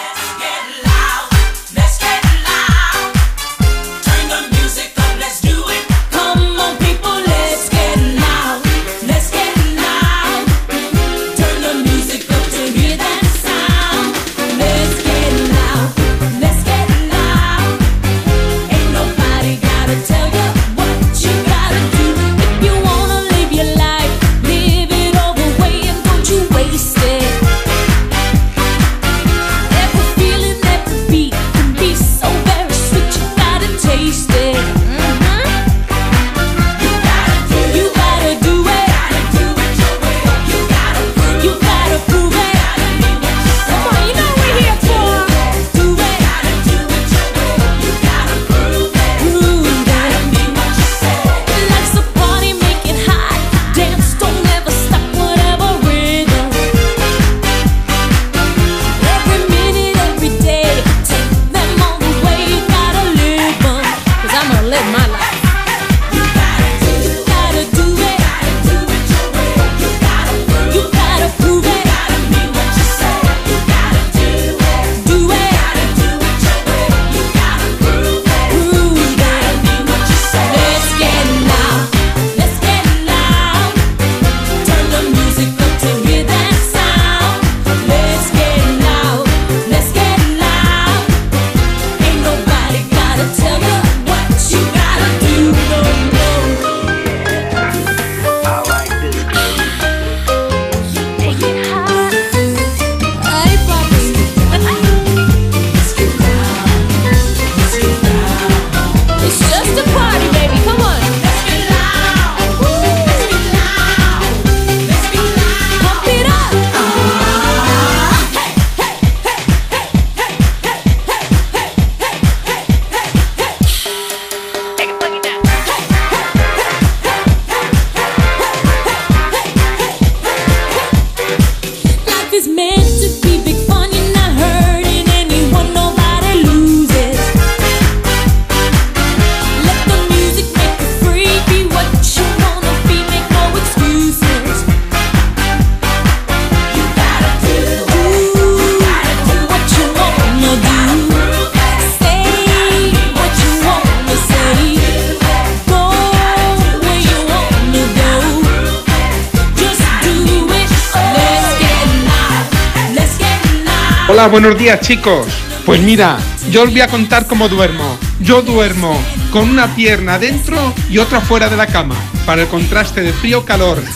[164.40, 165.26] Buenos días chicos.
[165.64, 166.18] Pues mira,
[166.50, 167.96] yo os voy a contar cómo duermo.
[168.20, 169.02] Yo duermo
[169.32, 171.96] con una pierna dentro y otra fuera de la cama,
[172.26, 173.82] para el contraste de frío-calor.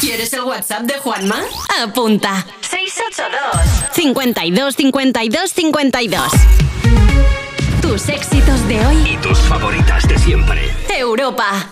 [0.00, 1.40] ¿Quieres el WhatsApp de Juanma?
[1.82, 2.44] Apunta.
[2.60, 6.30] 682 52 52 52
[7.80, 9.12] Tus éxitos de hoy.
[9.14, 10.70] Y tus favoritas de siempre.
[10.94, 11.71] Europa.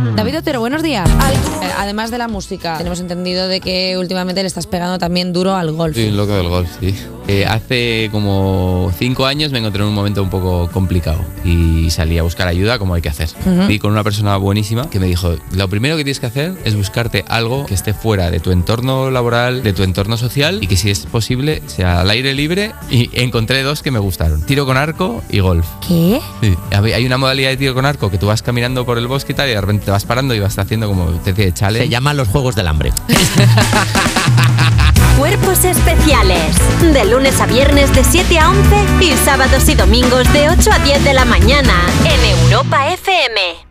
[0.15, 1.09] David Otero, buenos días.
[1.09, 5.55] Eh, Además de la música, tenemos entendido de que últimamente le estás pegando también duro
[5.55, 5.95] al golf.
[5.95, 6.95] Soy un loco del golf, sí.
[7.27, 12.17] Eh, hace como cinco años me encontré en un momento un poco complicado y salí
[12.17, 13.29] a buscar ayuda como hay que hacer.
[13.45, 13.71] Ujú.
[13.71, 16.75] Y con una persona buenísima que me dijo, lo primero que tienes que hacer es
[16.75, 20.77] buscarte algo que esté fuera de tu entorno laboral, de tu entorno social y que
[20.77, 24.45] si es posible sea al aire libre y encontré dos que me gustaron.
[24.45, 25.65] Tiro con arco y golf.
[25.87, 26.19] ¿Qué?
[26.41, 26.55] Sí.
[26.71, 29.31] Hay hay una modalidad de tiro con arco que tú vas caminando por el bosque
[29.31, 31.53] y tal y de repente te vas parando y vas haciendo como una especie de
[31.53, 31.85] challenge.
[31.85, 32.91] Se llaman los Juegos del Hambre.
[35.17, 36.55] Cuerpos especiales.
[36.81, 38.61] De lunes a viernes de 7 a 11
[39.01, 41.73] y sábados y domingos de 8 a 10 de la mañana
[42.05, 43.70] en Europa FM.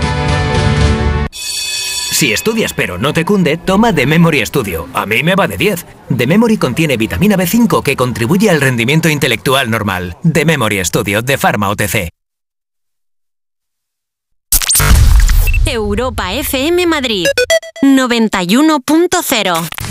[2.21, 4.87] Si estudias pero no te cunde, toma The Memory Studio.
[4.93, 5.87] A mí me va de 10.
[6.15, 10.15] The Memory contiene vitamina B5 que contribuye al rendimiento intelectual normal.
[10.31, 12.09] The Memory Studio de Pharma OTC.
[15.65, 17.25] Europa FM Madrid
[17.81, 19.90] 91.0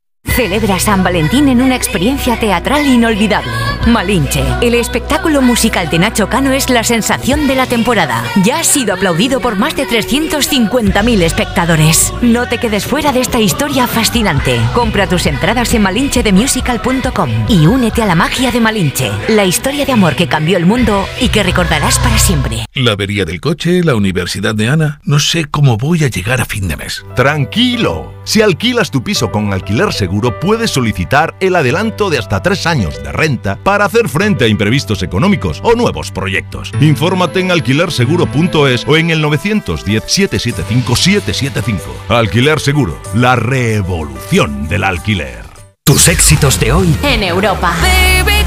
[0.41, 3.51] Celebra San Valentín en una experiencia teatral inolvidable.
[3.87, 8.23] Malinche, el espectáculo musical de Nacho Cano es la sensación de la temporada.
[8.43, 12.13] Ya ha sido aplaudido por más de 350.000 espectadores.
[12.21, 14.59] No te quedes fuera de esta historia fascinante.
[14.73, 19.91] Compra tus entradas en malinchedemusical.com y únete a la magia de Malinche, la historia de
[19.91, 22.65] amor que cambió el mundo y que recordarás para siempre.
[22.73, 25.01] La avería del coche, la universidad de Ana.
[25.03, 27.03] No sé cómo voy a llegar a fin de mes.
[27.15, 28.13] Tranquilo.
[28.23, 33.01] Si alquilas tu piso con alquiler seguro, puedes solicitar el adelanto de hasta tres años
[33.03, 36.71] de renta para hacer frente a imprevistos económicos o nuevos proyectos.
[36.79, 41.79] Infórmate en alquilerseguro.es o en el 910-775-775.
[42.09, 45.49] Alquiler Seguro, la revolución del alquiler.
[45.83, 48.40] Tus éxitos de hoy En Europa Baby,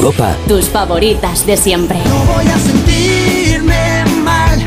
[0.00, 0.34] Europa.
[0.48, 1.98] Tus favoritas de siempre
[2.34, 4.58] voy a sentirme mal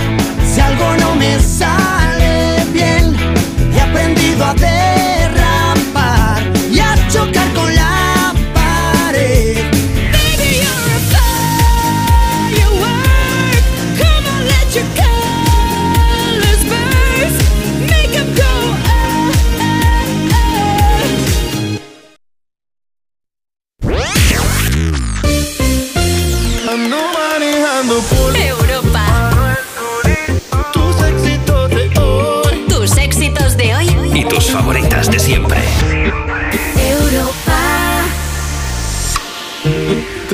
[0.46, 3.16] si algo no me sale bien.
[3.74, 4.54] He aprendido a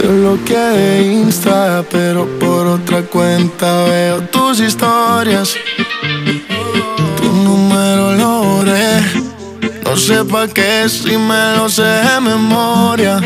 [0.09, 5.55] Te bloqueé de Insta, pero por otra cuenta veo tus historias.
[7.17, 9.01] Tu número lo borré.
[9.83, 13.19] No sé pa' qué si me lo sé de memoria.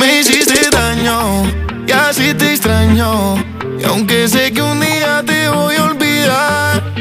[0.00, 1.42] Me hiciste daño
[1.86, 3.34] y así te extraño.
[3.78, 6.94] Y aunque sé que un día te voy a olvidar,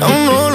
[0.00, 0.53] aún no lo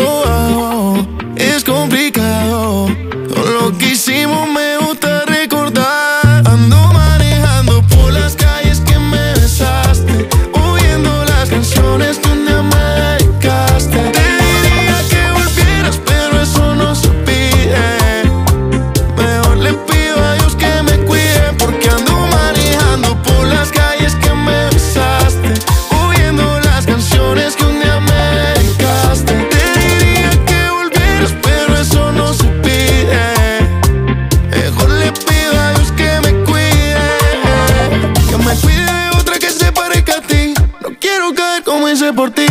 [42.13, 42.48] por ti.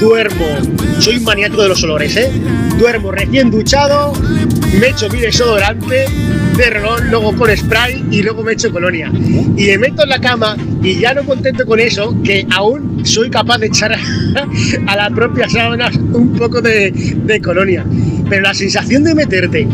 [0.00, 0.46] Duermo,
[0.98, 2.30] soy un maniático de los olores, ¿eh?
[2.78, 4.12] Duermo recién duchado,
[4.80, 6.06] me echo mi desodorante
[6.56, 9.12] de rolón, luego con spray y luego me echo colonia.
[9.12, 13.28] Y me meto en la cama y ya no contento con eso, que aún soy
[13.28, 13.92] capaz de echar
[14.86, 17.84] a, las propias sábanas un poco de, de colonia.
[18.28, 19.68] Pero la sensación de meterte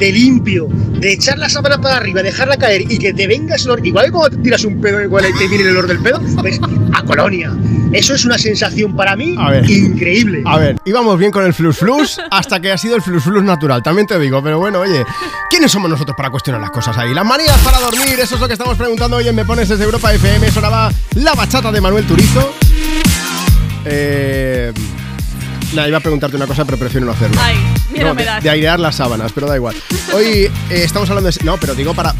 [0.00, 0.66] de limpio,
[0.98, 4.06] de echar la sábana para arriba, dejarla caer y que te venga ese olor, igual
[4.06, 6.58] que cuando te tiras un pedo igual te viene el olor del pedo, pues
[6.92, 7.54] a colonia.
[7.92, 9.36] Eso es una sensación para mí
[9.68, 10.42] increíble.
[10.46, 13.44] A ver, íbamos bien con el flus flus hasta que ha sido el flus flus
[13.44, 15.04] natural, también te digo, pero bueno, oye,
[15.50, 17.12] ¿quiénes somos nosotros para cuestionar las cosas ahí?
[17.12, 19.84] Las manías para dormir, eso es lo que estamos preguntando hoy en Me Pones desde
[19.84, 22.54] Europa FM, sonaba la bachata de Manuel Turizo.
[23.84, 24.72] Eh...
[25.74, 27.40] Nada, iba a preguntarte una cosa, pero prefiero no hacerlo.
[27.40, 27.56] Ay,
[28.00, 28.42] No, me de, das.
[28.42, 29.76] de airear las sábanas, pero da igual.
[30.12, 31.44] Hoy eh, estamos hablando de...
[31.44, 32.14] No, pero digo para...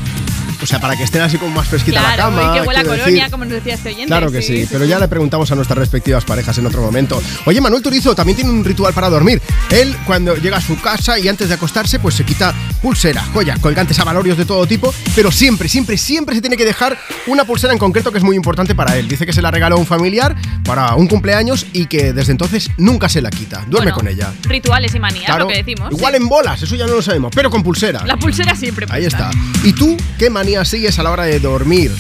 [0.62, 2.56] O sea, para que estén así como más fresquita la Claro, cama.
[2.56, 3.30] y que huela colonia, decir.
[3.30, 4.06] como nos decía este oyente.
[4.06, 7.20] Claro que sí, pero ya le preguntamos a nuestras respectivas parejas en otro momento.
[7.47, 9.40] Oye, Manuel Turizo también tiene un ritual para dormir.
[9.70, 13.58] Él, cuando llega a su casa y antes de acostarse, pues se quita pulsera, joyas,
[13.58, 17.72] colgantes, avalorios de todo tipo, pero siempre, siempre, siempre se tiene que dejar una pulsera
[17.72, 19.08] en concreto que es muy importante para él.
[19.08, 22.70] Dice que se la regaló a un familiar para un cumpleaños y que desde entonces
[22.76, 23.58] nunca se la quita.
[23.66, 24.32] Duerme Bueno, con ella.
[24.42, 25.92] Rituales y manías, Claro, lo que decimos.
[25.92, 28.05] igual en bolas, eso ya no lo sabemos, pero con pulsera.
[28.05, 29.30] La pulsera siempre Ahí está.
[29.64, 31.92] ¿Y tú qué manía sigues a la hora de dormir?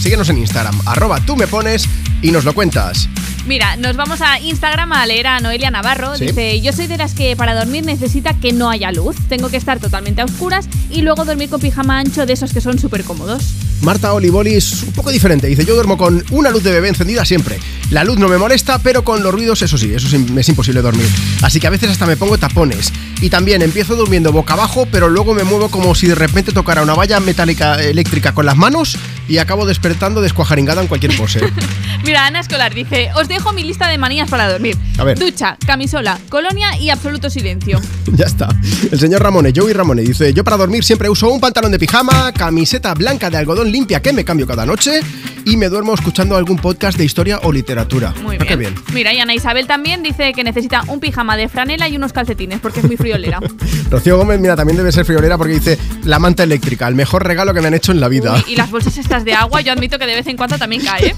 [0.00, 1.86] Síguenos en Instagram, arroba tú me pones
[2.22, 3.06] y nos lo cuentas.
[3.46, 6.16] Mira, nos vamos a Instagram a leer a Noelia Navarro.
[6.16, 6.26] Sí.
[6.26, 9.16] Dice, yo soy de las que para dormir necesita que no haya luz.
[9.28, 12.60] Tengo que estar totalmente a oscuras y luego dormir con pijama ancho de esos que
[12.60, 13.42] son súper cómodos.
[13.82, 15.46] Marta Olivoli es un poco diferente.
[15.46, 17.58] Dice, yo duermo con una luz de bebé encendida siempre.
[17.90, 20.82] La luz no me molesta, pero con los ruidos, eso sí, eso sí, es imposible
[20.82, 21.08] dormir.
[21.42, 22.92] Así que a veces hasta me pongo tapones.
[23.22, 26.82] Y también empiezo durmiendo boca abajo, pero luego me muevo como si de repente tocara
[26.82, 28.96] una valla metálica eléctrica con las manos
[29.28, 31.40] y acabo despertando descuajaringada en cualquier pose.
[32.04, 34.76] Mira, Ana Escolar dice, os dejo mi lista de manías para dormir.
[34.98, 35.18] A ver.
[35.18, 37.80] Ducha, camisola, colonia y absoluto silencio.
[38.06, 38.48] ya está.
[38.90, 42.32] El señor Ramone, Joey Ramone, dice, yo para dormir siempre uso un pantalón de pijama,
[42.32, 45.00] camiseta blanca de algodón limpia que me cambio cada noche
[45.44, 48.14] y me duermo escuchando algún podcast de historia o literatura.
[48.22, 48.74] Muy Ah, qué bien.
[48.74, 48.84] bien.
[48.94, 52.60] Mira, y Ana Isabel también dice que necesita un pijama de franela y unos calcetines
[52.60, 53.40] porque es muy friolera.
[53.90, 57.52] Rocío Gómez, mira, también debe ser friolera porque dice la manta eléctrica, el mejor regalo
[57.54, 58.42] que me han hecho en la vida.
[58.46, 61.08] y las bolsas estas de agua, yo que de vez en cuando también cae.
[61.08, 61.16] ¿eh?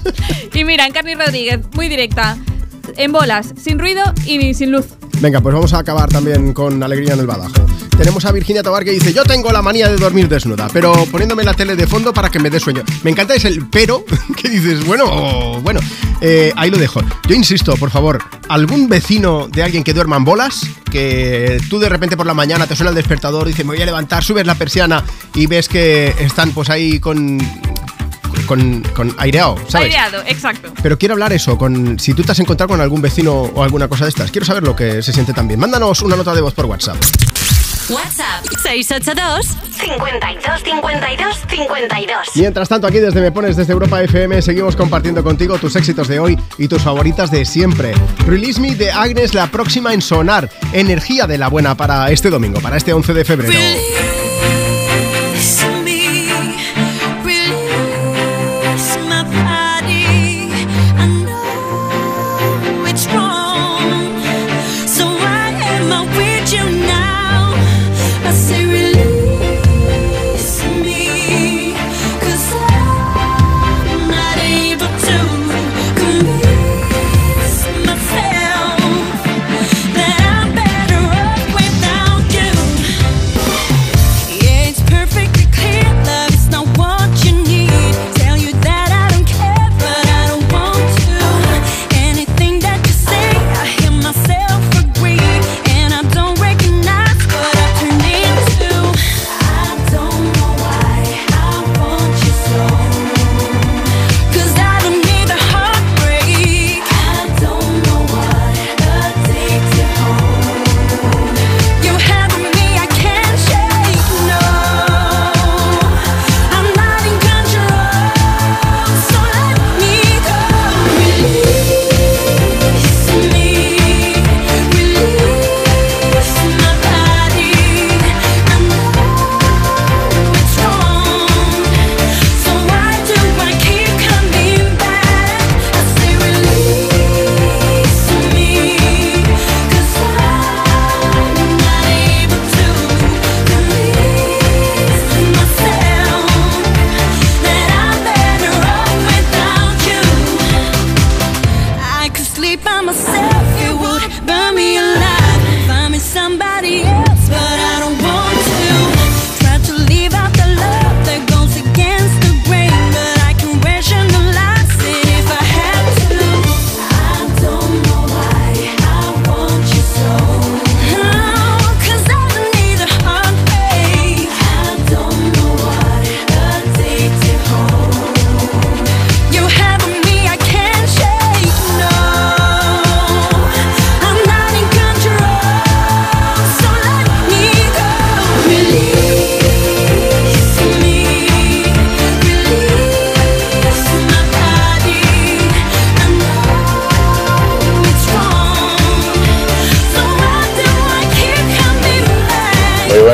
[0.53, 2.37] Y mira, Encarni Rodríguez, muy directa.
[2.97, 4.85] En bolas, sin ruido y sin luz.
[5.19, 7.65] Venga, pues vamos a acabar también con alegría en el badajo.
[7.97, 11.43] Tenemos a Virginia Tobar que dice, yo tengo la manía de dormir desnuda, pero poniéndome
[11.43, 12.83] la tele de fondo para que me dé sueño.
[13.03, 14.03] Me encanta es el pero,
[14.41, 15.79] que dices, bueno, bueno,
[16.19, 17.01] eh, ahí lo dejo.
[17.27, 21.87] Yo insisto, por favor, algún vecino de alguien que duerma en bolas, que tú de
[21.87, 24.55] repente por la mañana te suena el despertador, dices, me voy a levantar, subes la
[24.55, 25.03] persiana
[25.35, 27.37] y ves que están pues ahí con...
[28.45, 29.87] Con, con aireado, ¿sabes?
[29.87, 30.73] Aireado, exacto.
[30.81, 33.87] Pero quiero hablar eso, con si tú te has encontrado con algún vecino o alguna
[33.87, 34.31] cosa de estas.
[34.31, 35.59] Quiero saber lo que se siente también.
[35.59, 36.97] Mándanos una nota de voz por WhatsApp.
[37.89, 39.45] WhatsApp 682
[39.77, 42.17] 52 52 52.
[42.35, 46.19] Mientras tanto, aquí desde Me Pones desde Europa FM seguimos compartiendo contigo tus éxitos de
[46.19, 47.93] hoy y tus favoritas de siempre.
[48.25, 50.49] Release Me de Agnes, la próxima en sonar.
[50.71, 53.53] Energía de la buena para este domingo, para este 11 de febrero.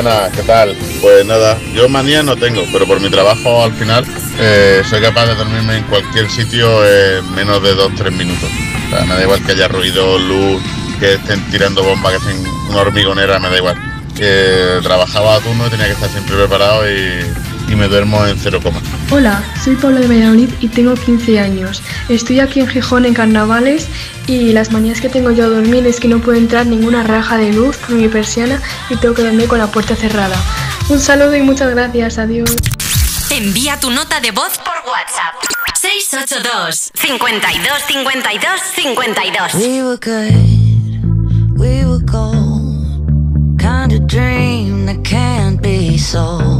[0.02, 0.74] Buenas, ¿qué tal?
[1.02, 4.02] Pues nada, yo manía no tengo, pero por mi trabajo al final
[4.38, 8.48] eh, soy capaz de dormirme en cualquier sitio en menos de 2-3 minutos.
[9.06, 10.62] Me da igual que haya ruido, luz,
[10.98, 13.76] que estén tirando bombas, que estén una hormigonera, me da igual.
[14.16, 17.20] Que trabajaba a turno y tenía que estar siempre preparado y,
[17.70, 18.80] y me duermo en cero coma.
[19.10, 21.82] Hola, soy Paula de Valladolid y tengo 15 años.
[22.08, 23.86] Estoy aquí en Gijón en carnavales
[24.26, 27.38] y las mañanas que tengo yo a dormir es que no puede entrar ninguna raja
[27.38, 30.36] de luz por mi persiana y tengo que dormir con la puerta cerrada.
[30.88, 32.50] Un saludo y muchas gracias, adiós.
[33.30, 35.34] Envía tu nota de voz por WhatsApp.
[35.80, 43.58] 682 52 52 52 We were good, we were gold.
[43.58, 46.59] Kind of dream that can't be sold.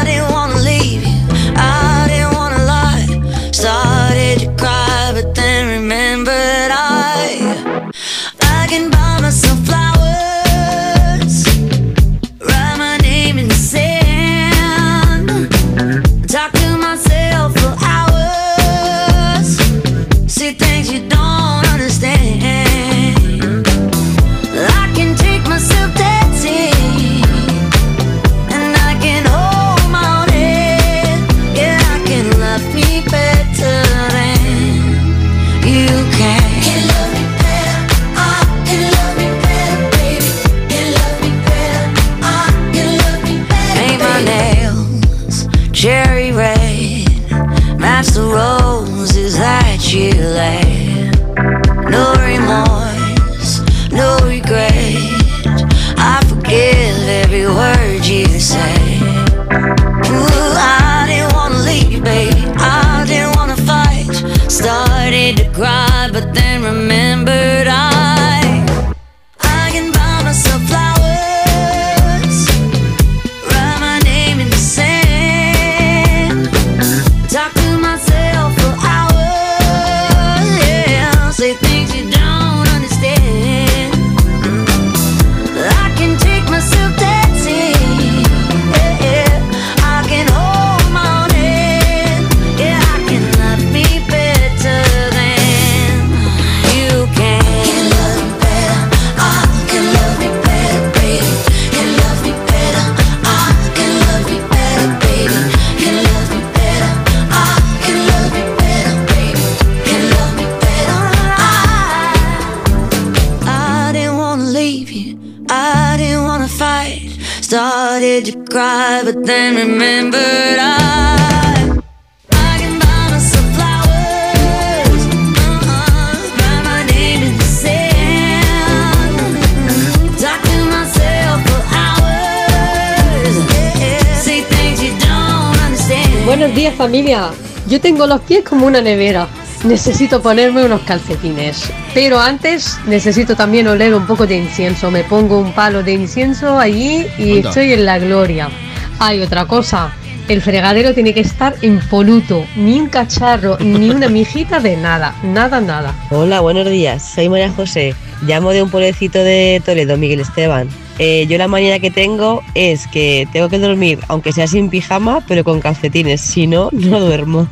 [138.01, 139.27] tengo los pies como una nevera.
[139.63, 141.71] Necesito ponerme unos calcetines.
[141.93, 144.89] Pero antes necesito también oler un poco de incienso.
[144.89, 147.49] Me pongo un palo de incienso allí y Anda.
[147.49, 148.49] estoy en la gloria.
[148.97, 149.93] Hay otra cosa.
[150.27, 152.43] El fregadero tiene que estar impoluto.
[152.55, 155.13] Ni un cacharro, ni una mijita de nada.
[155.21, 155.93] Nada, nada.
[156.09, 157.07] Hola, buenos días.
[157.13, 157.93] Soy María José.
[158.23, 160.69] Llamo de un pueblecito de Toledo, Miguel Esteban.
[161.03, 165.23] Eh, yo la manera que tengo es que tengo que dormir, aunque sea sin pijama,
[165.27, 166.21] pero con calcetines.
[166.21, 167.47] Si no, no duermo.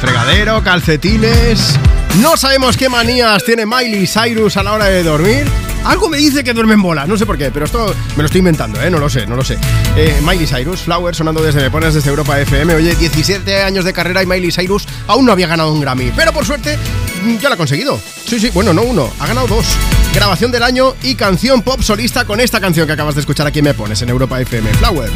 [0.00, 1.78] Fregadero, calcetines.
[2.20, 5.44] No sabemos qué manías tiene Miley Cyrus a la hora de dormir.
[5.84, 8.26] Algo me dice que duerme en bola, no sé por qué, pero esto me lo
[8.26, 8.88] estoy inventando, ¿eh?
[8.88, 9.58] No lo sé, no lo sé.
[9.96, 12.76] Eh, Miley Cyrus, Flower, sonando desde Me Pones desde Europa FM.
[12.76, 16.12] Oye, 17 años de carrera y Miley Cyrus aún no había ganado un Grammy.
[16.16, 16.78] Pero por suerte,
[17.24, 18.00] mm, ya lo ha conseguido.
[18.26, 19.66] Sí, sí, bueno, no uno, ha ganado dos.
[20.14, 23.60] Grabación del año y canción pop solista con esta canción que acabas de escuchar aquí
[23.60, 25.12] Me Pones en Europa FM, Flowers.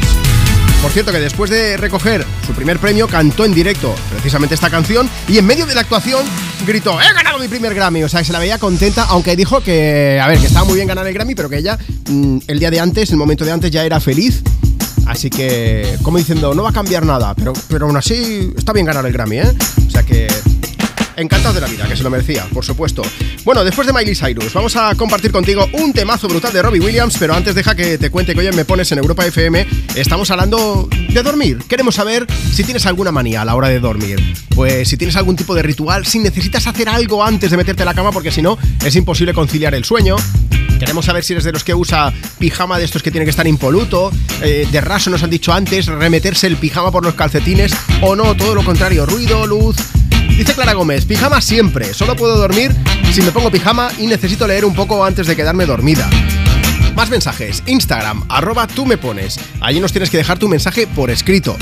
[0.81, 5.09] Por cierto, que después de recoger su primer premio, cantó en directo precisamente esta canción
[5.27, 6.25] y en medio de la actuación
[6.65, 8.03] gritó: ¡He ganado mi primer Grammy!
[8.03, 10.75] O sea, que se la veía contenta, aunque dijo que, a ver, que estaba muy
[10.75, 11.77] bien ganar el Grammy, pero que ella
[12.09, 14.41] mm, el día de antes, el momento de antes, ya era feliz.
[15.05, 18.85] Así que, como diciendo, no va a cambiar nada, pero, pero aún así está bien
[18.85, 19.53] ganar el Grammy, ¿eh?
[19.87, 20.27] O sea que
[21.21, 23.01] encantado de la vida, que se lo merecía, por supuesto.
[23.43, 27.15] Bueno, después de Miley Cyrus, vamos a compartir contigo un temazo brutal de Robbie Williams,
[27.19, 29.65] pero antes deja que te cuente que hoy Me Pones en Europa FM
[29.95, 31.59] estamos hablando de dormir.
[31.67, 34.19] Queremos saber si tienes alguna manía a la hora de dormir.
[34.55, 37.85] Pues si tienes algún tipo de ritual, si necesitas hacer algo antes de meterte a
[37.85, 40.15] la cama, porque si no, es imposible conciliar el sueño.
[40.79, 43.45] Queremos saber si eres de los que usa pijama de estos que tiene que estar
[43.47, 44.11] impoluto.
[44.41, 47.73] eh, de raso nos han dicho antes, remeterse el pijama por los calcetines.
[48.01, 49.75] O no, todo lo contrario, ruido, luz.
[50.39, 51.93] Dice Clara Gómez, pijama siempre.
[51.93, 52.73] Solo puedo dormir
[53.11, 56.09] si me pongo pijama y necesito leer un poco antes de quedarme dormida.
[56.95, 59.37] Más mensajes, Instagram, arroba tú me pones.
[59.59, 61.57] Allí nos tienes que dejar tu mensaje por escrito.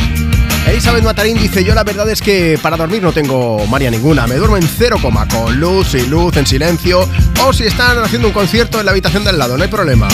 [0.67, 4.35] Elizabeth Matarín dice, yo la verdad es que para dormir no tengo maría ninguna, me
[4.35, 7.09] duermo en cero coma, con luz, sin luz, en silencio,
[7.43, 10.07] o si están haciendo un concierto en la habitación del lado, no hay problema.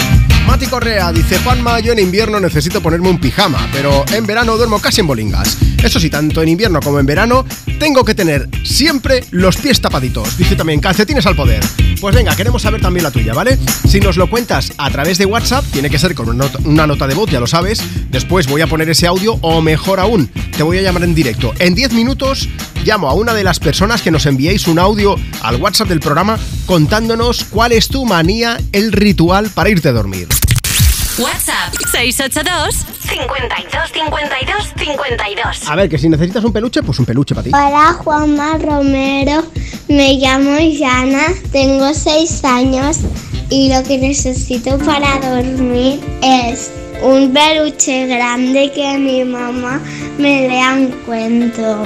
[0.48, 4.80] Mati Correa dice, Juanma, yo en invierno necesito ponerme un pijama, pero en verano duermo
[4.80, 5.58] casi en bolingas.
[5.82, 7.46] Eso sí, tanto en invierno como en verano,
[7.80, 10.38] tengo que tener siempre los pies tapaditos.
[10.38, 11.64] Dice también, calcetines al poder.
[12.00, 13.58] Pues venga, queremos saber también la tuya, ¿vale?
[13.88, 16.88] Si nos lo cuentas a través de WhatsApp, tiene que ser con una nota, una
[16.88, 17.82] nota de voz, ya lo sabes.
[18.10, 21.54] Después voy a poner ese audio, o mejor aún, te voy a llamar en directo.
[21.60, 22.50] En 10 minutos
[22.84, 26.38] llamo a una de las personas que nos enviéis un audio al WhatsApp del programa
[26.66, 30.28] contándonos cuál es tu manía, el ritual para irte a dormir.
[31.18, 35.70] WhatsApp 682 52 52 52.
[35.70, 37.52] A ver, que si necesitas un peluche, pues un peluche para ti.
[37.53, 39.45] Hola Juanma Romero,
[39.88, 43.00] me llamo Yana, tengo seis años
[43.50, 46.72] y lo que necesito para dormir es
[47.03, 49.80] un peluche grande que mi mamá
[50.18, 51.86] me lea un cuento.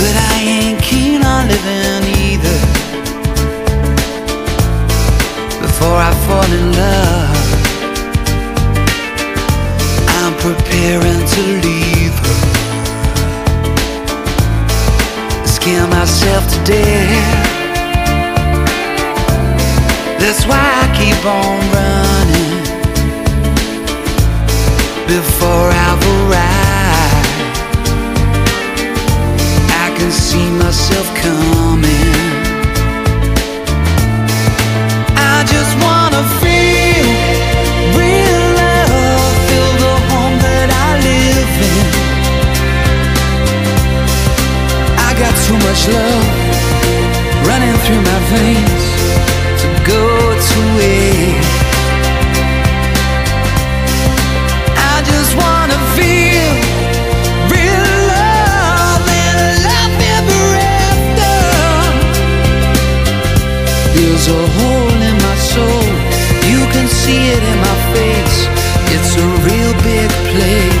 [0.00, 2.58] But I ain't keen on living either.
[5.60, 7.48] Before I fall in love,
[10.16, 12.38] I'm preparing to leave her.
[15.56, 17.48] Scare myself to death.
[20.20, 22.52] That's why I keep on running
[25.06, 26.59] before I've arrived.
[30.30, 32.14] See myself coming.
[35.34, 37.08] I just wanna feel
[37.98, 41.86] real love, feel the home that I live in.
[45.08, 46.28] I got too much love
[47.48, 48.84] running through my veins
[49.60, 50.04] to go
[50.48, 51.58] to waste.
[54.92, 55.69] I just wanna
[67.36, 68.38] it in my face.
[68.94, 70.79] It's a real big place.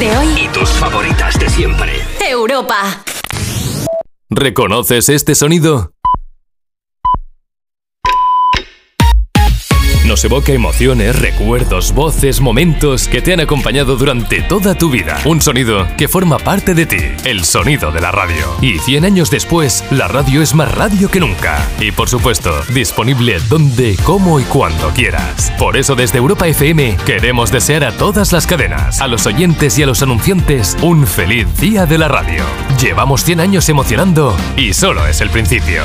[0.00, 0.26] De hoy.
[0.44, 1.92] Y tus favoritas de siempre.
[2.28, 3.04] Europa.
[4.30, 5.92] ¿Reconoces este sonido?
[10.10, 15.16] Nos evoca emociones, recuerdos, voces, momentos que te han acompañado durante toda tu vida.
[15.24, 18.44] Un sonido que forma parte de ti, el sonido de la radio.
[18.60, 21.64] Y 100 años después, la radio es más radio que nunca.
[21.78, 25.52] Y por supuesto, disponible donde, cómo y cuando quieras.
[25.56, 29.84] Por eso desde Europa FM queremos desear a todas las cadenas, a los oyentes y
[29.84, 32.42] a los anunciantes un feliz día de la radio.
[32.82, 35.84] Llevamos 100 años emocionando y solo es el principio.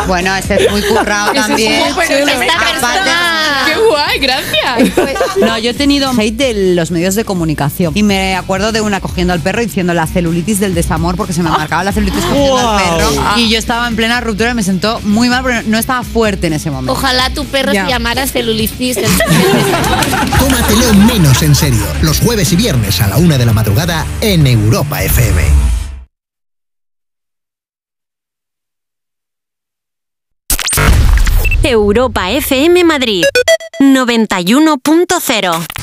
[0.08, 1.84] Bueno, este es muy currado Ese es también.
[1.94, 2.02] chulo.
[2.02, 3.64] Esta persona.
[3.66, 4.20] ¡Qué guay!
[4.20, 5.38] Gracias.
[5.38, 7.92] No, yo he tenido hate de los medios de comunicación.
[7.96, 11.34] Y me acuerdo de una cogiendo al perro y diciendo la celulitis del desamor porque
[11.34, 13.10] se me marcaba la celulitis cogiendo al perro.
[13.38, 16.48] Y yo estaba en plena ruptura y me sentó muy mal, pero no estaba fuerte
[16.48, 16.94] en ese momento.
[16.94, 18.98] Ojalá tu perro se llamara celulitis.
[20.40, 21.86] Tómatelo menos en serio.
[22.02, 25.42] Los jueves y viernes a la una de la madrugada en Europa FM.
[31.64, 33.24] Europa FM Madrid
[33.80, 35.81] 91.0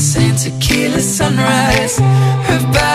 [0.00, 1.98] kiss and tequila sunrise.
[1.98, 2.89] Her body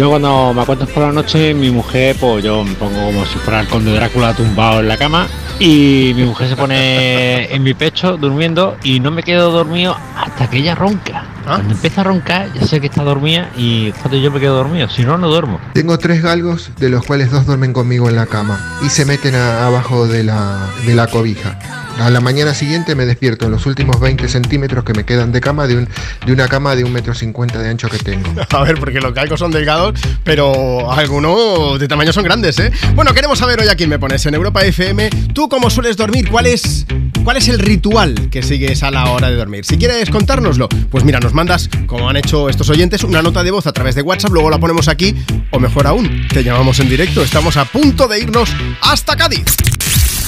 [0.00, 3.36] Yo cuando me acuesto por la noche, mi mujer, pues yo me pongo como si
[3.38, 5.26] fuera el conde Drácula tumbado en la cama
[5.58, 10.48] y mi mujer se pone en mi pecho durmiendo y no me quedo dormido hasta
[10.48, 11.26] que ella ronca.
[11.44, 15.02] Cuando empieza a roncar, ya sé que está dormida y yo me quedo dormido, si
[15.02, 15.60] no, no duermo.
[15.74, 19.34] Tengo tres galgos, de los cuales dos duermen conmigo en la cama y se meten
[19.34, 21.58] a- abajo de la, de la cobija.
[22.00, 25.40] A la mañana siguiente me despierto en los últimos 20 centímetros que me quedan de
[25.42, 25.88] cama de, un,
[26.24, 28.26] de una cama de un metro cincuenta de ancho que tengo.
[28.50, 32.72] A ver, porque los galgos son delgados, pero algunos de tamaño son grandes, ¿eh?
[32.94, 35.10] Bueno, queremos saber hoy a quién me pones en Europa FM.
[35.34, 36.30] ¿Tú cómo sueles dormir?
[36.30, 36.86] ¿Cuál es,
[37.22, 39.66] ¿Cuál es el ritual que sigues a la hora de dormir?
[39.66, 43.50] Si quieres contárnoslo, pues mira, nos mandas, como han hecho estos oyentes, una nota de
[43.50, 45.14] voz a través de WhatsApp, luego la ponemos aquí,
[45.50, 47.22] o mejor aún, te llamamos en directo.
[47.22, 49.44] Estamos a punto de irnos hasta Cádiz.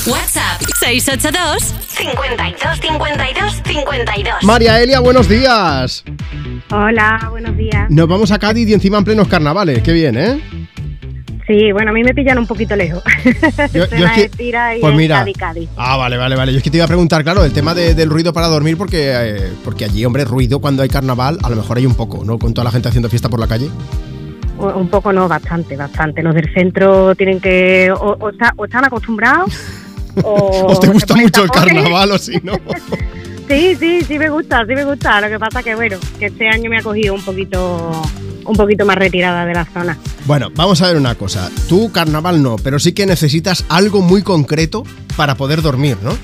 [0.06, 4.42] WhatsApp 682 52 52 52.
[4.42, 6.04] María Elia, buenos días.
[6.70, 7.88] Hola, buenos días.
[7.90, 9.80] Nos vamos a Cádiz y encima en plenos carnavales.
[9.82, 10.40] Qué bien, ¿eh?
[11.46, 13.02] Sí, bueno, a mí me pillan un poquito lejos.
[13.72, 15.18] Yo- Estoy yo en es que- Algeciras y pues mira.
[15.20, 15.68] Cádiz, Cádiz.
[15.76, 16.52] Ah, vale, vale, vale.
[16.52, 18.76] Yo es que te iba a preguntar, claro, el tema de- del ruido para dormir,
[18.76, 22.24] porque, eh, porque allí, hombre, ruido cuando hay carnaval, a lo mejor hay un poco,
[22.24, 22.38] ¿no?
[22.38, 23.68] Con toda la gente haciendo fiesta por la calle.
[24.58, 26.22] Un poco no, bastante, bastante.
[26.22, 29.52] Los del centro tienen que o, o está- o están acostumbrados
[30.22, 32.54] o, ¿O te gusta mucho el carnaval o si no?
[33.48, 35.20] Sí, sí, sí me gusta, sí me gusta.
[35.20, 37.90] Lo que pasa que bueno, que este año me ha cogido un poquito
[38.46, 39.98] un poquito más retirada de la zona.
[40.24, 41.50] Bueno, vamos a ver una cosa.
[41.68, 44.84] Tú carnaval no, pero sí que necesitas algo muy concreto
[45.16, 46.16] para poder dormir, ¿no?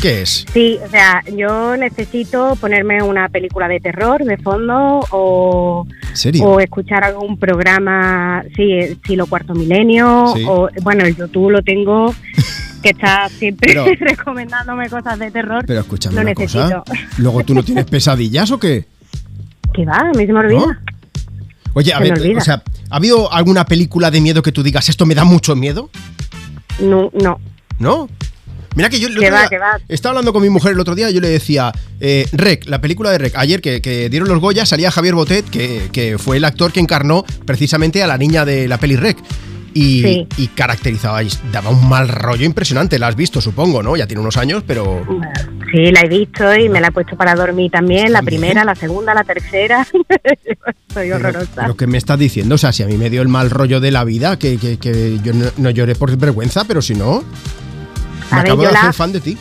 [0.00, 0.46] ¿Qué es?
[0.52, 5.86] Sí, o sea, yo necesito ponerme una película de terror de fondo o,
[6.40, 10.44] o escuchar algún programa, sí, estilo Cuarto Milenio, Sí.
[10.46, 12.14] o bueno, el YouTube lo tengo,
[12.82, 15.64] que está siempre Pero- recomendándome cosas de terror.
[15.66, 16.84] Pero escúchame lo una necesito.
[16.84, 16.98] cosa.
[17.18, 18.86] Luego tú no tienes pesadillas o qué?
[19.74, 19.96] ¿Qué va?
[19.98, 20.80] A mí se me olvida.
[21.74, 24.88] Oye, a Se ver, o sea, ¿ha habido alguna película de miedo que tú digas
[24.88, 25.90] esto me da mucho miedo?
[26.80, 27.38] No, no.
[27.78, 28.08] ¿No?
[28.74, 29.78] Mira que yo Que va, día que va.
[29.88, 32.80] estaba hablando con mi mujer el otro día y yo le decía, eh, Rec, la
[32.80, 36.36] película de Rec, ayer que, que dieron los Goya salía Javier Botet, que, que fue
[36.36, 39.18] el actor que encarnó precisamente a la niña de la peli Rec.
[39.74, 40.26] Y, Sí.
[40.38, 43.96] y caracterizaba, y daba un mal rollo impresionante, la has visto supongo, ¿no?
[43.96, 45.04] Ya tiene unos años, pero...
[45.70, 48.74] Sí, la he visto y me la he puesto para dormir también, la primera, la
[48.74, 49.86] segunda, la tercera.
[50.94, 51.50] Soy horrorosa.
[51.62, 52.54] Pero ¿qué me estás diciendo?
[52.54, 54.78] O sea, si a mí me dio el mal rollo de la vida, que, que-
[54.78, 57.22] que yo no, no lloré por vergüenza, pero si no,
[58.30, 59.36] me A ver, acabo yo de la- hacer fan de ti.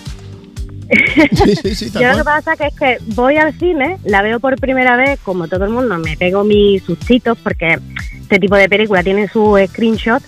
[0.90, 4.22] Sí, sí, sí, tal Yo lo que pasa que es que voy al cine, la
[4.22, 7.78] veo por primera vez, como todo el mundo, me pego mis sustitos porque
[8.22, 10.22] este tipo de película tiene su screenshot,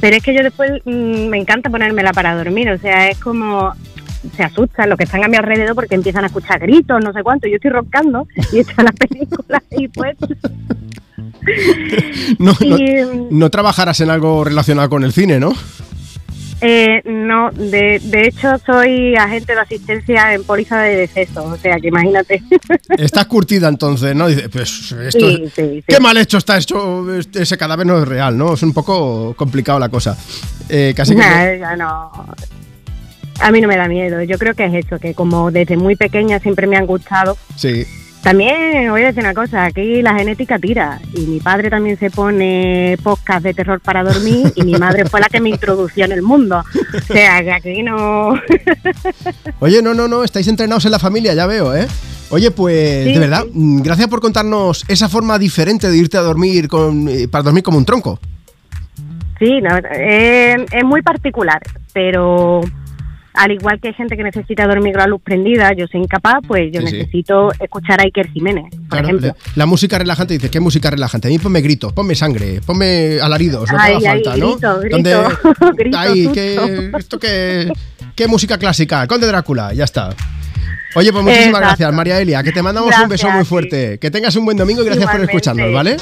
[0.00, 3.72] pero es que yo después mm, me encanta ponérmela para dormir, o sea, es como
[4.36, 7.22] se asustan los que están a mi alrededor porque empiezan a escuchar gritos, no sé
[7.22, 10.16] cuánto, yo estoy roncando y está la película ahí pues.
[12.38, 15.52] No, no, no trabajarás en algo relacionado con el cine, ¿no?
[16.66, 21.76] Eh, no, de, de hecho soy agente de asistencia en póliza de decesos, o sea
[21.78, 22.42] que imagínate.
[22.96, 24.28] Estás curtida entonces, ¿no?
[24.28, 25.84] Dice, pues esto, Sí, sí, sí.
[25.86, 28.54] qué mal hecho está hecho, este- ese cadáver no es real, ¿no?
[28.54, 30.16] Es un poco complicado la cosa.
[30.70, 31.20] Eh, casi que...
[31.20, 32.10] Nah, ya no.
[33.40, 35.96] A mí no me da miedo, yo creo que es eso, que como desde muy
[35.96, 37.36] pequeña siempre me han gustado.
[37.56, 37.84] Sí.
[38.24, 42.08] También voy a decir una cosa, aquí la genética tira y mi padre también se
[42.08, 46.12] pone podcast de terror para dormir y mi madre fue la que me introdució en
[46.12, 46.64] el mundo.
[46.94, 48.30] O sea, que aquí no...
[49.60, 51.86] Oye, no, no, no, estáis entrenados en la familia, ya veo, ¿eh?
[52.30, 56.22] Oye, pues Sí, de verdad, mm, gracias por contarnos esa forma diferente de irte a
[56.22, 58.18] dormir con, eh, para dormir como un tronco.
[59.38, 61.60] Sí, no, eh, es muy particular,
[61.92, 62.62] pero
[63.34, 66.36] al igual que hay gente que necesita dormir con la luz prendida, yo soy incapaz,
[66.46, 66.96] pues yo Sí, sí.
[66.98, 69.26] necesito escuchar a Iker Jiménez, por Claro, ejemplo.
[69.28, 71.28] la, la música relajante, dices, ¿qué música relajante?
[71.28, 74.52] A mí ponme gritos, ponme sangre, ponme alaridos, lo que Ay, haga ay, falta, ¿no?
[74.80, 75.16] grito, Donde-
[75.76, 76.28] grito, Ay.
[76.32, 77.72] ¿qué, esto qué,
[78.14, 79.06] qué música clásica?
[79.06, 80.10] Conde Drácula, ya está.
[80.96, 81.66] Oye, pues muchísimas Exacto.
[81.66, 83.48] gracias, María Elia, que te mandamos un beso muy sí.
[83.48, 83.98] fuerte.
[83.98, 85.32] Que tengas un buen domingo y gracias Igualmente.
[85.32, 85.96] por escucharnos, ¿vale?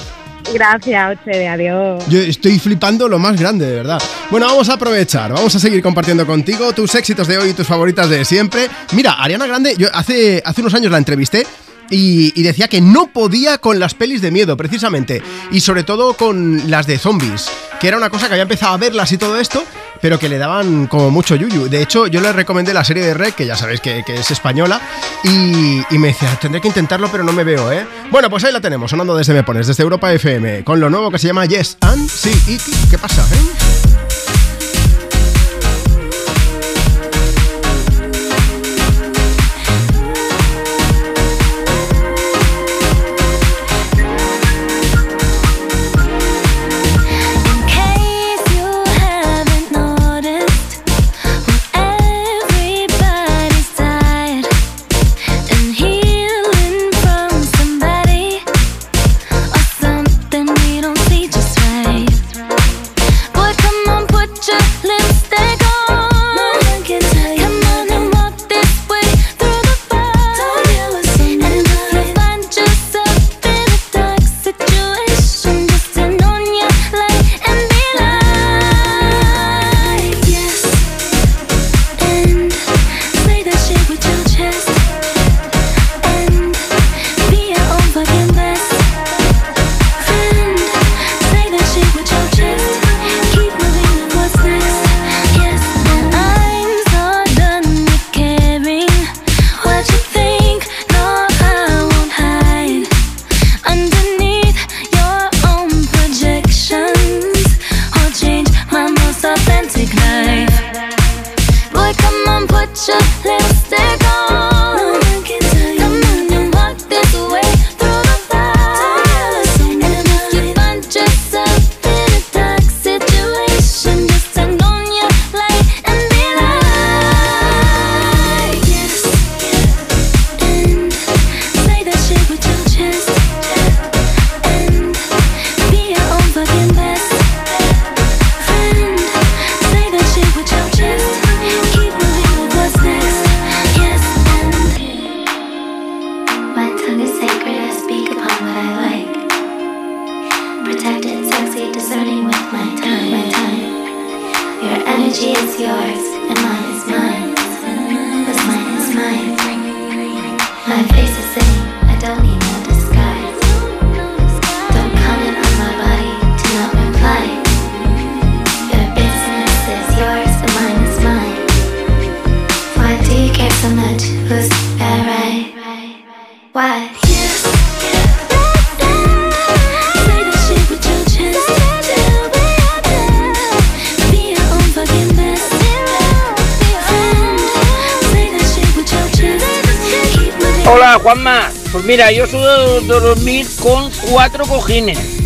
[0.52, 2.04] Gracias a ustedes, adiós.
[2.08, 4.02] Yo estoy flipando lo más grande, de verdad.
[4.30, 7.66] Bueno, vamos a aprovechar, vamos a seguir compartiendo contigo tus éxitos de hoy y tus
[7.66, 8.68] favoritas de siempre.
[8.92, 11.46] Mira, Ariana Grande, yo hace, hace unos años la entrevisté.
[11.92, 15.22] Y, decía que no podía con las pelis de miedo, precisamente.
[15.50, 17.50] Y sobre todo con las de zombies.
[17.80, 19.62] Que era una cosa que había empezado a verlas y todo esto,
[20.00, 21.68] pero que le daban como mucho yuyu.
[21.68, 24.80] De hecho, yo le recomendé la serie de Rec, que ya sabéis que, es española,
[25.22, 27.86] y, y me decía, tendré que intentarlo, pero no me veo, ¿eh?
[28.10, 31.10] Bueno, pues ahí la tenemos, sonando desde Me Pones, desde Europa FM, con lo nuevo
[31.10, 33.91] que se llama Yes and Sí, y ¿qué pasa, eh?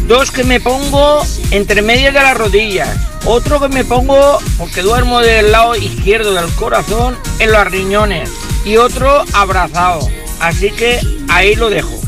[0.09, 2.89] Dos que me pongo entre medias de las rodillas,
[3.25, 8.29] otro que me pongo porque duermo del lado izquierdo del corazón en los riñones
[8.65, 10.01] y otro abrazado,
[10.41, 12.06] así que ahí lo dejo.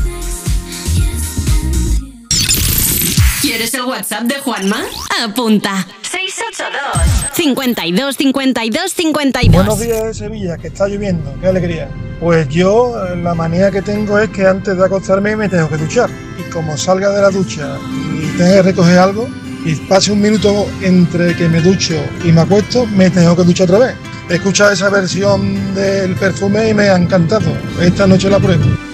[3.49, 4.83] ¿Quieres el WhatsApp de Juanma?
[5.23, 5.87] Apunta.
[6.03, 11.89] 682 52 52 52 Buenos días de Sevilla, que está lloviendo, qué alegría.
[12.19, 15.77] Pues yo eh, la manía que tengo es que antes de acostarme me tengo que
[15.77, 16.11] duchar.
[16.37, 17.75] Y como salga de la ducha
[18.21, 19.27] y tenga que recoger algo,
[19.65, 23.71] y pase un minuto entre que me ducho y me acuesto, me tengo que duchar
[23.71, 23.95] otra vez.
[24.29, 27.51] He escuchado esa versión del perfume y me ha encantado.
[27.81, 28.88] Esta noche la pruebo.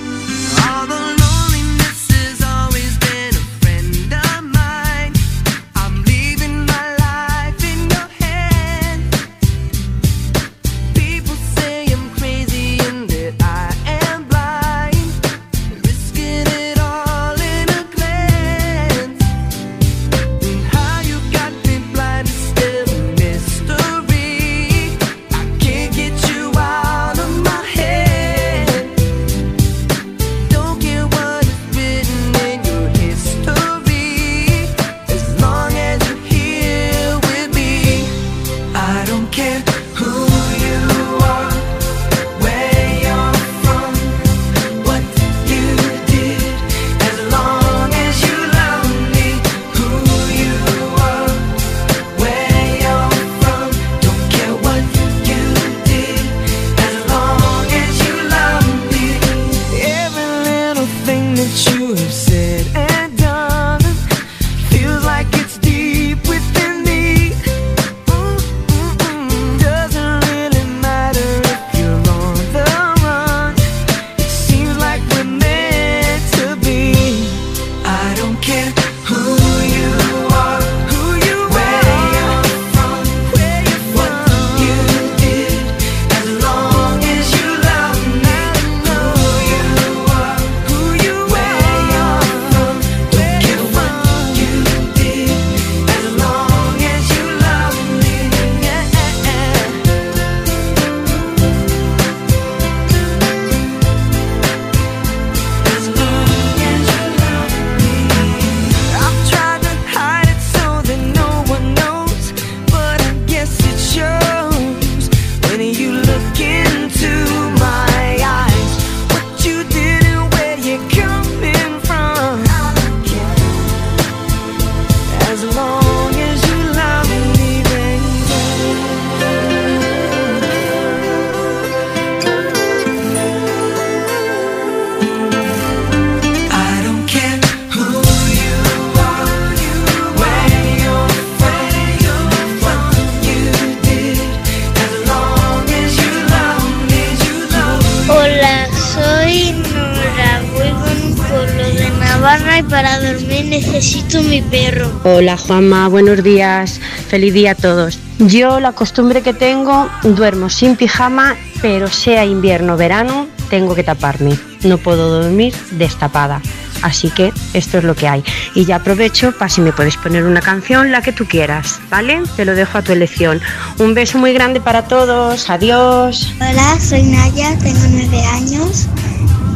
[155.25, 156.79] Hola Juanma, buenos días,
[157.09, 157.97] feliz día a todos.
[158.19, 163.83] Yo la costumbre que tengo, duermo sin pijama, pero sea invierno o verano, tengo que
[163.83, 164.37] taparme.
[164.65, 166.43] No puedo dormir destapada.
[166.83, 168.23] Así que esto es lo que hay.
[168.53, 172.21] Y ya aprovecho para si me puedes poner una canción, la que tú quieras, ¿vale?
[172.35, 173.41] Te lo dejo a tu elección.
[173.79, 176.31] Un beso muy grande para todos, adiós.
[176.35, 178.85] Hola, soy Naya, tengo nueve años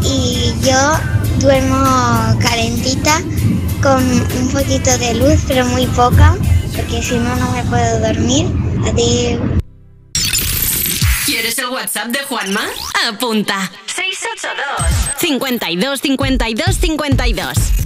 [0.02, 0.94] y yo
[1.40, 1.78] duermo
[2.40, 3.22] calentita
[3.82, 6.36] con un poquito de luz, pero muy poca,
[6.76, 8.48] porque si no, no me puedo dormir.
[8.86, 9.60] Adiós.
[11.26, 12.66] ¿Quieres el WhatsApp de Juanma?
[13.08, 13.72] Apunta.
[13.86, 17.79] 682 52 52 52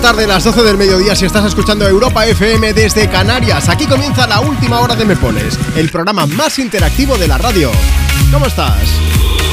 [0.00, 3.68] tarde, las 12 del mediodía, si estás escuchando Europa FM desde Canarias.
[3.68, 7.70] Aquí comienza la última hora de Me Pones, el programa más interactivo de la radio.
[8.32, 8.88] ¿Cómo estás?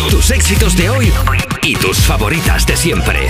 [0.10, 1.14] Tus éxitos de hoy
[1.64, 3.28] y tus favoritas de siempre.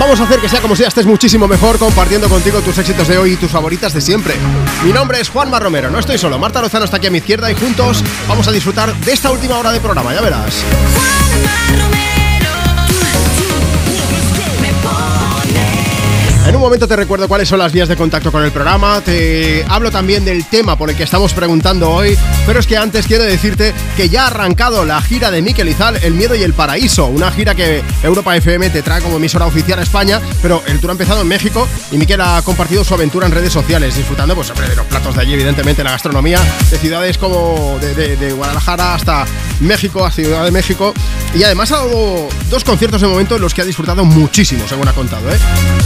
[0.00, 3.18] Vamos a hacer que sea como sea, estés muchísimo mejor compartiendo contigo tus éxitos de
[3.18, 4.34] hoy y tus favoritas de siempre.
[4.82, 7.50] Mi nombre es Juanma Romero, no estoy solo, Marta Lozano está aquí a mi izquierda
[7.50, 10.64] y juntos vamos a disfrutar de esta última hora de programa, ya verás.
[16.46, 19.64] En un momento te recuerdo cuáles son las vías de contacto con el programa, te
[19.66, 23.24] hablo también del tema por el que estamos preguntando hoy, pero es que antes quiero
[23.24, 27.06] decirte que ya ha arrancado la gira de Miquel Izal, El Miedo y el Paraíso,
[27.06, 30.90] una gira que Europa FM te trae como emisora oficial a España, pero el tour
[30.90, 34.52] ha empezado en México y Miquel ha compartido su aventura en redes sociales, disfrutando pues
[34.54, 36.40] de los platos de allí, evidentemente la gastronomía,
[36.70, 39.24] de ciudades como de, de- de Guadalajara hasta
[39.60, 40.92] México, a Ciudad de México,
[41.34, 44.86] y además ha dado dos conciertos de momento en los que ha disfrutado muchísimo, según
[44.86, 45.28] ha contado.
[45.32, 45.38] ¿eh?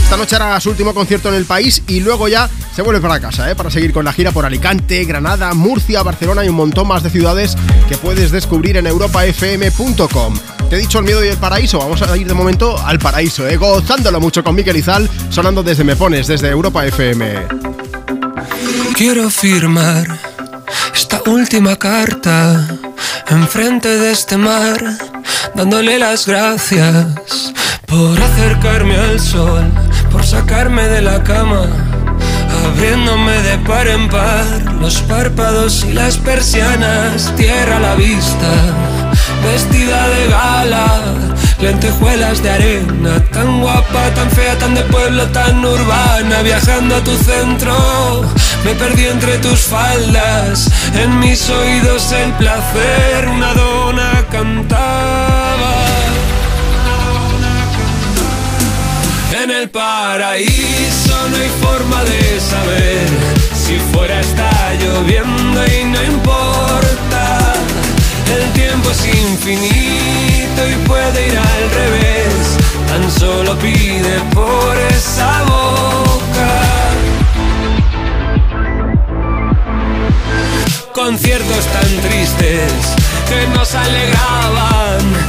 [0.03, 3.19] Esta noche hará su último concierto en el país y luego ya se vuelve para
[3.19, 3.55] casa, ¿eh?
[3.55, 7.09] para seguir con la gira por Alicante, Granada, Murcia, Barcelona y un montón más de
[7.09, 7.55] ciudades
[7.87, 10.39] que puedes descubrir en europafm.com.
[10.69, 13.47] Te he dicho el miedo y el paraíso, vamos a ir de momento al paraíso,
[13.47, 13.57] ¿eh?
[13.57, 17.47] gozándolo mucho con Miquel Izal, sonando desde Me Pones, desde Europa FM.
[18.95, 20.19] Quiero firmar
[20.93, 22.67] esta última carta
[23.29, 24.77] enfrente de este mar,
[25.55, 27.53] dándole las gracias
[27.85, 29.71] por acercarme al sol,
[30.11, 31.61] por sacarme de la cama,
[32.65, 34.45] abriéndome de par en par
[34.79, 38.51] los párpados y las persianas, tierra a la vista,
[39.43, 41.01] vestida de gala.
[41.61, 47.13] Lentejuelas de arena, tan guapa, tan fea, tan de pueblo, tan urbana, viajando a tu
[47.17, 48.21] centro.
[48.63, 55.08] Me perdí entre tus faldas, en mis oídos el placer, una dona cantaba.
[59.41, 63.07] En el paraíso no hay forma de saber
[63.53, 67.53] si fuera está lloviendo y no importa.
[68.35, 72.57] El tiempo es infinito y puede ir al revés.
[72.89, 76.61] Tan solo pide por esa boca.
[80.93, 82.73] Conciertos tan tristes
[83.29, 85.28] que nos alegraban.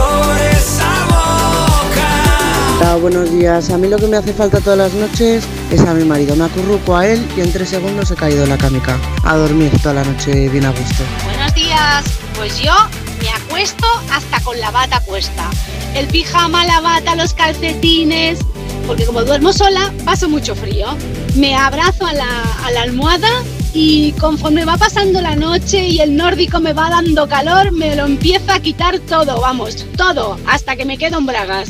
[3.01, 3.69] buenos días.
[3.71, 6.35] A mí lo que me hace falta todas las noches es a mi marido.
[6.35, 8.97] Me acurruco a él y en tres segundos he caído en la camica.
[9.23, 11.03] A dormir toda la noche bien a gusto.
[11.25, 12.05] Buenos días.
[12.37, 12.73] Pues yo
[13.19, 15.49] me acuesto hasta con la bata puesta.
[15.95, 18.39] El pijama, la bata, los calcetines.
[18.85, 20.87] Porque como duermo sola, paso mucho frío.
[21.35, 23.29] Me abrazo a la, almohada
[23.73, 28.05] y conforme va pasando la noche y el nórdico me va dando calor, me lo
[28.05, 31.69] empiezo a quitar todo, vamos, todo, hasta que me quedo en bragas.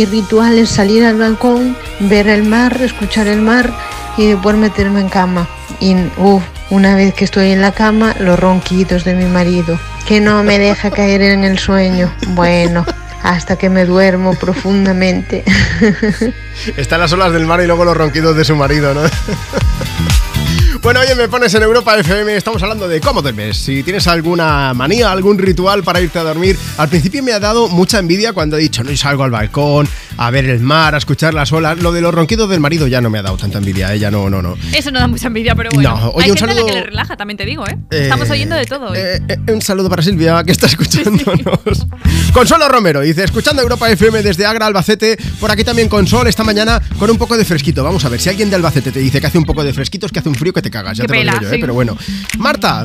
[0.00, 3.70] mi ritual es salir al balcón, ver el mar, escuchar el mar
[4.16, 5.46] y después meterme en cama.
[5.78, 10.22] Y uf, una vez que estoy en la cama, los ronquidos de mi marido, que
[10.22, 12.10] no me deja caer en el sueño.
[12.28, 12.86] Bueno,
[13.22, 15.44] hasta que me duermo profundamente.
[16.78, 19.02] Están las olas del mar y luego los ronquidos de su marido, ¿no?
[20.82, 23.58] Bueno, oye, me pones en Europa FM, estamos hablando de cómo duermes.
[23.58, 26.56] Si tienes alguna manía, algún ritual para irte a dormir.
[26.78, 29.86] Al principio me ha dado mucha envidia cuando he dicho, no, salgo al balcón,
[30.16, 31.76] a ver el mar, a escuchar las olas.
[31.80, 34.30] Lo de los ronquidos del marido ya no me ha dado tanta envidia, ella no,
[34.30, 34.56] no, no.
[34.72, 35.90] Eso no da mucha envidia, pero bueno.
[35.96, 37.76] No, oye, Hay un gente a la saludo- que le relaja, también te digo, ¿eh?
[37.90, 38.96] Eh, Estamos oyendo de todo hoy.
[38.98, 41.86] Eh, eh, un saludo para Silvia, que está escuchándonos.
[42.32, 45.18] Consuelo Romero dice, escuchando Europa FM desde Agra, Albacete.
[45.40, 47.82] Por aquí también Consol, esta mañana con un poco de fresquito.
[47.82, 50.06] Vamos a ver, si alguien de Albacete te dice que hace un poco de fresquito,
[50.06, 50.96] es que hace un frío que te cagas.
[50.96, 51.58] Ya te lo digo yo, ¿eh?
[51.60, 51.98] Pero bueno.
[52.38, 52.84] Marta,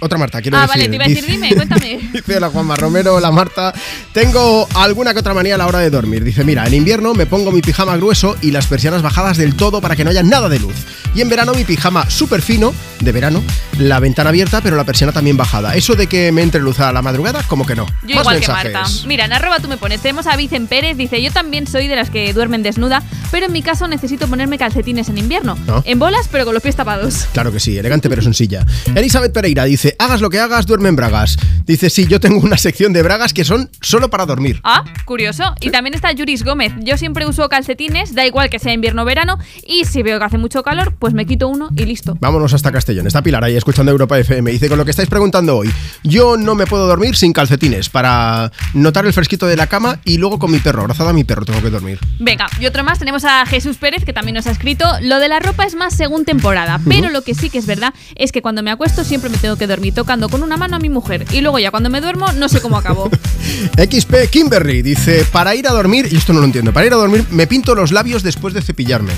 [0.00, 0.74] otra Marta, quiero ah, decir.
[0.76, 1.98] vale, te iba a decir, dice- dime, cuéntame.
[2.12, 3.74] Dice la Juanma Romero, hola Marta.
[4.12, 6.22] Tengo alguna que otra manía a la hora de dormir.
[6.22, 9.80] Dice, mira, en invierno me pongo mi pijama grueso y las persianas bajadas del todo
[9.80, 10.74] para que no haya nada de luz.
[11.14, 13.42] Y en verano mi pijama súper fino, de verano,
[13.78, 15.74] la ventana abierta pero la persiana también bajada.
[15.74, 17.86] Eso de que me entre luz a la madrugada, como que no.
[18.06, 18.72] Yo Más igual mensajes.
[18.72, 19.06] que Marta.
[19.06, 20.00] Mira, en arroba tú me pones.
[20.00, 20.96] Tenemos a Vicen Pérez.
[20.96, 24.58] Dice, yo también soy de las que duermen desnuda, pero en mi caso necesito ponerme
[24.58, 25.56] calcetines en invierno.
[25.66, 25.82] ¿No?
[25.86, 27.26] En bolas, pero con los pies tapados.
[27.32, 28.64] Claro que sí, elegante pero sencilla.
[28.94, 31.38] Elizabeth Pereira dice, hagas lo que hagas, duerme en bragas.
[31.64, 34.60] Dice, sí, yo tengo una sección de bragas que son solo para dormir.
[34.64, 35.54] Ah, curioso.
[35.60, 36.72] Y también está Yuris Gómez.
[36.80, 40.24] Yo siempre uso calcetines, da igual que sea invierno o verano, y si veo que
[40.24, 42.16] hace mucho calor, pues me quito uno y listo.
[42.20, 43.06] Vámonos hasta Castellón.
[43.06, 44.50] Está Pilar ahí escuchando Europa FM.
[44.50, 45.70] Dice, con lo que estáis preguntando hoy,
[46.04, 50.18] yo no me puedo dormir sin calcetines para notar el fresquito de la cama y
[50.18, 51.98] luego con mi perro, abrazada a mi perro, tengo que dormir.
[52.18, 55.28] Venga, y otro más, tenemos a Jesús Pérez, que también nos ha escrito, lo de
[55.28, 58.42] la ropa es más según temporada, pero lo que sí que es verdad es que
[58.42, 61.24] cuando me acuesto siempre me tengo que dormir tocando con una mano a mi mujer,
[61.30, 63.10] y luego ya cuando me duermo no sé cómo acabo.
[63.76, 66.96] XP Kimberly dice, para ir a dormir, y esto no lo entiendo, para ir a
[66.96, 69.12] dormir me pinto los labios después de cepillarme.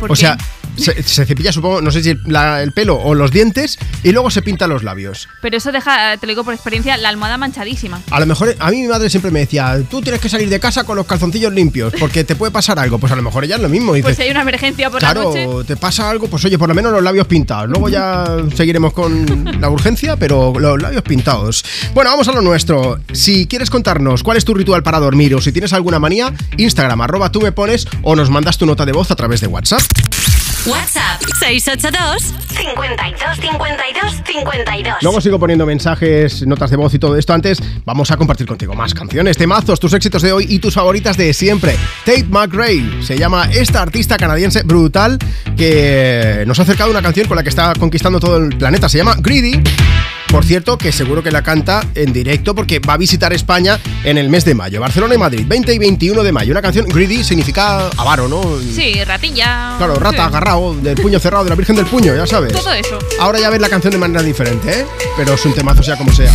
[0.00, 0.20] ¿Por o qué?
[0.20, 0.38] sea,
[0.78, 4.30] se, se cepilla, supongo, no sé si la- el pelo o los dientes y luego
[4.30, 5.28] se pinta los labios.
[5.42, 8.00] Pero eso deja, te lo digo por experiencia, la almohada manchadísima.
[8.10, 10.60] A lo mejor, a mí mi madre siempre me decía, tú tienes que salir de
[10.60, 12.98] casa con los calzoncillos limpios porque te puede pasar algo.
[12.98, 13.92] Pues a lo mejor ella es lo mismo.
[13.94, 15.46] Dice, Pues si hay una emergencia por la Claro, noche.
[15.66, 17.68] te pasa algo, pues oye, por lo menos los labios pintados.
[17.68, 18.24] Luego ya
[18.54, 21.64] seguiremos con la urgencia, pero los labios pintados.
[21.94, 22.98] Bueno, vamos a lo nuestro.
[23.12, 27.00] Si quieres contarnos cuál es tu ritual para dormir o si tienes alguna manía, Instagram,
[27.00, 29.80] arroba tú me pones o nos mandas tu nota de voz a través de WhatsApp.
[30.66, 34.96] WhatsApp 682 52 52 52.
[35.02, 37.32] Luego sigo poniendo mensajes, notas de voz y todo esto.
[37.32, 41.16] Antes vamos a compartir contigo más canciones, temazos, tus éxitos de hoy y tus favoritas
[41.16, 41.76] de siempre.
[42.04, 45.18] Tate McRae se llama esta artista canadiense brutal
[45.56, 48.88] que nos ha acercado una canción con la que está conquistando todo el planeta.
[48.88, 49.62] Se llama Greedy.
[50.28, 54.18] Por cierto, que seguro que la canta en directo porque va a visitar España en
[54.18, 54.78] el mes de mayo.
[54.78, 56.52] Barcelona y Madrid, 20 y 21 de mayo.
[56.52, 58.42] Una canción Greedy significa avaro, ¿no?
[58.60, 59.76] Sí, ratilla.
[59.78, 60.32] Claro, rata Sí.
[60.56, 62.54] Del puño cerrado, de la Virgen del Puño, ya sabes.
[62.54, 62.98] Todo eso.
[63.20, 64.86] Ahora ya ves la canción de manera diferente, ¿eh?
[65.16, 66.32] Pero es un temazo sea como sea.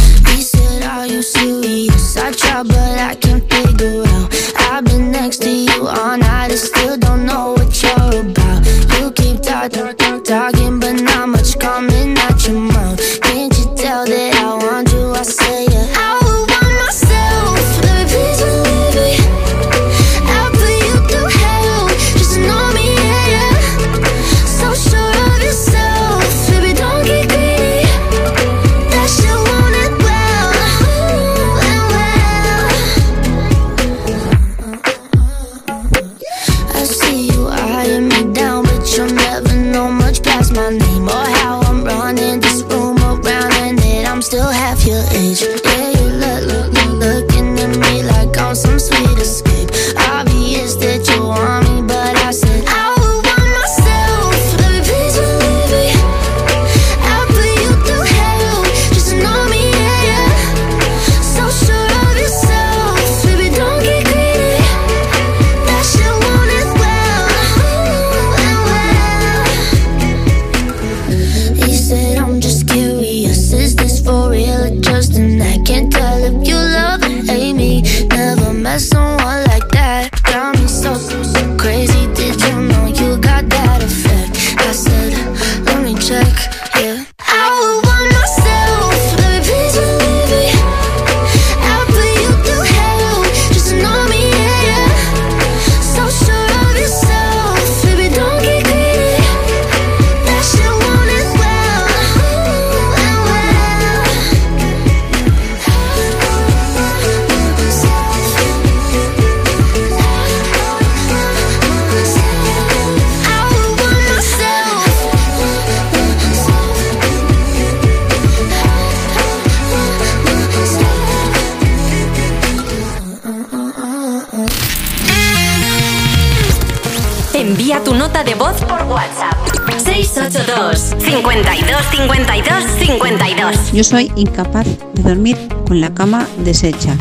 [128.94, 129.36] WhatsApp.
[129.84, 136.96] 682 52 52 52 Yo soy incapaz de dormir con la cama deshecha.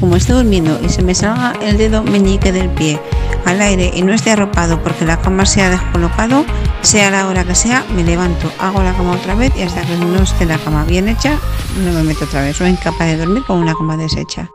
[0.00, 2.98] Como esté durmiendo y se me salga el dedo meñique del pie
[3.44, 6.44] al aire y no esté arropado porque la cama se ha descolocado,
[6.82, 9.96] sea la hora que sea, me levanto, hago la cama otra vez y hasta que
[9.96, 11.38] no esté la cama bien hecha,
[11.84, 12.56] no me meto otra vez.
[12.56, 14.48] Soy incapaz de dormir con una cama deshecha.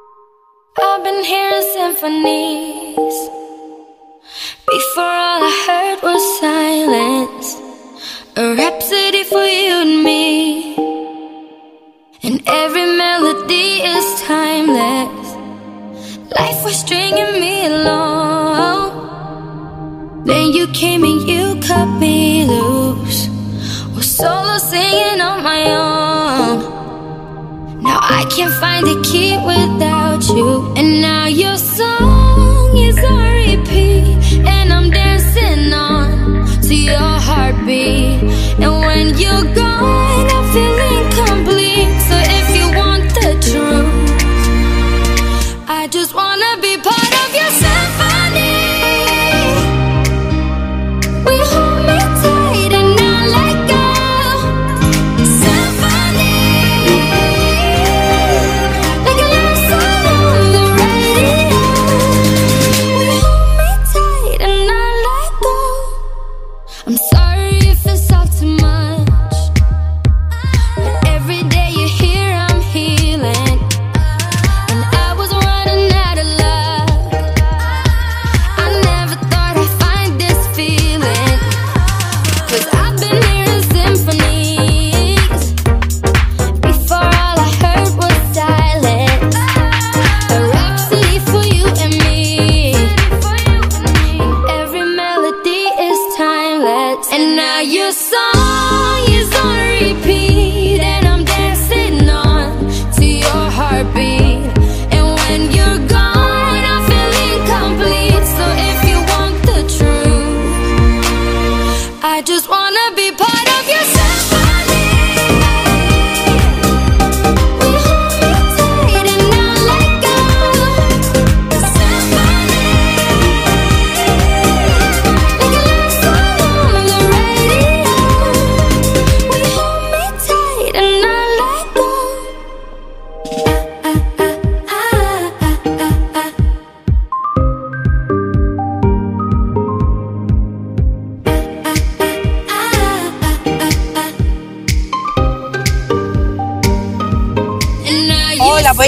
[0.77, 3.48] I've been hearing symphonies.
[4.67, 7.47] Before all I heard was silence.
[8.35, 10.75] A rhapsody for you and me.
[12.21, 15.27] And every melody is timeless.
[16.37, 18.99] Life was stringing me along.
[20.25, 23.27] Then you came and you cut me loose.
[23.95, 26.59] Was solo singing on my own.
[27.81, 30.71] Now I can't find a key without you.
[30.77, 33.38] And now your song is on
[39.19, 39.68] you're gone,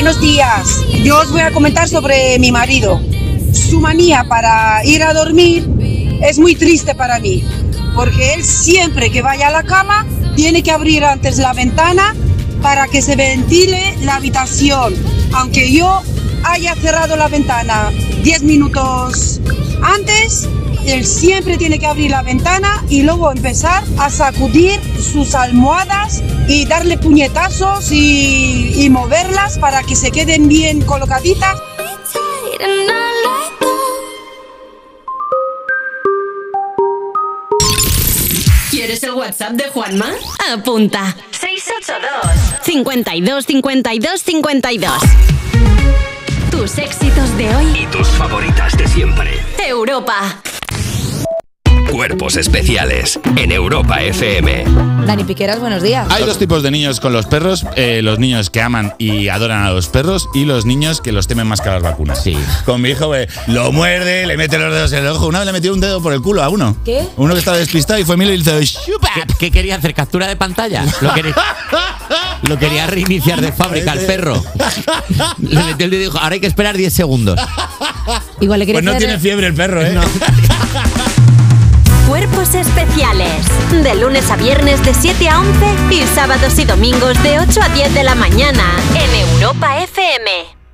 [0.03, 0.83] buenos días.
[1.03, 2.99] Yo os voy a comentar sobre mi marido.
[3.53, 5.69] Su manía para ir a dormir
[6.23, 7.43] es muy triste para mí,
[7.93, 12.15] porque él siempre que vaya a la cama tiene que abrir antes la ventana
[12.63, 14.95] para que se ventile la habitación,
[15.33, 16.01] aunque yo
[16.45, 17.91] haya cerrado la ventana
[18.23, 19.39] 10 minutos
[19.83, 20.49] antes.
[20.87, 26.65] Él siempre tiene que abrir la ventana y luego empezar a sacudir sus almohadas y
[26.65, 31.55] darle puñetazos y, y moverlas para que se queden bien colocaditas.
[38.69, 40.11] ¿Quieres el WhatsApp de Juanma?
[40.51, 41.15] Apunta.
[41.31, 44.93] 682 52 52 52
[46.49, 47.65] Tus éxitos de hoy.
[47.83, 49.39] Y tus favoritas de siempre.
[49.67, 50.41] Europa.
[52.01, 54.65] Cuerpos especiales en Europa FM.
[55.05, 56.07] Dani Piqueras, buenos días.
[56.09, 59.61] Hay dos tipos de niños con los perros, eh, los niños que aman y adoran
[59.61, 62.23] a los perros y los niños que los temen más que a las vacunas.
[62.23, 62.35] Sí.
[62.65, 65.27] Con mi hijo eh, lo muerde, le mete los dedos en el ojo.
[65.27, 66.75] Una vez le metió un dedo por el culo a uno.
[66.83, 67.05] ¿Qué?
[67.17, 68.79] Uno que estaba despistado y fue Emilio y le hizo.
[68.83, 69.93] ¿Qué, qué quería hacer?
[69.93, 70.83] ¿Captura de pantalla?
[71.01, 71.35] Lo quería,
[72.49, 74.43] lo quería reiniciar de fábrica al perro.
[75.37, 77.39] Le metió el dedo y dijo, ahora hay que esperar 10 segundos.
[78.39, 79.93] Igual le Pues no tiene fiebre el perro, ¿eh?
[82.11, 83.47] Cuerpos especiales.
[83.71, 87.69] De lunes a viernes de 7 a 11 y sábados y domingos de 8 a
[87.69, 90.29] 10 de la mañana en Europa FM.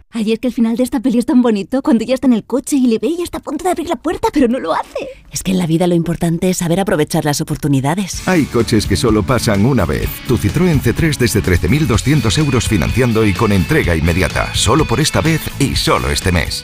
[0.09, 2.33] Ay, es que el final de esta peli es tan bonito cuando ella está en
[2.33, 4.57] el coche y le ve y está a punto de abrir la puerta, pero no
[4.57, 5.09] lo hace.
[5.31, 8.27] Es que en la vida lo importante es saber aprovechar las oportunidades.
[8.27, 10.09] Hay coches que solo pasan una vez.
[10.27, 14.55] Tu Citroën C3 desde 13.200 euros financiando y con entrega inmediata.
[14.55, 16.63] Solo por esta vez y solo este mes.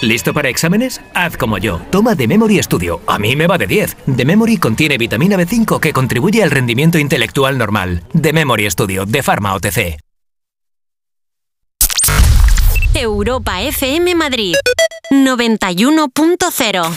[0.00, 1.00] ¿Listo para exámenes?
[1.14, 1.80] Haz como yo.
[1.90, 3.00] Toma The Memory Studio.
[3.06, 3.96] A mí me va de 10.
[4.16, 8.02] The Memory contiene vitamina B5 que contribuye al rendimiento intelectual normal.
[8.20, 9.98] The Memory Studio, de Pharma OTC.
[12.94, 14.54] Europa FM Madrid
[15.12, 16.96] 91.0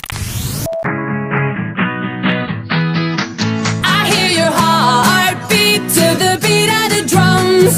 [3.84, 7.76] I hear your heart beat to the beat of the drums.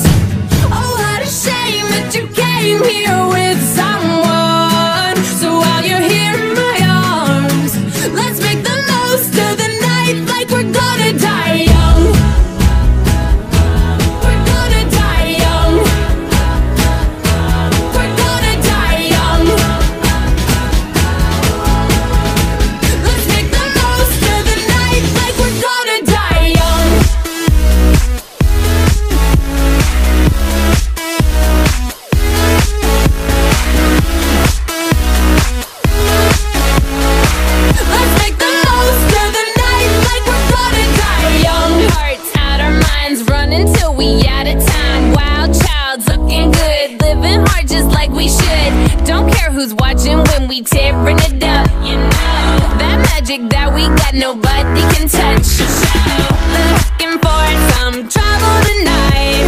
[0.71, 4.02] Oh, what a shame that you came here with someone.
[49.63, 51.67] Who's watching when we tearing it up.
[51.87, 55.63] You know that magic that we got, nobody can touch.
[56.51, 59.47] Looking for some trouble tonight.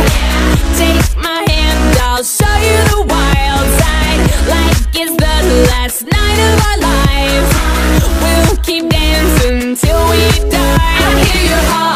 [0.79, 4.21] Take my hand, I'll show you the wild side.
[4.47, 5.35] Like it's the
[5.71, 7.51] last night of our lives.
[8.23, 10.79] We'll keep dancing till we die.
[10.79, 11.94] I hear your heart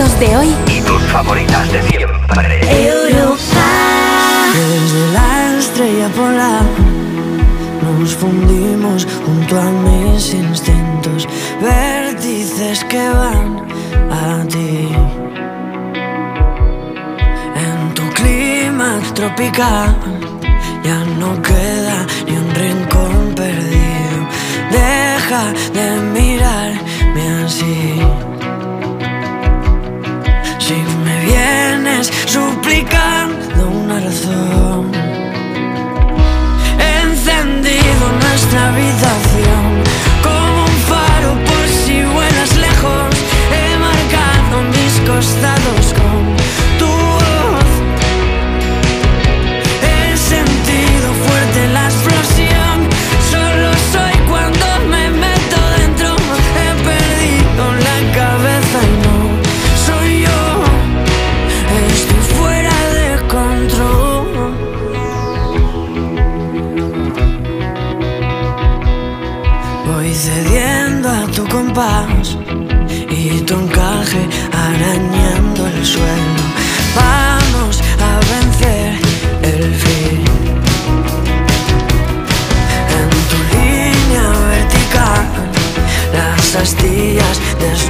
[0.00, 2.16] éxitos de hoy Y tus favoritas de siempre.
[4.52, 6.62] Desde la estrella polar
[7.82, 11.28] nos fundimos junto a mis instintos,
[11.60, 13.62] vértices que van
[14.10, 14.88] a ti.
[17.56, 19.96] En tu clima tropical
[20.84, 24.18] ya no queda ni un rincón perdido.
[24.70, 26.09] Deja de
[32.08, 34.90] suplicando una razón,
[36.78, 39.82] he encendido nuestra habitación
[40.22, 43.14] como un faro por si vuelas lejos.
[43.52, 45.99] He marcado mis costados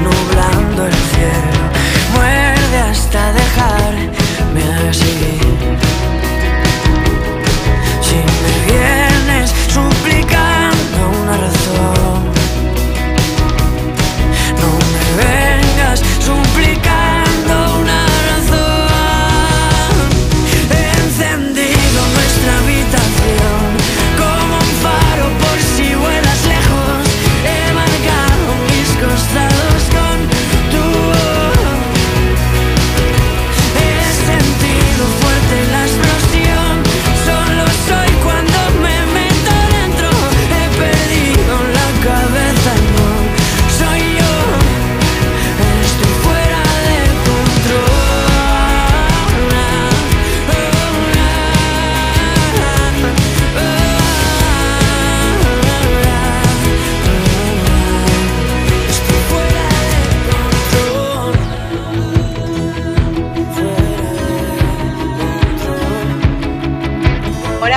[0.03, 1.61] nublando el cielo,
[2.15, 3.30] muerde hasta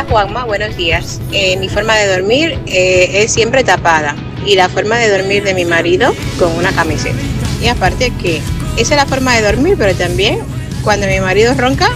[0.02, 1.22] Juanma, buenos días.
[1.32, 4.16] Eh, mi forma de dormir eh, es siempre tapada
[4.46, 7.20] y la forma de dormir de mi marido con una camiseta.
[7.62, 8.38] Y aparte que
[8.76, 10.40] esa es la forma de dormir, pero también
[10.82, 11.90] cuando mi marido ronca,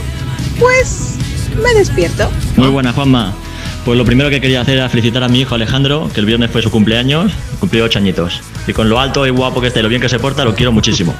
[0.59, 1.15] pues
[1.61, 2.29] me despierto.
[2.55, 3.33] Muy buena, Juanma.
[3.83, 6.51] Pues lo primero que quería hacer era felicitar a mi hijo Alejandro, que el viernes
[6.51, 8.41] fue su cumpleaños, cumplió ocho añitos.
[8.67, 10.71] Y con lo alto y guapo que esté, lo bien que se porta, lo quiero
[10.71, 11.15] muchísimo.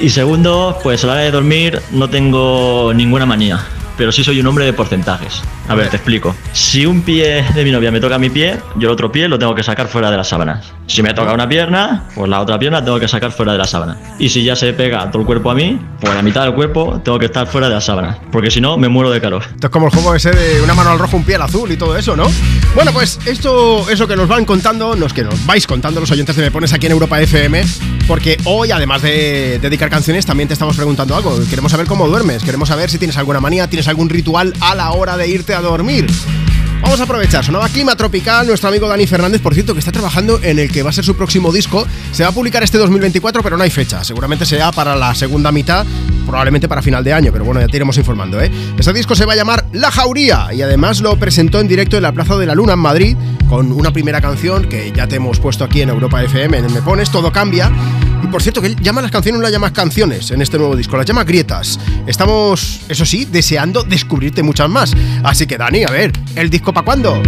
[0.00, 3.64] Y segundo, pues a la hora de dormir no tengo ninguna manía,
[3.98, 5.42] pero sí soy un hombre de porcentajes.
[5.68, 6.34] A ver, te explico.
[6.52, 9.38] Si un pie de mi novia me toca mi pie, yo el otro pie lo
[9.38, 10.72] tengo que sacar fuera de las sábanas.
[10.86, 13.64] Si me toca una pierna, pues la otra pierna tengo que sacar fuera de la
[13.64, 13.98] sábana.
[14.18, 17.00] Y si ya se pega todo el cuerpo a mí, pues la mitad del cuerpo
[17.04, 18.16] tengo que estar fuera de las sábanas.
[18.32, 19.42] Porque si no, me muero de calor.
[19.42, 21.70] Esto es como el juego ese de una mano al rojo, un pie al azul
[21.70, 22.26] y todo eso, ¿no?
[22.74, 26.36] Bueno, pues esto, eso que nos van contando, los que nos vais contando los oyentes
[26.36, 27.64] de Me Pones aquí en Europa FM,
[28.06, 31.38] porque hoy, además de dedicar canciones, también te estamos preguntando algo.
[31.50, 34.92] Queremos saber cómo duermes, queremos saber si tienes alguna manía, tienes algún ritual a la
[34.92, 36.06] hora de irte a dormir.
[36.80, 40.40] Vamos a aprovechar, sonaba Clima Tropical, nuestro amigo Dani Fernández, por cierto, que está trabajando
[40.42, 41.86] en el que va a ser su próximo disco.
[42.12, 44.04] Se va a publicar este 2024, pero no hay fecha.
[44.04, 45.84] Seguramente sea para la segunda mitad,
[46.28, 48.50] probablemente para final de año, pero bueno, ya te iremos informando, ¿eh?
[48.78, 52.02] Este disco se va a llamar La Jauría y además lo presentó en directo en
[52.02, 53.16] la Plaza de la Luna en Madrid
[53.48, 56.82] con una primera canción que ya te hemos puesto aquí en Europa FM, en Me
[56.82, 57.72] Pones, Todo Cambia.
[58.22, 60.76] Y por cierto, que él llama las canciones, no las llama canciones en este nuevo
[60.76, 61.80] disco, las llama grietas.
[62.06, 64.92] Estamos, eso sí, deseando descubrirte muchas más.
[65.22, 67.22] Así que Dani, a ver, ¿el disco para cuándo?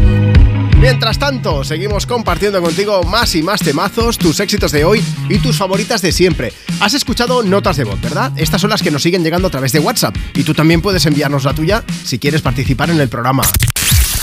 [0.81, 5.59] Mientras tanto, seguimos compartiendo contigo más y más temazos, tus éxitos de hoy y tus
[5.59, 6.55] favoritas de siempre.
[6.81, 8.33] Has escuchado notas de voz, ¿verdad?
[8.37, 11.05] Estas son las que nos siguen llegando a través de WhatsApp y tú también puedes
[11.05, 13.43] enviarnos la tuya si quieres participar en el programa.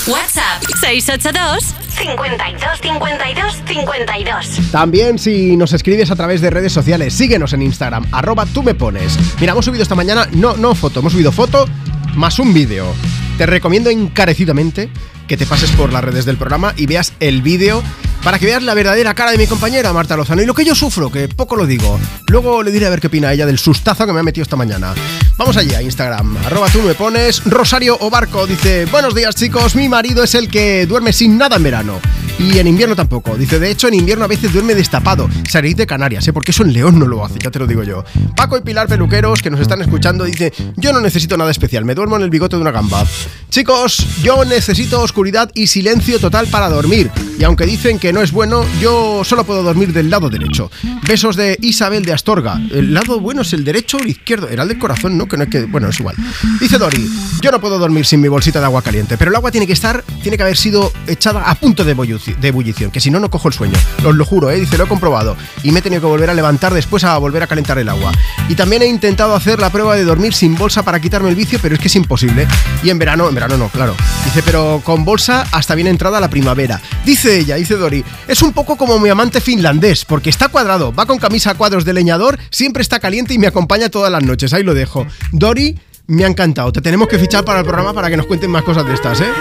[0.07, 4.71] WhatsApp 682 52 52 52.
[4.71, 8.73] También si nos escribes a través de redes sociales, síguenos en Instagram, arroba tú me
[8.73, 9.15] pones.
[9.39, 11.67] Mira, hemos subido esta mañana, no, no foto, hemos subido foto
[12.15, 12.95] más un vídeo.
[13.37, 14.89] Te recomiendo encarecidamente
[15.27, 17.83] que te pases por las redes del programa y veas el vídeo
[18.23, 20.75] para que veas la verdadera cara de mi compañera Marta Lozano y lo que yo
[20.75, 21.99] sufro, que poco lo digo.
[22.27, 24.55] Luego le diré a ver qué opina ella del sustazo que me ha metido esta
[24.55, 24.93] mañana.
[25.37, 27.43] Vamos allí a Instagram, arroba tú me pones.
[27.45, 31.63] Rosario Obarco dice, buenos días chicos, mi marido es el que duerme sin nada en
[31.63, 31.99] verano.
[32.39, 33.35] Y en invierno tampoco.
[33.35, 35.27] Dice, de hecho, en invierno a veces duerme destapado.
[35.49, 36.33] Salid de Canarias, ¿eh?
[36.33, 38.03] Porque eso en León no lo hace, ya te lo digo yo.
[38.35, 41.95] Paco y Pilar Peluqueros, que nos están escuchando, dice, yo no necesito nada especial, me
[41.95, 43.05] duermo en el bigote de una gamba.
[43.49, 47.09] Chicos, yo necesito oscuridad y silencio total para dormir.
[47.39, 50.69] Y aunque dicen que no es bueno, yo solo puedo dormir del lado derecho.
[51.07, 52.61] Besos de Isabel de Astorga.
[52.71, 54.47] El lado bueno es el derecho o el izquierdo.
[54.47, 55.27] Era el del corazón, ¿no?
[55.27, 55.65] Que no es que.
[55.65, 56.15] Bueno, es igual.
[56.59, 57.09] Dice Dori,
[57.41, 59.73] yo no puedo dormir sin mi bolsita de agua caliente, pero el agua tiene que
[59.73, 63.19] estar, tiene que haber sido echada a punto de, ebullici- de ebullición, que si no,
[63.19, 63.75] no cojo el sueño.
[64.05, 64.59] Os lo juro, ¿eh?
[64.59, 65.35] Dice, lo he comprobado.
[65.63, 68.11] Y me he tenido que volver a levantar después a volver a calentar el agua.
[68.49, 71.57] Y también he intentado hacer la prueba de dormir sin bolsa para quitarme el vicio,
[71.59, 72.47] pero es que es imposible.
[72.83, 73.95] Y en verano, en verano no, claro.
[74.25, 76.81] Dice, pero con bolsa hasta bien entrada la primavera.
[77.05, 81.05] Dice ella, dice Dori, es un poco como mi amante finlandés, porque está cuadrado, va
[81.05, 84.53] con camisa a cuadros de leñador, siempre está caliente y me acompaña todas las noches.
[84.53, 85.07] Ahí lo dejo.
[85.31, 86.73] Dori, me ha encantado.
[86.73, 89.21] Te tenemos que fichar para el programa para que nos cuenten más cosas de estas,
[89.21, 89.31] ¿eh?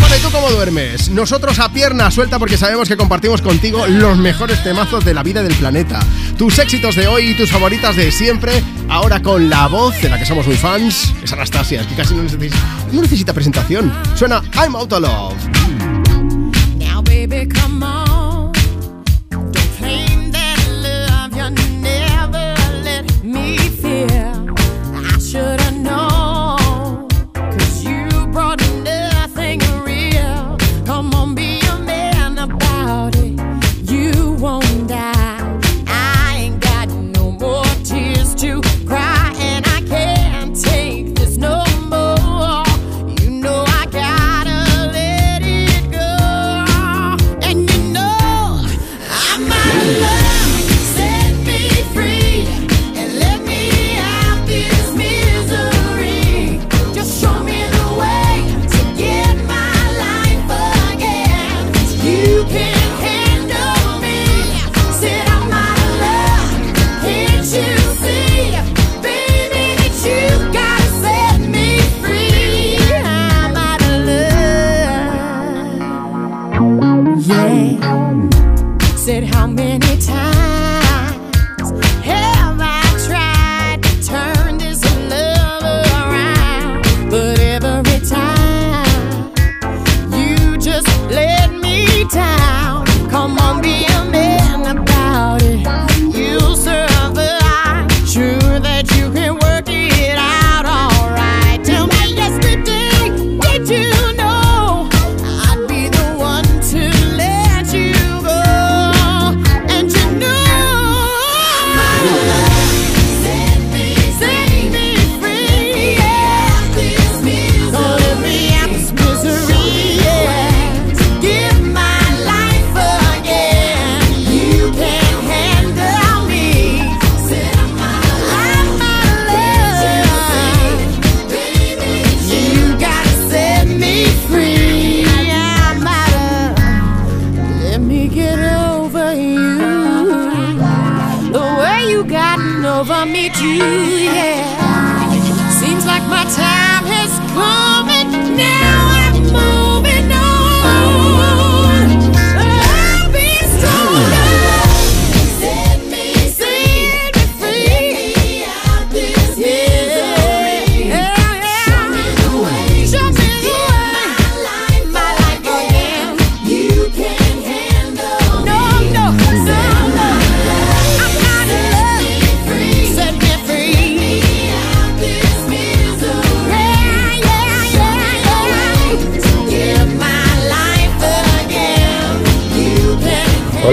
[0.00, 1.08] Bueno, ¿y tú cómo duermes?
[1.10, 5.42] Nosotros a pierna suelta porque sabemos que compartimos contigo los mejores temazos de la vida
[5.42, 6.00] del planeta.
[6.38, 10.18] Tus éxitos de hoy y tus favoritas de siempre, ahora con la voz de la
[10.18, 12.56] que somos muy fans, es Anastasia, es que casi no necesita,
[12.92, 13.92] no necesita presentación.
[14.14, 15.34] Suena I'm Out of Love.
[16.78, 18.13] Now, baby, come on.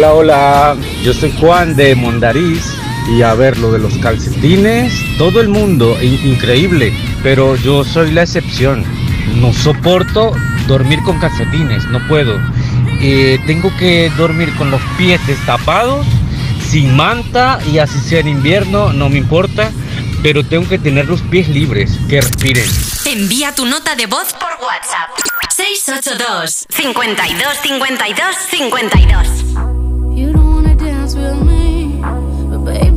[0.01, 2.65] Hola, hola, yo soy Juan de Mondariz
[3.15, 8.09] y a ver, lo de los calcetines, todo el mundo, in- increíble, pero yo soy
[8.09, 8.83] la excepción.
[9.35, 10.33] No soporto
[10.65, 12.35] dormir con calcetines, no puedo.
[12.99, 16.03] Eh, tengo que dormir con los pies destapados,
[16.67, 19.69] sin manta y así sea en invierno, no me importa,
[20.23, 22.65] pero tengo que tener los pies libres, que respiren.
[23.05, 25.11] Envía tu nota de voz por WhatsApp.
[25.55, 29.50] 682 52 52 52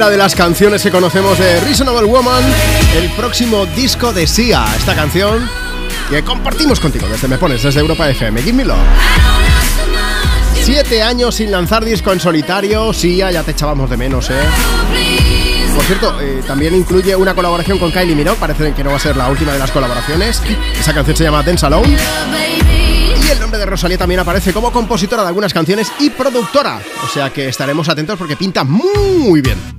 [0.00, 2.42] Primera de las canciones que conocemos de Reasonable Woman,
[2.96, 4.64] el próximo disco de Sia.
[4.74, 5.46] Esta canción
[6.08, 8.40] que compartimos contigo desde Me Pones, desde Europa FM.
[8.40, 8.78] Give me love.
[10.62, 12.94] Siete años sin lanzar disco en solitario.
[12.94, 14.40] Sia, ya te echábamos de menos, ¿eh?
[15.74, 18.38] Por cierto, eh, también incluye una colaboración con Kylie Minogue.
[18.40, 20.40] Parece que no va a ser la última de las colaboraciones.
[20.80, 21.98] Esa canción se llama Dance Alone.
[23.22, 26.80] Y el nombre de Rosalía también aparece como compositora de algunas canciones y productora.
[27.04, 29.69] O sea que estaremos atentos porque pinta muy bien.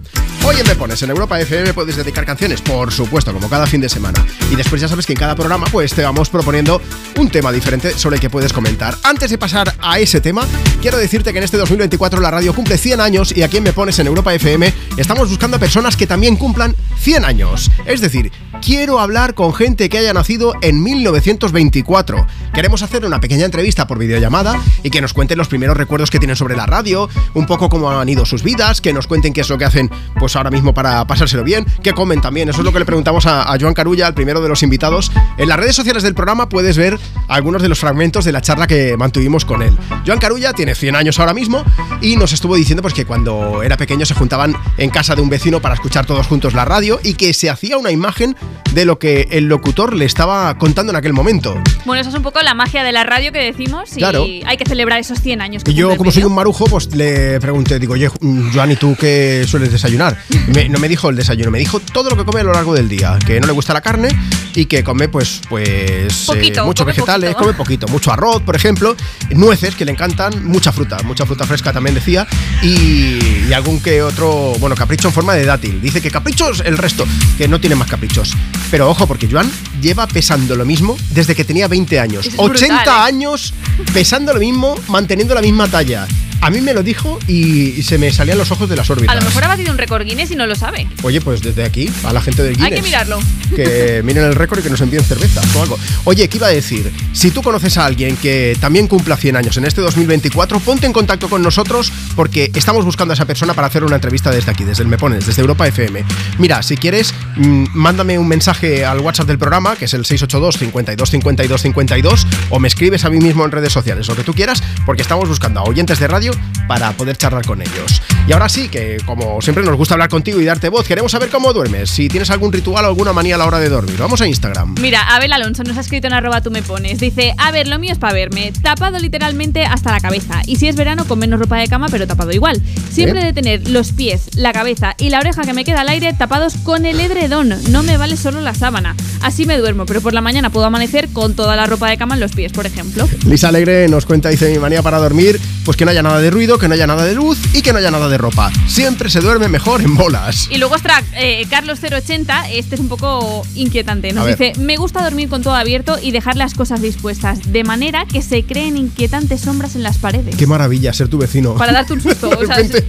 [0.43, 3.79] Hoy en Me Pones, en Europa FM puedes dedicar canciones, por supuesto, como cada fin
[3.79, 4.25] de semana.
[4.51, 6.81] Y después ya sabes que en cada programa pues te vamos proponiendo
[7.19, 8.95] un tema diferente sobre el que puedes comentar.
[9.03, 10.47] Antes de pasar a ese tema,
[10.81, 13.71] quiero decirte que en este 2024 la radio cumple 100 años y aquí en Me
[13.71, 17.69] Pones en Europa FM estamos buscando personas que también cumplan 100 años.
[17.85, 18.31] Es decir,
[18.63, 22.25] quiero hablar con gente que haya nacido en 1924.
[22.53, 26.19] Queremos hacer una pequeña entrevista por videollamada y que nos cuenten los primeros recuerdos que
[26.19, 29.41] tienen sobre la radio, un poco cómo han ido sus vidas, que nos cuenten qué
[29.41, 29.89] es lo que hacen
[30.19, 32.49] pues ahora mismo para pasárselo bien, que comen también.
[32.49, 35.11] Eso es lo que le preguntamos a, Joan Carulla, el primero de los invitados.
[35.37, 38.67] En las redes sociales del programa puedes ver algunos de los fragmentos de la charla
[38.67, 39.77] que mantuvimos con él.
[40.05, 41.63] Joan Carulla tiene 100 años ahora mismo
[42.01, 45.29] y nos estuvo diciendo pues que cuando era pequeño se juntaban en casa de un
[45.29, 48.35] vecino para escuchar todos juntos la radio y que se hacía una imagen
[48.73, 51.61] de lo que el locutor le estaba contando en aquel momento.
[51.85, 54.23] Bueno, eso es un poco la magia de la radio que decimos y Claro.
[54.45, 55.63] hay que celebrar esos 100 años.
[55.63, 58.75] que Y yo, como soy un marujo, pues le pregunté, digo, oye, mm, Joan, ¿y
[58.75, 60.17] tú qué sueles desayunar?
[60.53, 62.73] Me- no me dijo el desayuno, me dijo todo lo que come a lo largo
[62.73, 64.09] del día, que no le gusta la carne
[64.55, 67.43] y que come, pues, pues eh, Poquito, muchos come vegetales, poquito.
[67.43, 68.95] come poquito, mucho arroz, por ejemplo,
[69.31, 72.27] nueces que le encantan, mucha fruta, mucha fruta fresca también decía,
[72.61, 73.19] y,
[73.49, 75.81] y algún que otro, bueno, capricho en forma de dátil.
[75.81, 77.05] Dice que caprichos el resto,
[77.37, 78.33] que no tiene más caprichos.
[78.71, 79.51] Pero ojo, porque Joan
[79.81, 82.25] lleva pesando lo mismo desde que tenía 20 años.
[82.25, 82.89] Es brutal, 80 ¿eh?
[83.01, 83.53] años
[83.93, 86.07] pesando lo mismo, manteniendo la misma talla.
[86.43, 89.15] A mí me lo dijo y se me salían los ojos de las órbitas.
[89.15, 90.87] A lo mejor ha batido un récord Guinness y no lo sabe.
[91.03, 92.71] Oye, pues desde aquí, a la gente del Guinness.
[92.71, 93.19] Hay que mirarlo.
[93.51, 95.77] Que miren el récord y que nos envíen cervezas o algo.
[96.05, 96.89] Oye, ¿qué iba a decir?
[97.11, 100.93] Si tú conoces a alguien que también cumpla 100 años en este 2024, ponte en
[100.93, 104.63] contacto con nosotros porque estamos buscando a esa persona para hacer una entrevista desde aquí,
[104.63, 106.05] desde el Me Pones, desde Europa FM.
[106.39, 111.09] Mira, si quieres, mándame un mensaje al WhatsApp del programa, que es el 682 52
[111.09, 114.63] 52 52, o me escribes a mí mismo en redes sociales, lo que tú quieras,
[114.85, 116.31] porque estamos buscando a oyentes de radio
[116.67, 118.01] para poder charlar con ellos.
[118.31, 121.27] Y ahora sí, que como siempre nos gusta hablar contigo y darte voz, queremos saber
[121.27, 123.97] cómo duermes, si tienes algún ritual o alguna manía a la hora de dormir.
[123.99, 124.75] Vamos a Instagram.
[124.79, 127.01] Mira, Abel Alonso nos ha escrito en arroba tú me pones.
[127.01, 130.43] Dice, a ver, lo mío es para verme, tapado literalmente hasta la cabeza.
[130.45, 132.61] Y si es verano, con menos ropa de cama, pero tapado igual.
[132.89, 133.25] Siempre ¿Eh?
[133.25, 136.53] de tener los pies, la cabeza y la oreja que me queda al aire tapados
[136.63, 137.53] con el edredón.
[137.69, 138.95] No me vale solo la sábana.
[139.21, 142.13] Así me duermo, pero por la mañana puedo amanecer con toda la ropa de cama
[142.13, 143.09] en los pies, por ejemplo.
[143.25, 146.31] Lisa Alegre nos cuenta, dice mi manía para dormir, pues que no haya nada de
[146.31, 148.51] ruido, que no haya nada de luz y que no haya nada de ropa.
[148.67, 150.47] Siempre se duerme mejor en bolas.
[150.49, 154.13] Y luego está eh, Carlos 080, este es un poco inquietante.
[154.13, 158.05] Nos dice, me gusta dormir con todo abierto y dejar las cosas dispuestas, de manera
[158.05, 160.35] que se creen inquietantes sombras en las paredes.
[160.35, 161.55] Qué maravilla ser tu vecino.
[161.55, 162.83] Para darte un susto, o sea, se, se.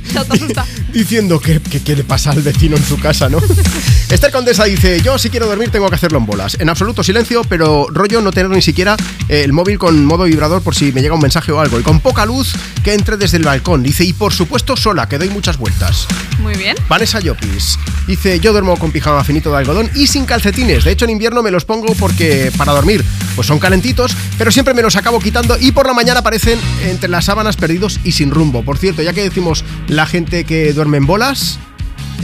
[0.92, 3.38] Diciendo que, que qué le pasa al vecino en su casa, ¿no?
[4.10, 6.56] Esther Condesa dice, yo si quiero dormir tengo que hacerlo en bolas.
[6.60, 8.96] En absoluto silencio, pero rollo no tener ni siquiera
[9.28, 11.80] eh, el móvil con modo vibrador por si me llega un mensaje o algo.
[11.80, 12.52] Y con poca luz
[12.84, 13.82] que entre desde el balcón.
[13.82, 16.07] Dice, y por supuesto sola, que doy muchas vueltas.
[16.39, 16.74] Muy bien.
[16.89, 20.84] Vanessa Llopis dice: Yo duermo con pijama finito de algodón y sin calcetines.
[20.84, 23.05] De hecho, en invierno me los pongo porque para dormir,
[23.36, 27.10] pues son calentitos, pero siempre me los acabo quitando y por la mañana aparecen entre
[27.10, 28.65] las sábanas perdidos y sin rumbo.
[28.65, 31.58] Por cierto, ya que decimos la gente que duerme en bolas.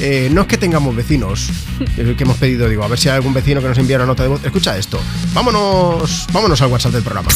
[0.00, 1.50] eh, no es que tengamos vecinos
[1.98, 4.06] eh, que hemos pedido, digo, a ver si hay algún vecino que nos envía una
[4.06, 4.42] nota de voz.
[4.42, 4.98] Escucha esto.
[5.34, 7.28] Vámonos, vámonos al WhatsApp del programa.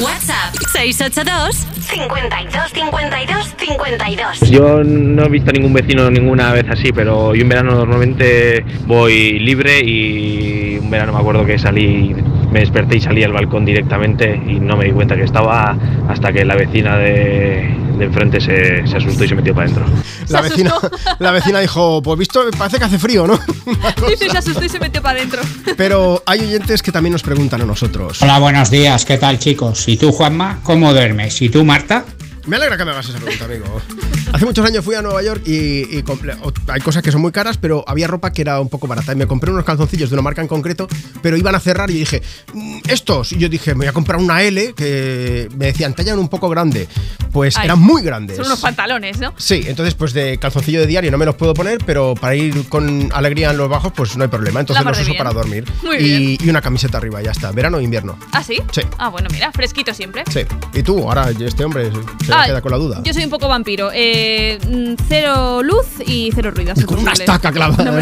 [0.00, 4.50] WhatsApp 682 52 52 52.
[4.50, 9.38] Yo no he visto ningún vecino ninguna vez así, pero yo en verano normalmente voy
[9.40, 12.14] libre y un verano me acuerdo que salí,
[12.50, 15.76] me desperté y salí al balcón directamente y no me di cuenta que estaba
[16.08, 19.86] hasta que la vecina de, de enfrente se, se asustó y se metió para adentro.
[20.28, 20.74] La vecina,
[21.18, 23.38] la vecina dijo: Pues visto, parece que hace frío, ¿no?
[24.08, 25.42] Dice, se asustó y se metió para adentro.
[25.76, 28.20] Pero hay oyentes que también nos preguntan a nosotros.
[28.22, 29.86] Hola, buenos días, ¿qué tal chicos?
[29.88, 30.60] ¿Y tú, Juanma?
[30.62, 31.40] ¿Cómo duermes?
[31.42, 32.04] ¿Y tú, Marta?
[32.50, 33.80] Me alegra que me hagas esa pregunta, amigo.
[34.32, 36.36] Hace muchos años fui a Nueva York y, y compré-
[36.68, 39.12] hay cosas que son muy caras, pero había ropa que era un poco barata.
[39.12, 40.88] Y me compré unos calzoncillos de una marca en concreto,
[41.22, 42.22] pero iban a cerrar y dije,
[42.52, 43.30] "Mm, estos.
[43.32, 46.48] Y yo dije, me voy a comprar una L que me decían, tallan un poco
[46.48, 46.88] grande.
[47.32, 48.36] Pues Ay, eran muy grandes.
[48.36, 49.32] Son unos pantalones, ¿no?
[49.36, 52.68] Sí, entonces pues de calzoncillo de diario no me los puedo poner, pero para ir
[52.68, 54.58] con alegría en los bajos pues no hay problema.
[54.58, 55.18] Entonces los uso bien.
[55.18, 55.64] para dormir.
[55.84, 57.52] Muy y, y una camiseta arriba, ya está.
[57.52, 58.18] Verano o invierno.
[58.32, 58.60] ¿Ah, sí?
[58.72, 58.80] Sí.
[58.98, 60.24] Ah, bueno, mira, fresquito siempre.
[60.32, 60.40] Sí.
[60.74, 60.98] ¿Y tú?
[61.08, 61.90] Ahora este hombre
[62.24, 63.00] se Queda con la duda.
[63.04, 63.90] Yo soy un poco vampiro.
[63.92, 66.74] Eh, mm, cero luz y cero ruido.
[66.86, 67.92] Con una estaca clavada,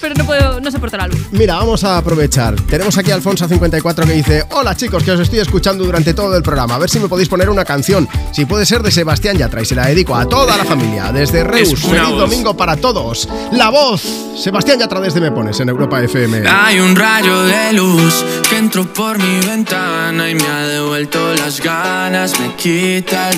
[0.00, 1.20] Pero no puedo, no soporto la luz.
[1.32, 2.54] Mira, vamos a aprovechar.
[2.62, 6.42] Tenemos aquí a Alfonso54 que dice: Hola chicos, que os estoy escuchando durante todo el
[6.42, 6.76] programa.
[6.76, 8.08] A ver si me podéis poner una canción.
[8.32, 11.12] Si puede ser de Sebastián Yatra y se la dedico a toda la familia.
[11.12, 12.18] Desde Reus, feliz voz.
[12.18, 13.28] domingo para todos.
[13.52, 14.02] La voz,
[14.36, 16.48] Sebastián Yatra desde Me Pones en Europa FM.
[16.48, 21.60] Hay un rayo de luz que entró por mi ventana y me ha devuelto las
[21.60, 23.37] ganas, me quita el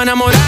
[0.00, 0.39] esperaba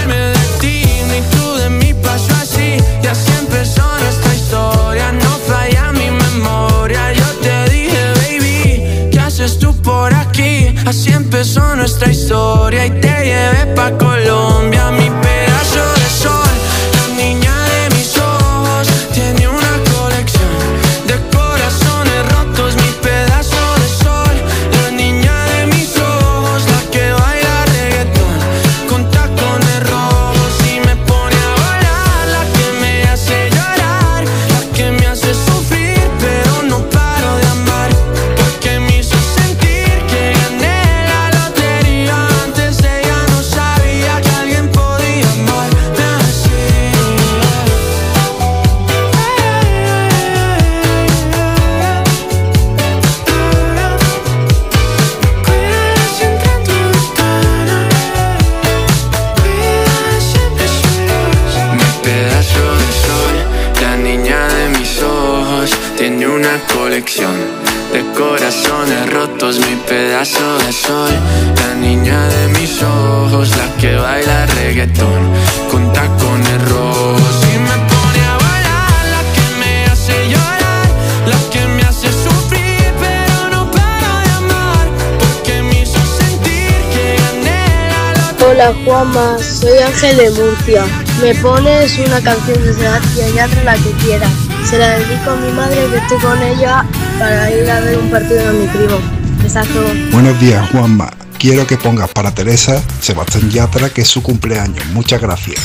[90.52, 90.84] Murcia.
[91.22, 94.30] Me pones una canción de Sebastián Yatra la que quieras.
[94.68, 96.84] Se la dedico a mi madre que estoy con ella
[97.18, 98.98] para ir a ver un partido de mi primo.
[99.42, 99.82] Besazo.
[100.10, 101.10] Buenos días, Juanma.
[101.38, 104.84] Quiero que pongas para Teresa Sebastián Yatra, que es su cumpleaños.
[104.88, 105.58] Muchas gracias.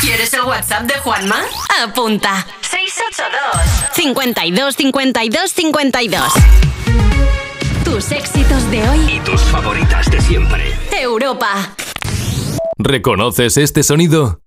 [0.00, 1.42] ¿Quieres el WhatsApp de Juanma?
[1.84, 2.44] Apunta.
[2.62, 6.32] 682 52 52 52
[7.84, 9.16] Tus éxitos de hoy.
[9.16, 10.74] Y tus favoritas de siempre.
[10.90, 11.75] Europa.
[12.86, 14.45] ¿Reconoces este sonido?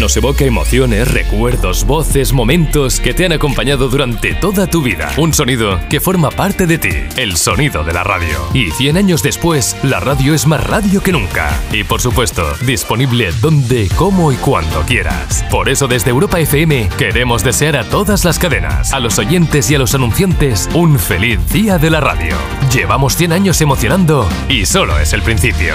[0.00, 5.12] Nos evoca emociones, recuerdos, voces, momentos que te han acompañado durante toda tu vida.
[5.18, 6.88] Un sonido que forma parte de ti,
[7.18, 8.38] el sonido de la radio.
[8.54, 11.54] Y 100 años después, la radio es más radio que nunca.
[11.70, 15.44] Y por supuesto, disponible donde, cómo y cuando quieras.
[15.50, 19.74] Por eso desde Europa FM queremos desear a todas las cadenas, a los oyentes y
[19.74, 22.34] a los anunciantes un feliz día de la radio.
[22.72, 25.74] Llevamos 100 años emocionando y solo es el principio.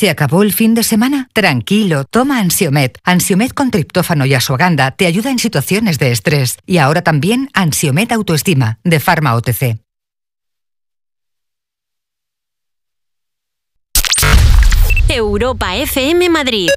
[0.00, 1.28] ¿Se acabó el fin de semana?
[1.34, 2.96] Tranquilo, toma Ansiomet.
[3.04, 6.56] Ansiomet con triptófano y asuaganda te ayuda en situaciones de estrés.
[6.64, 9.76] Y ahora también Ansiomet Autoestima, de Pharma OTC.
[15.10, 16.70] Europa FM Madrid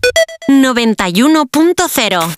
[0.49, 2.35] 91.0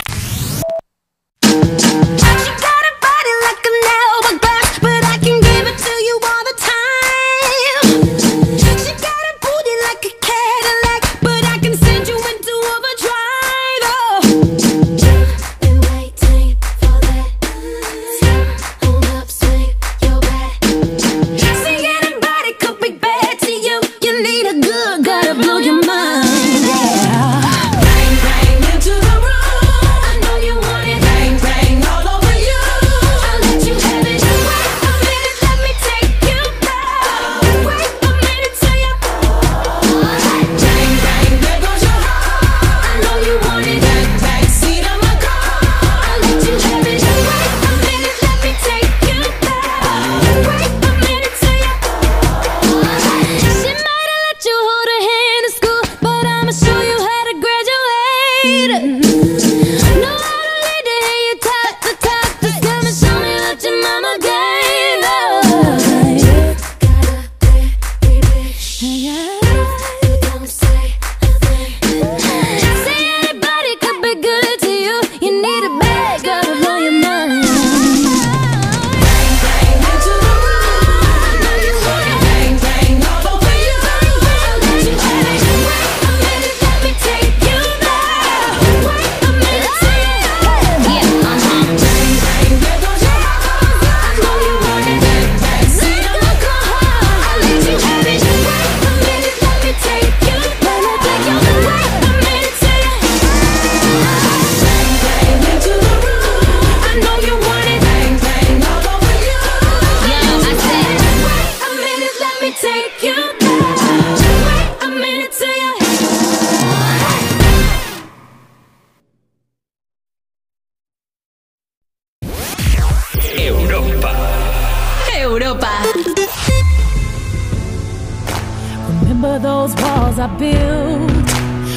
[130.25, 131.27] I built?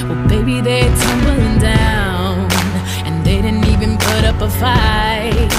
[0.09, 2.49] Well, baby, they're tumbling down.
[3.05, 5.53] And they didn't even put up a fight.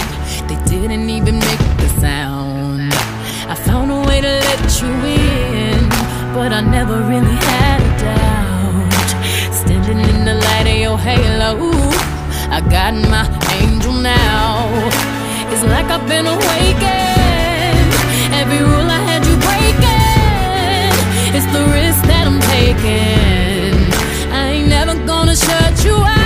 [0.49, 2.91] They didn't even make the sound.
[3.47, 5.87] I found a way to let you in,
[6.33, 9.09] but I never really had a doubt.
[9.53, 11.69] Standing in the light of your halo,
[12.49, 13.25] I got my
[13.61, 14.65] angel now.
[15.51, 17.93] It's like I've been awakened.
[18.33, 19.99] Every rule I had you breaking.
[21.37, 21.88] It's the risk
[22.77, 26.18] that I ain't never gonna shut you out.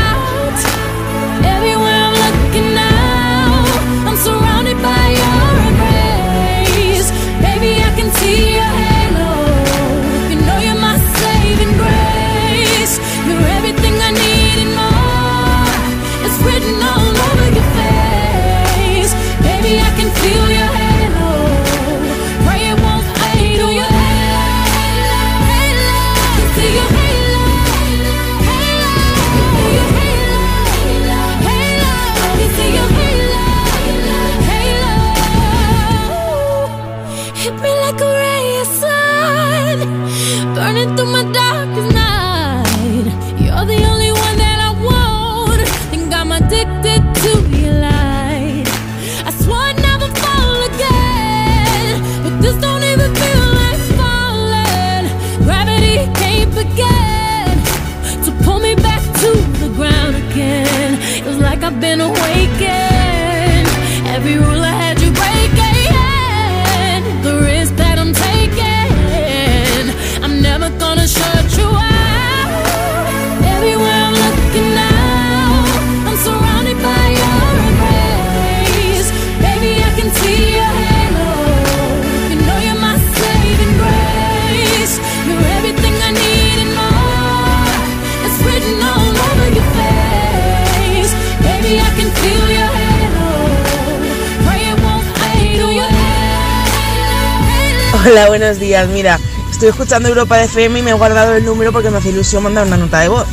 [98.14, 98.88] Hola, buenos días.
[98.90, 99.20] Mira,
[99.50, 102.68] estoy escuchando Europa FM y me he guardado el número porque me hace ilusión mandar
[102.68, 103.26] una nota de voz.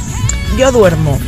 [0.56, 1.20] Yo duermo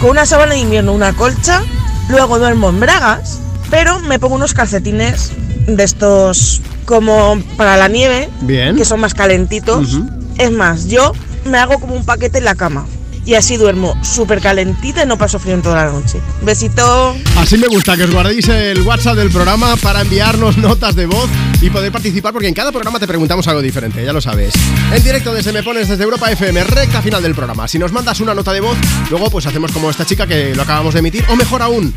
[0.00, 1.60] con una sábana de invierno, una colcha,
[2.08, 5.32] luego duermo en bragas, pero me pongo unos calcetines
[5.66, 8.76] de estos como para la nieve, Bien.
[8.76, 9.98] que son más calentitos.
[10.38, 11.12] Es más, yo
[11.46, 12.86] me hago como un paquete en la cama.
[13.26, 16.20] Y así duermo súper calentita y no paso frío en toda la noche.
[16.42, 17.16] Besito.
[17.36, 21.28] Así me gusta que os guardéis el WhatsApp del programa para enviarnos notas de voz
[21.60, 24.54] y poder participar, porque en cada programa te preguntamos algo diferente, ya lo sabes.
[24.92, 27.68] En directo desde Me Pones desde Europa FM, recta final del programa.
[27.68, 28.78] Si nos mandas una nota de voz,
[29.10, 31.92] luego pues hacemos como esta chica que lo acabamos de emitir, o mejor aún,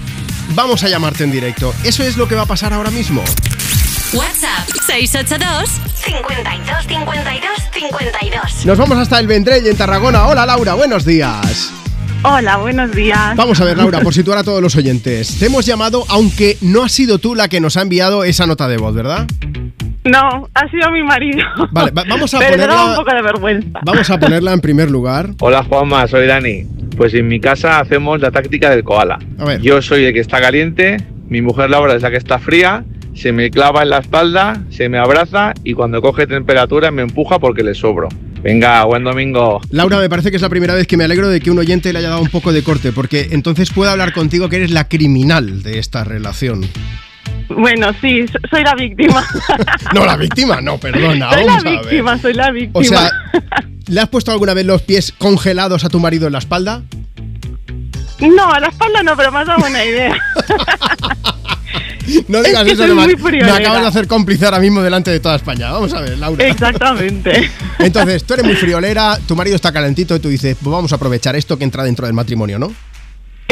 [0.50, 1.74] vamos a llamarte en directo.
[1.84, 3.24] Eso es lo que va a pasar ahora mismo.
[4.14, 5.70] WhatsApp 682
[6.06, 8.66] 52 52 52.
[8.66, 10.28] Nos vamos hasta el Vendrell en Tarragona.
[10.28, 11.72] Hola Laura, buenos días.
[12.26, 13.36] Hola, buenos días.
[13.36, 15.40] Vamos a ver, Laura, por situar a todos los oyentes.
[15.40, 18.70] Te hemos llamado, aunque no has sido tú la que nos ha enviado esa nota
[18.70, 19.28] de voz, ¿verdad?
[20.06, 21.46] No, ha sido mi marido.
[21.72, 23.80] Vale, va- vamos a Pero me da ponerla- un poco de vergüenza.
[23.86, 25.30] Vamos a ponerla en primer lugar.
[25.40, 26.66] Hola Juanma, soy Dani.
[26.98, 29.18] Pues en mi casa hacemos la táctica del koala.
[29.40, 29.62] A ver.
[29.62, 32.84] Yo soy el que está caliente, mi mujer Laura es la que está fría,
[33.16, 37.40] se me clava en la espalda, se me abraza y cuando coge temperatura me empuja
[37.40, 38.10] porque le sobro.
[38.44, 39.62] Venga, buen domingo.
[39.72, 41.94] Laura, me parece que es la primera vez que me alegro de que un oyente
[41.94, 44.90] le haya dado un poco de corte, porque entonces puedo hablar contigo que eres la
[44.90, 46.62] criminal de esta relación.
[47.50, 49.24] Bueno, sí, so- soy la víctima.
[49.94, 51.32] No, la víctima, no, perdona.
[51.32, 51.72] soy la ver.
[51.80, 52.80] víctima, soy la víctima.
[52.80, 53.12] O sea,
[53.88, 56.82] ¿le has puesto alguna vez los pies congelados a tu marido en la espalda?
[58.20, 60.16] No, a la espalda no, pero me has dado buena idea.
[62.28, 63.56] No Es digas que eso, soy me, muy me friolera.
[63.56, 65.72] acabas de hacer cómplice ahora mismo delante de toda España.
[65.72, 66.46] Vamos a ver, Laura.
[66.46, 67.50] Exactamente.
[67.80, 70.96] Entonces, tú eres muy friolera, tu marido está calentito y tú dices, pues vamos a
[70.98, 72.74] aprovechar esto que entra dentro del matrimonio, ¿no?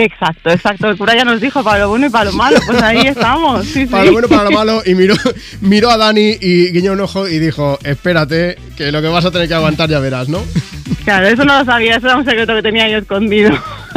[0.03, 0.89] Exacto, exacto.
[0.89, 2.57] El cura ya nos dijo para lo bueno y para lo malo.
[2.65, 3.65] Pues ahí estamos.
[3.65, 4.07] Sí, Para sí.
[4.07, 5.15] lo bueno, para lo malo, y miró,
[5.61, 9.31] miró a Dani y guiñó un ojo y dijo, espérate, que lo que vas a
[9.31, 10.41] tener que aguantar ya verás, ¿no?
[11.03, 13.51] Claro, eso no lo sabía, eso era un secreto que tenía yo escondido.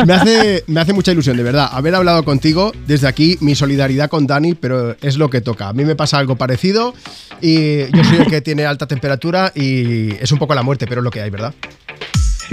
[0.07, 2.73] Me hace, me hace mucha ilusión, de verdad, haber hablado contigo.
[2.87, 5.69] Desde aquí, mi solidaridad con Dani, pero es lo que toca.
[5.69, 6.95] A mí me pasa algo parecido
[7.41, 11.01] y yo soy el que tiene alta temperatura y es un poco la muerte, pero
[11.01, 11.53] es lo que hay, ¿verdad?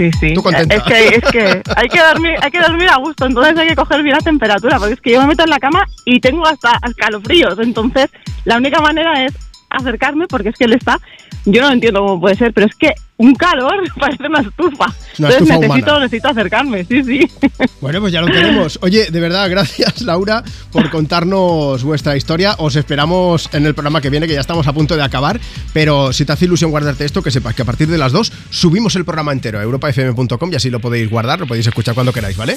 [0.02, 0.34] Sí, sí.
[0.34, 0.74] Tú contenta.
[0.74, 3.76] Es que, es que hay que dormir, hay que dormir a gusto, entonces hay que
[3.76, 6.46] coger bien la temperatura, porque es que yo me meto en la cama y tengo
[6.46, 8.10] hasta escalofríos, entonces
[8.44, 9.32] la única manera es
[9.76, 10.98] acercarme, porque es que él está
[11.44, 14.86] yo no entiendo cómo puede ser, pero es que un calor parece una estufa.
[15.18, 16.04] Una Entonces estufa necesito, humana.
[16.04, 17.30] necesito acercarme, sí, sí.
[17.80, 18.78] Bueno, pues ya lo tenemos.
[18.82, 22.54] Oye, de verdad, gracias Laura por contarnos vuestra historia.
[22.58, 25.40] Os esperamos en el programa que viene, que ya estamos a punto de acabar.
[25.72, 28.32] Pero si te hace ilusión guardarte esto, que sepas que a partir de las 2
[28.50, 32.12] subimos el programa entero a europafm.com y así lo podéis guardar, lo podéis escuchar cuando
[32.12, 32.56] queráis, ¿vale?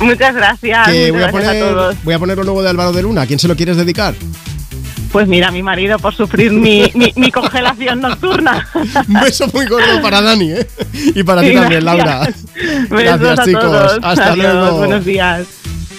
[0.00, 0.88] Muchas gracias.
[0.88, 2.04] Muchas voy a, gracias a poner, todos.
[2.04, 3.22] voy a poner lo nuevo de Álvaro de Luna.
[3.22, 4.14] ¿A quién se lo quieres dedicar?
[5.12, 8.66] Pues mira, mi marido por sufrir mi, mi, mi congelación nocturna.
[8.74, 10.66] Un beso muy gordo para Dani, ¿eh?
[11.14, 11.84] Y para ti también.
[11.84, 12.20] Laura.
[12.20, 13.62] Besos Gracias, a chicos.
[13.62, 13.98] todos.
[14.02, 14.78] Hasta Adiós, luego.
[14.78, 15.46] Buenos días.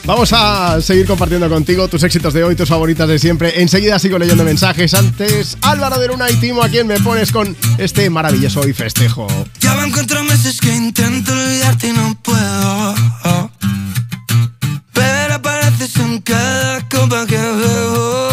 [0.05, 3.61] Vamos a seguir compartiendo contigo tus éxitos de hoy, tus favoritas de siempre.
[3.61, 4.93] Enseguida sigo leyendo mensajes.
[4.95, 9.27] Antes, Álvaro de Luna y Timo, a quien me pones con este maravilloso hoy festejo.
[9.61, 12.95] Ya van cuatro meses que intento olvidarte y no puedo.
[14.91, 18.32] Pero apareces en cada copa que bebo.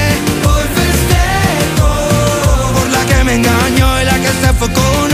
[4.67, 5.11] Con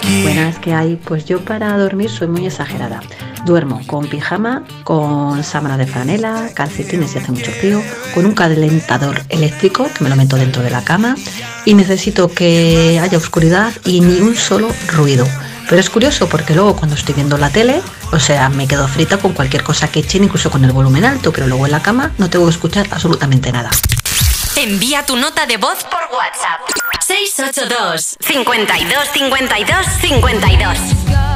[0.00, 0.22] que.
[0.22, 0.96] Buenas, que hay?
[0.96, 3.00] Pues yo para dormir soy muy exagerada.
[3.44, 7.82] Duermo con pijama, con sábana de franela, calcetines si hace mucho frío,
[8.14, 11.14] con un calentador eléctrico que me lo meto dentro de la cama
[11.64, 15.26] y necesito que haya oscuridad y ni un solo ruido.
[15.68, 19.18] Pero es curioso porque luego cuando estoy viendo la tele, o sea, me quedo frita
[19.18, 22.12] con cualquier cosa que echen, incluso con el volumen alto, pero luego en la cama
[22.18, 23.70] no tengo que escuchar absolutamente nada.
[24.56, 26.60] Envía tu nota de voz por WhatsApp.
[27.00, 31.33] 682 52 52 52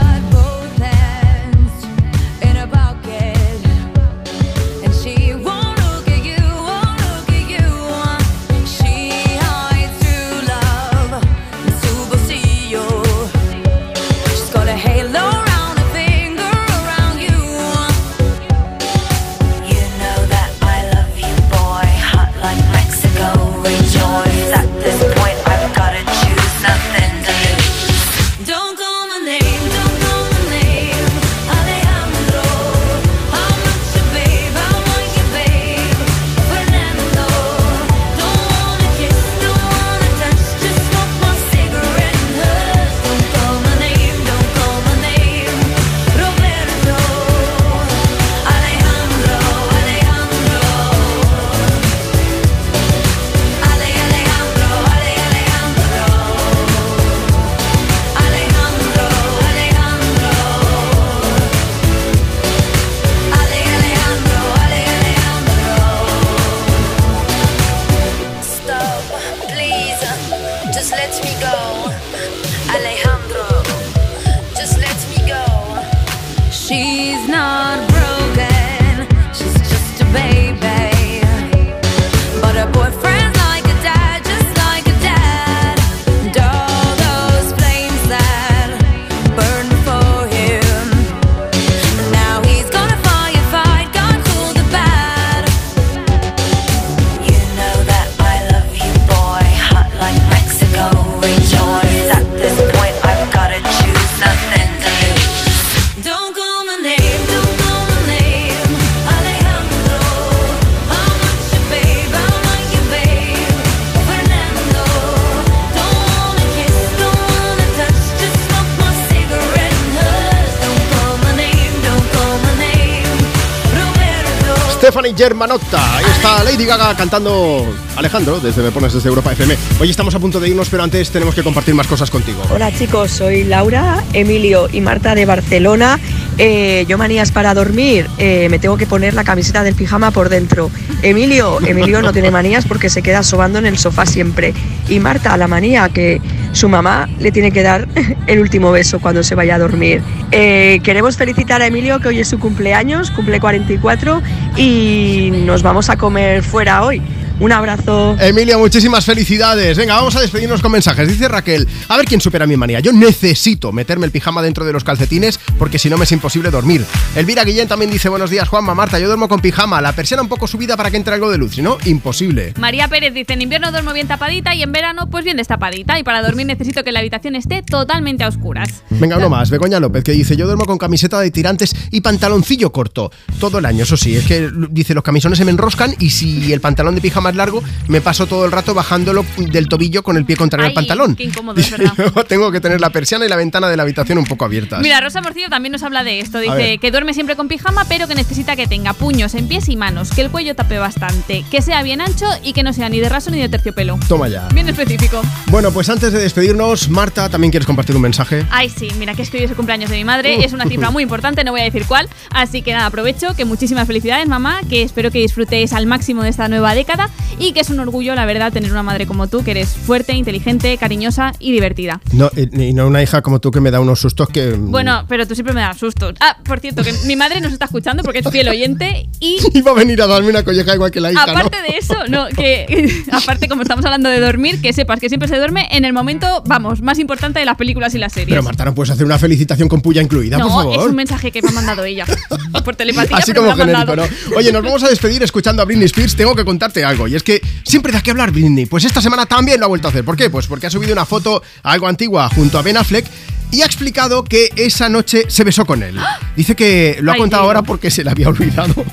[125.28, 125.98] Germanotta.
[125.98, 127.66] Ahí está Lady Gaga cantando
[127.96, 129.58] Alejandro desde Me Pones desde Europa FM.
[129.78, 132.40] Hoy estamos a punto de irnos, pero antes tenemos que compartir más cosas contigo.
[132.50, 136.00] Hola chicos, soy Laura, Emilio y Marta de Barcelona.
[136.38, 140.30] Eh, yo manías para dormir, eh, me tengo que poner la camiseta del pijama por
[140.30, 140.70] dentro.
[141.02, 144.54] Emilio, Emilio no tiene manías porque se queda sobando en el sofá siempre.
[144.88, 147.86] Y Marta, la manía que su mamá le tiene que dar
[148.26, 150.00] el último beso cuando se vaya a dormir.
[150.30, 154.22] Eh, queremos felicitar a Emilio que hoy es su cumpleaños, cumple 44
[154.58, 157.00] y nos vamos a comer fuera hoy.
[157.40, 158.16] Un abrazo.
[158.18, 159.78] Emilia, muchísimas felicidades.
[159.78, 161.06] Venga, vamos a despedirnos con mensajes.
[161.06, 162.80] Dice Raquel, a ver quién supera mi manía.
[162.80, 166.50] Yo necesito meterme el pijama dentro de los calcetines porque si no me es imposible
[166.50, 166.84] dormir.
[167.16, 169.80] Elvira Guillén también dice, buenos días Juanma, Marta, yo duermo con pijama.
[169.80, 172.54] La persiana un poco subida para que entre algo de luz, si no, imposible.
[172.58, 175.98] María Pérez dice, en invierno duermo bien tapadita y en verano pues bien destapadita.
[175.98, 178.82] Y para dormir necesito que la habitación esté totalmente a oscuras.
[178.90, 179.50] Venga, uno más.
[179.50, 183.10] Begoña López que dice, yo duermo con camiseta de tirantes y pantaloncillo corto.
[183.40, 184.16] Todo el año, eso sí.
[184.16, 187.36] Es que dice, los camisones se me enroscan y si el pantalón de pijama es
[187.36, 191.16] largo, me paso todo el rato bajándolo del tobillo con el pie contrario al pantalón.
[191.16, 191.92] Qué incómodo, es verdad.
[192.28, 194.80] Tengo que tener la persiana y la ventana de la habitación un poco abiertas.
[194.80, 196.38] Mira, Rosa Morcillo también nos habla de esto.
[196.38, 199.76] Dice que duerme siempre con pijama, pero que necesita que tenga puños en pies y
[199.76, 203.00] manos, que el cuello tape bastante, que sea bien ancho y que no sea ni
[203.00, 203.98] de raso ni de terciopelo.
[204.08, 204.48] Toma ya.
[204.48, 205.22] Bien específico.
[205.50, 208.44] Bueno, pues antes de despedirnos, Marta, ¿también quieres compartir un mensaje?
[208.50, 210.66] Ay, sí, mira que es que hoy es el cumpleaños de mi madre, es una
[210.66, 214.26] cifra muy importante, no voy a decir cuál, así que nada, aprovecho que muchísimas felicidades,
[214.28, 217.80] mamá, que espero que disfrutéis al máximo de esta nueva década y que es un
[217.80, 222.00] orgullo, la verdad, tener una madre como tú, que eres fuerte, inteligente, cariñosa y divertida.
[222.12, 224.52] No, y no una hija como tú que me da unos sustos que...
[224.52, 226.14] Bueno, pero tú siempre me das sustos.
[226.20, 229.70] Ah, por cierto, que mi madre nos está escuchando porque es fiel oyente y Iba
[229.70, 231.32] a venir a darme una colleja igual que la hija, ¿no?
[231.32, 235.28] Aparte de eso, no, que aparte como estamos hablando de dormir, que sepas que siempre
[235.28, 238.30] se duerme en el momento, vamos, más importante de las películas y las series.
[238.30, 240.78] Pero Marta, ¿no puedes hacer una felicitación con puya incluida, no, por favor?
[240.80, 242.04] es un mensaje que me ha mandado ella.
[242.64, 244.36] Por telepatía, Así pero como me lo ha genérico, ¿no?
[244.36, 246.16] Oye, nos vamos a despedir escuchando a Britney Spears.
[246.16, 247.08] Tengo que contarte algo.
[247.08, 248.66] Y es que siempre da que hablar Britney.
[248.66, 250.04] Pues esta semana también lo ha vuelto a hacer.
[250.04, 250.28] ¿Por qué?
[250.28, 253.06] Pues porque ha subido una foto algo antigua junto a Ben Affleck
[253.50, 255.98] y ha explicado que esa noche se besó con él.
[256.36, 257.48] Dice que lo ha Ay, contado tío.
[257.48, 258.84] ahora porque se le había olvidado.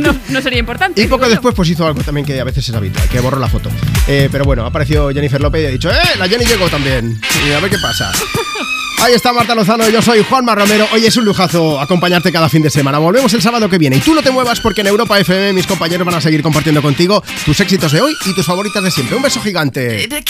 [0.00, 1.00] No, no sería importante.
[1.00, 1.30] Y poco bueno.
[1.30, 3.70] después pues hizo algo también que a veces es habitual, que borró la foto.
[4.06, 5.96] Eh, pero bueno, ha aparecido Jennifer López y ha dicho, ¡eh!
[6.16, 7.20] La Jenny llegó también.
[7.48, 8.12] Y a ver qué pasa.
[9.02, 10.86] Ahí está Marta Lozano, yo soy Juanma Romero.
[10.92, 12.98] Hoy es un lujazo acompañarte cada fin de semana.
[12.98, 13.96] Volvemos el sábado que viene.
[13.96, 16.82] Y tú no te muevas porque en Europa FM mis compañeros van a seguir compartiendo
[16.82, 19.16] contigo tus éxitos de hoy y tus favoritas de siempre.
[19.16, 20.06] Un beso gigante.
[20.06, 20.22] Baby,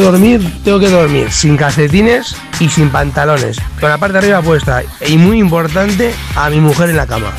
[0.00, 4.82] dormir, tengo que dormir sin calcetines y sin pantalones, con la parte de arriba puesta.
[5.06, 7.32] Y muy importante, a mi mujer en la cama.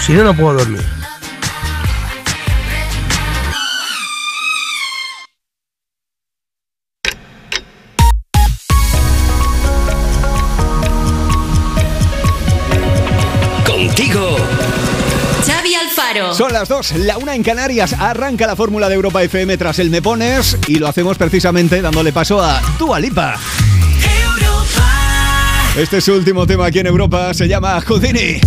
[0.00, 1.01] Si no, no puedo dormir.
[16.34, 17.94] Son las dos, la una en Canarias.
[17.98, 22.12] Arranca la fórmula de Europa FM tras el Me Pones y lo hacemos precisamente dándole
[22.12, 23.38] paso a Dua Lipa.
[25.76, 28.40] Este es su último tema aquí en Europa, se llama Houdini.